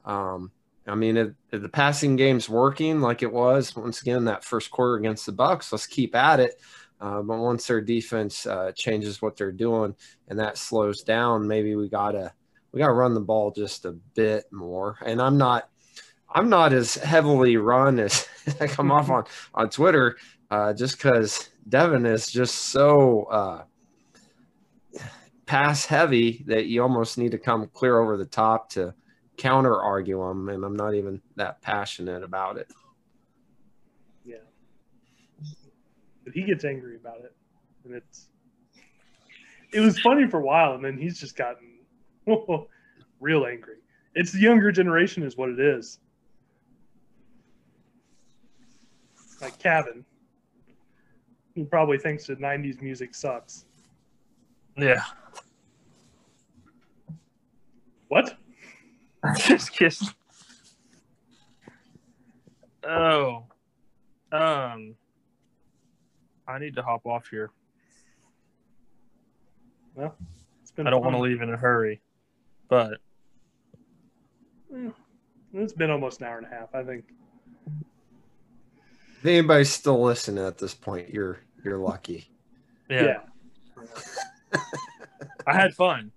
Um, 0.06 0.52
I 0.88 0.96
mean, 0.96 1.18
if, 1.18 1.30
if 1.52 1.62
the 1.62 1.70
passing 1.70 2.16
game's 2.16 2.48
working 2.48 3.02
like 3.02 3.22
it 3.22 3.32
was 3.32 3.76
once 3.76 4.02
again 4.02 4.26
that 4.26 4.44
first 4.44 4.72
quarter 4.72 4.96
against 4.96 5.26
the 5.26 5.34
Bucs, 5.34 5.72
let's 5.72 5.86
keep 5.86 6.16
at 6.16 6.40
it. 6.40 6.62
Uh, 7.00 7.22
but 7.22 7.38
once 7.38 7.68
their 7.68 7.82
defense 7.82 8.48
uh, 8.48 8.72
changes 8.74 9.22
what 9.22 9.38
they're 9.38 9.52
doing 9.52 9.96
and 10.28 10.40
that 10.40 10.58
slows 10.58 11.04
down, 11.04 11.48
maybe 11.48 11.76
we 11.76 11.90
gotta 11.90 12.34
we 12.72 12.80
gotta 12.80 12.94
run 12.94 13.14
the 13.14 13.20
ball 13.20 13.52
just 13.52 13.86
a 13.86 13.92
bit 13.92 14.46
more. 14.52 14.98
And 15.06 15.22
I'm 15.22 15.38
not 15.38 15.70
I'm 16.30 16.50
not 16.50 16.74
as 16.74 16.96
heavily 16.96 17.58
run 17.58 18.00
as 18.00 18.28
I 18.60 18.68
come 18.68 18.92
off 18.92 19.10
on 19.12 19.26
on 19.54 19.70
Twitter 19.70 20.18
uh, 20.50 20.74
just 20.74 20.98
because 20.98 21.50
Devin 21.70 22.06
is 22.06 22.32
just 22.32 22.56
so 22.56 23.24
uh, 23.24 23.64
pass 25.46 25.86
heavy 25.86 26.44
that 26.48 26.66
you 26.66 26.82
almost 26.82 27.18
need 27.18 27.32
to 27.32 27.38
come 27.38 27.68
clear 27.74 28.00
over 28.00 28.18
the 28.18 28.26
top 28.26 28.70
to 28.72 28.94
counter 29.38 29.80
argue 29.80 30.22
him, 30.24 30.50
and 30.50 30.64
I'm 30.64 30.76
not 30.76 30.94
even 30.96 31.22
that 31.36 31.62
passionate 31.62 32.24
about 32.24 32.58
it. 32.58 32.72
Yeah. 34.26 34.38
But 36.24 36.34
he 36.34 36.44
gets 36.44 36.66
angry 36.66 36.96
about 36.96 37.20
it. 37.20 37.34
And 37.86 37.96
it's 37.96 38.28
it 39.72 39.80
was 39.80 40.00
funny 40.00 40.28
for 40.28 40.40
a 40.40 40.44
while 40.44 40.74
and 40.74 40.84
then 40.84 40.98
he's 40.98 41.20
just 41.20 41.36
gotten 41.36 41.80
real 43.20 43.46
angry. 43.46 43.78
It's 44.16 44.32
the 44.32 44.40
younger 44.40 44.72
generation 44.72 45.24
is 45.24 45.38
what 45.38 45.50
it 45.50 45.60
is. 45.60 46.00
Like 49.42 49.60
Cavin. 49.60 50.04
He 51.54 51.64
probably 51.64 51.98
thinks 51.98 52.28
that 52.28 52.40
nineties 52.40 52.82
music 52.82 53.14
sucks. 53.14 53.66
Yeah. 54.76 55.04
What? 58.08 58.38
Just 59.38 59.72
kidding. 59.74 60.08
Oh. 62.88 63.44
Um. 64.32 64.96
I 66.48 66.60
need 66.60 66.76
to 66.76 66.82
hop 66.82 67.06
off 67.06 67.28
here. 67.30 67.52
Well, 69.96 70.16
it's 70.62 70.72
been 70.72 70.88
I 70.88 70.92
don't 70.92 71.02
want 71.02 71.16
to 71.16 71.20
leave 71.22 71.42
in 71.42 71.54
a 71.54 71.58
hurry, 71.58 72.02
but 72.70 73.00
It's 75.54 75.74
been 75.74 75.90
almost 75.90 76.22
an 76.22 76.28
hour 76.28 76.38
and 76.38 76.46
a 76.46 76.50
half, 76.50 76.74
I 76.74 76.84
think. 76.84 77.06
If 79.20 79.26
anybody's 79.26 79.72
still 79.72 80.02
listening 80.02 80.46
at 80.46 80.58
this 80.58 80.74
point, 80.74 81.10
you're 81.10 81.40
you're 81.66 81.80
lucky. 81.80 82.30
yeah, 82.90 83.18
yeah. 83.84 84.60
I 85.48 85.54
had 85.54 85.74
fun. 85.74 86.12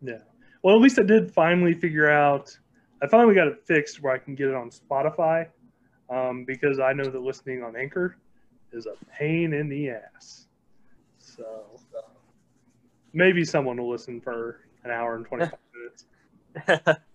Yeah. 0.00 0.18
Well, 0.64 0.74
at 0.74 0.80
least 0.80 0.98
I 0.98 1.02
did 1.02 1.30
finally 1.30 1.74
figure 1.74 2.10
out. 2.10 2.58
I 3.02 3.06
finally 3.06 3.34
got 3.34 3.48
it 3.48 3.62
fixed 3.66 4.02
where 4.02 4.14
I 4.14 4.18
can 4.18 4.34
get 4.34 4.48
it 4.48 4.54
on 4.54 4.70
Spotify, 4.70 5.46
um, 6.08 6.46
because 6.46 6.80
I 6.80 6.94
know 6.94 7.04
that 7.04 7.20
listening 7.20 7.62
on 7.62 7.76
Anchor 7.76 8.16
is 8.72 8.86
a 8.86 8.94
pain 9.14 9.52
in 9.52 9.68
the 9.68 9.90
ass. 9.90 10.46
So 11.18 11.44
maybe 13.12 13.44
someone 13.44 13.76
will 13.76 13.90
listen 13.90 14.22
for 14.22 14.60
an 14.84 14.90
hour 14.90 15.16
and 15.16 15.26
twenty 15.26 15.44
five 15.44 15.58
minutes. 16.66 16.98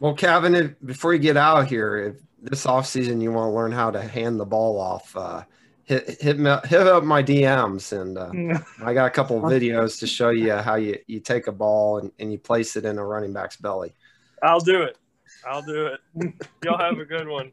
Well, 0.00 0.14
Cavin, 0.14 0.54
if, 0.54 0.74
before 0.86 1.12
you 1.12 1.18
get 1.18 1.36
out 1.36 1.62
of 1.62 1.68
here, 1.68 1.96
if 1.96 2.22
this 2.40 2.66
offseason 2.66 3.20
you 3.20 3.32
want 3.32 3.50
to 3.50 3.56
learn 3.56 3.72
how 3.72 3.90
to 3.90 4.00
hand 4.00 4.38
the 4.38 4.46
ball 4.46 4.78
off, 4.80 5.16
uh, 5.16 5.42
hit 5.88 6.20
hit 6.20 6.38
me, 6.38 6.54
hit 6.66 6.86
up 6.86 7.02
my 7.02 7.22
DMs, 7.22 7.98
and 7.98 8.18
uh, 8.18 8.60
I 8.84 8.92
got 8.92 9.06
a 9.06 9.10
couple 9.10 9.38
of 9.38 9.44
videos 9.50 9.98
to 10.00 10.06
show 10.06 10.28
you 10.28 10.52
how 10.52 10.74
you 10.74 10.98
you 11.06 11.18
take 11.18 11.46
a 11.46 11.52
ball 11.52 11.98
and, 11.98 12.12
and 12.18 12.30
you 12.30 12.38
place 12.38 12.76
it 12.76 12.84
in 12.84 12.98
a 12.98 13.04
running 13.04 13.32
back's 13.32 13.56
belly. 13.56 13.94
I'll 14.42 14.60
do 14.60 14.82
it. 14.82 14.98
I'll 15.46 15.62
do 15.62 15.86
it. 15.86 16.00
Y'all 16.64 16.78
have 16.78 16.98
a 16.98 17.04
good 17.04 17.26
one. 17.26 17.52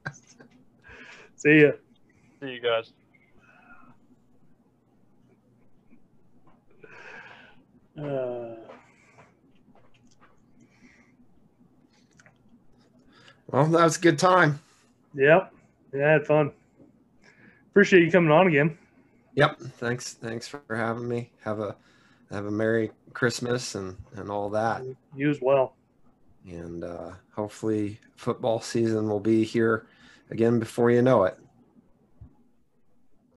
See 1.38 1.62
ya. 1.62 1.72
See 2.42 2.52
you 2.52 2.62
guys. 2.62 2.92
Uh, 7.98 8.56
Well, 13.48 13.68
that 13.68 13.84
was 13.84 13.98
a 13.98 14.02
good 14.02 14.20
time. 14.20 14.60
yep. 15.14 15.54
Yeah, 15.94 16.14
had 16.14 16.26
fun. 16.26 16.52
Appreciate 17.76 18.04
you 18.06 18.12
coming 18.12 18.32
on 18.32 18.48
again. 18.48 18.78
Yep. 19.34 19.60
Thanks. 19.60 20.14
Thanks 20.14 20.48
for 20.48 20.62
having 20.70 21.10
me. 21.10 21.30
Have 21.44 21.60
a 21.60 21.76
have 22.32 22.46
a 22.46 22.52
merry 22.52 22.90
Christmas 23.12 23.76
and 23.76 23.98
and 24.16 24.32
all 24.32 24.50
that. 24.52 24.82
You 25.14 25.30
as 25.30 25.40
well. 25.42 25.76
And 26.48 26.86
uh, 26.86 27.12
hopefully, 27.36 28.00
football 28.16 28.62
season 28.62 29.10
will 29.10 29.20
be 29.20 29.44
here 29.44 29.88
again 30.32 30.58
before 30.58 30.90
you 30.90 31.02
know 31.02 31.26
it. 31.26 31.38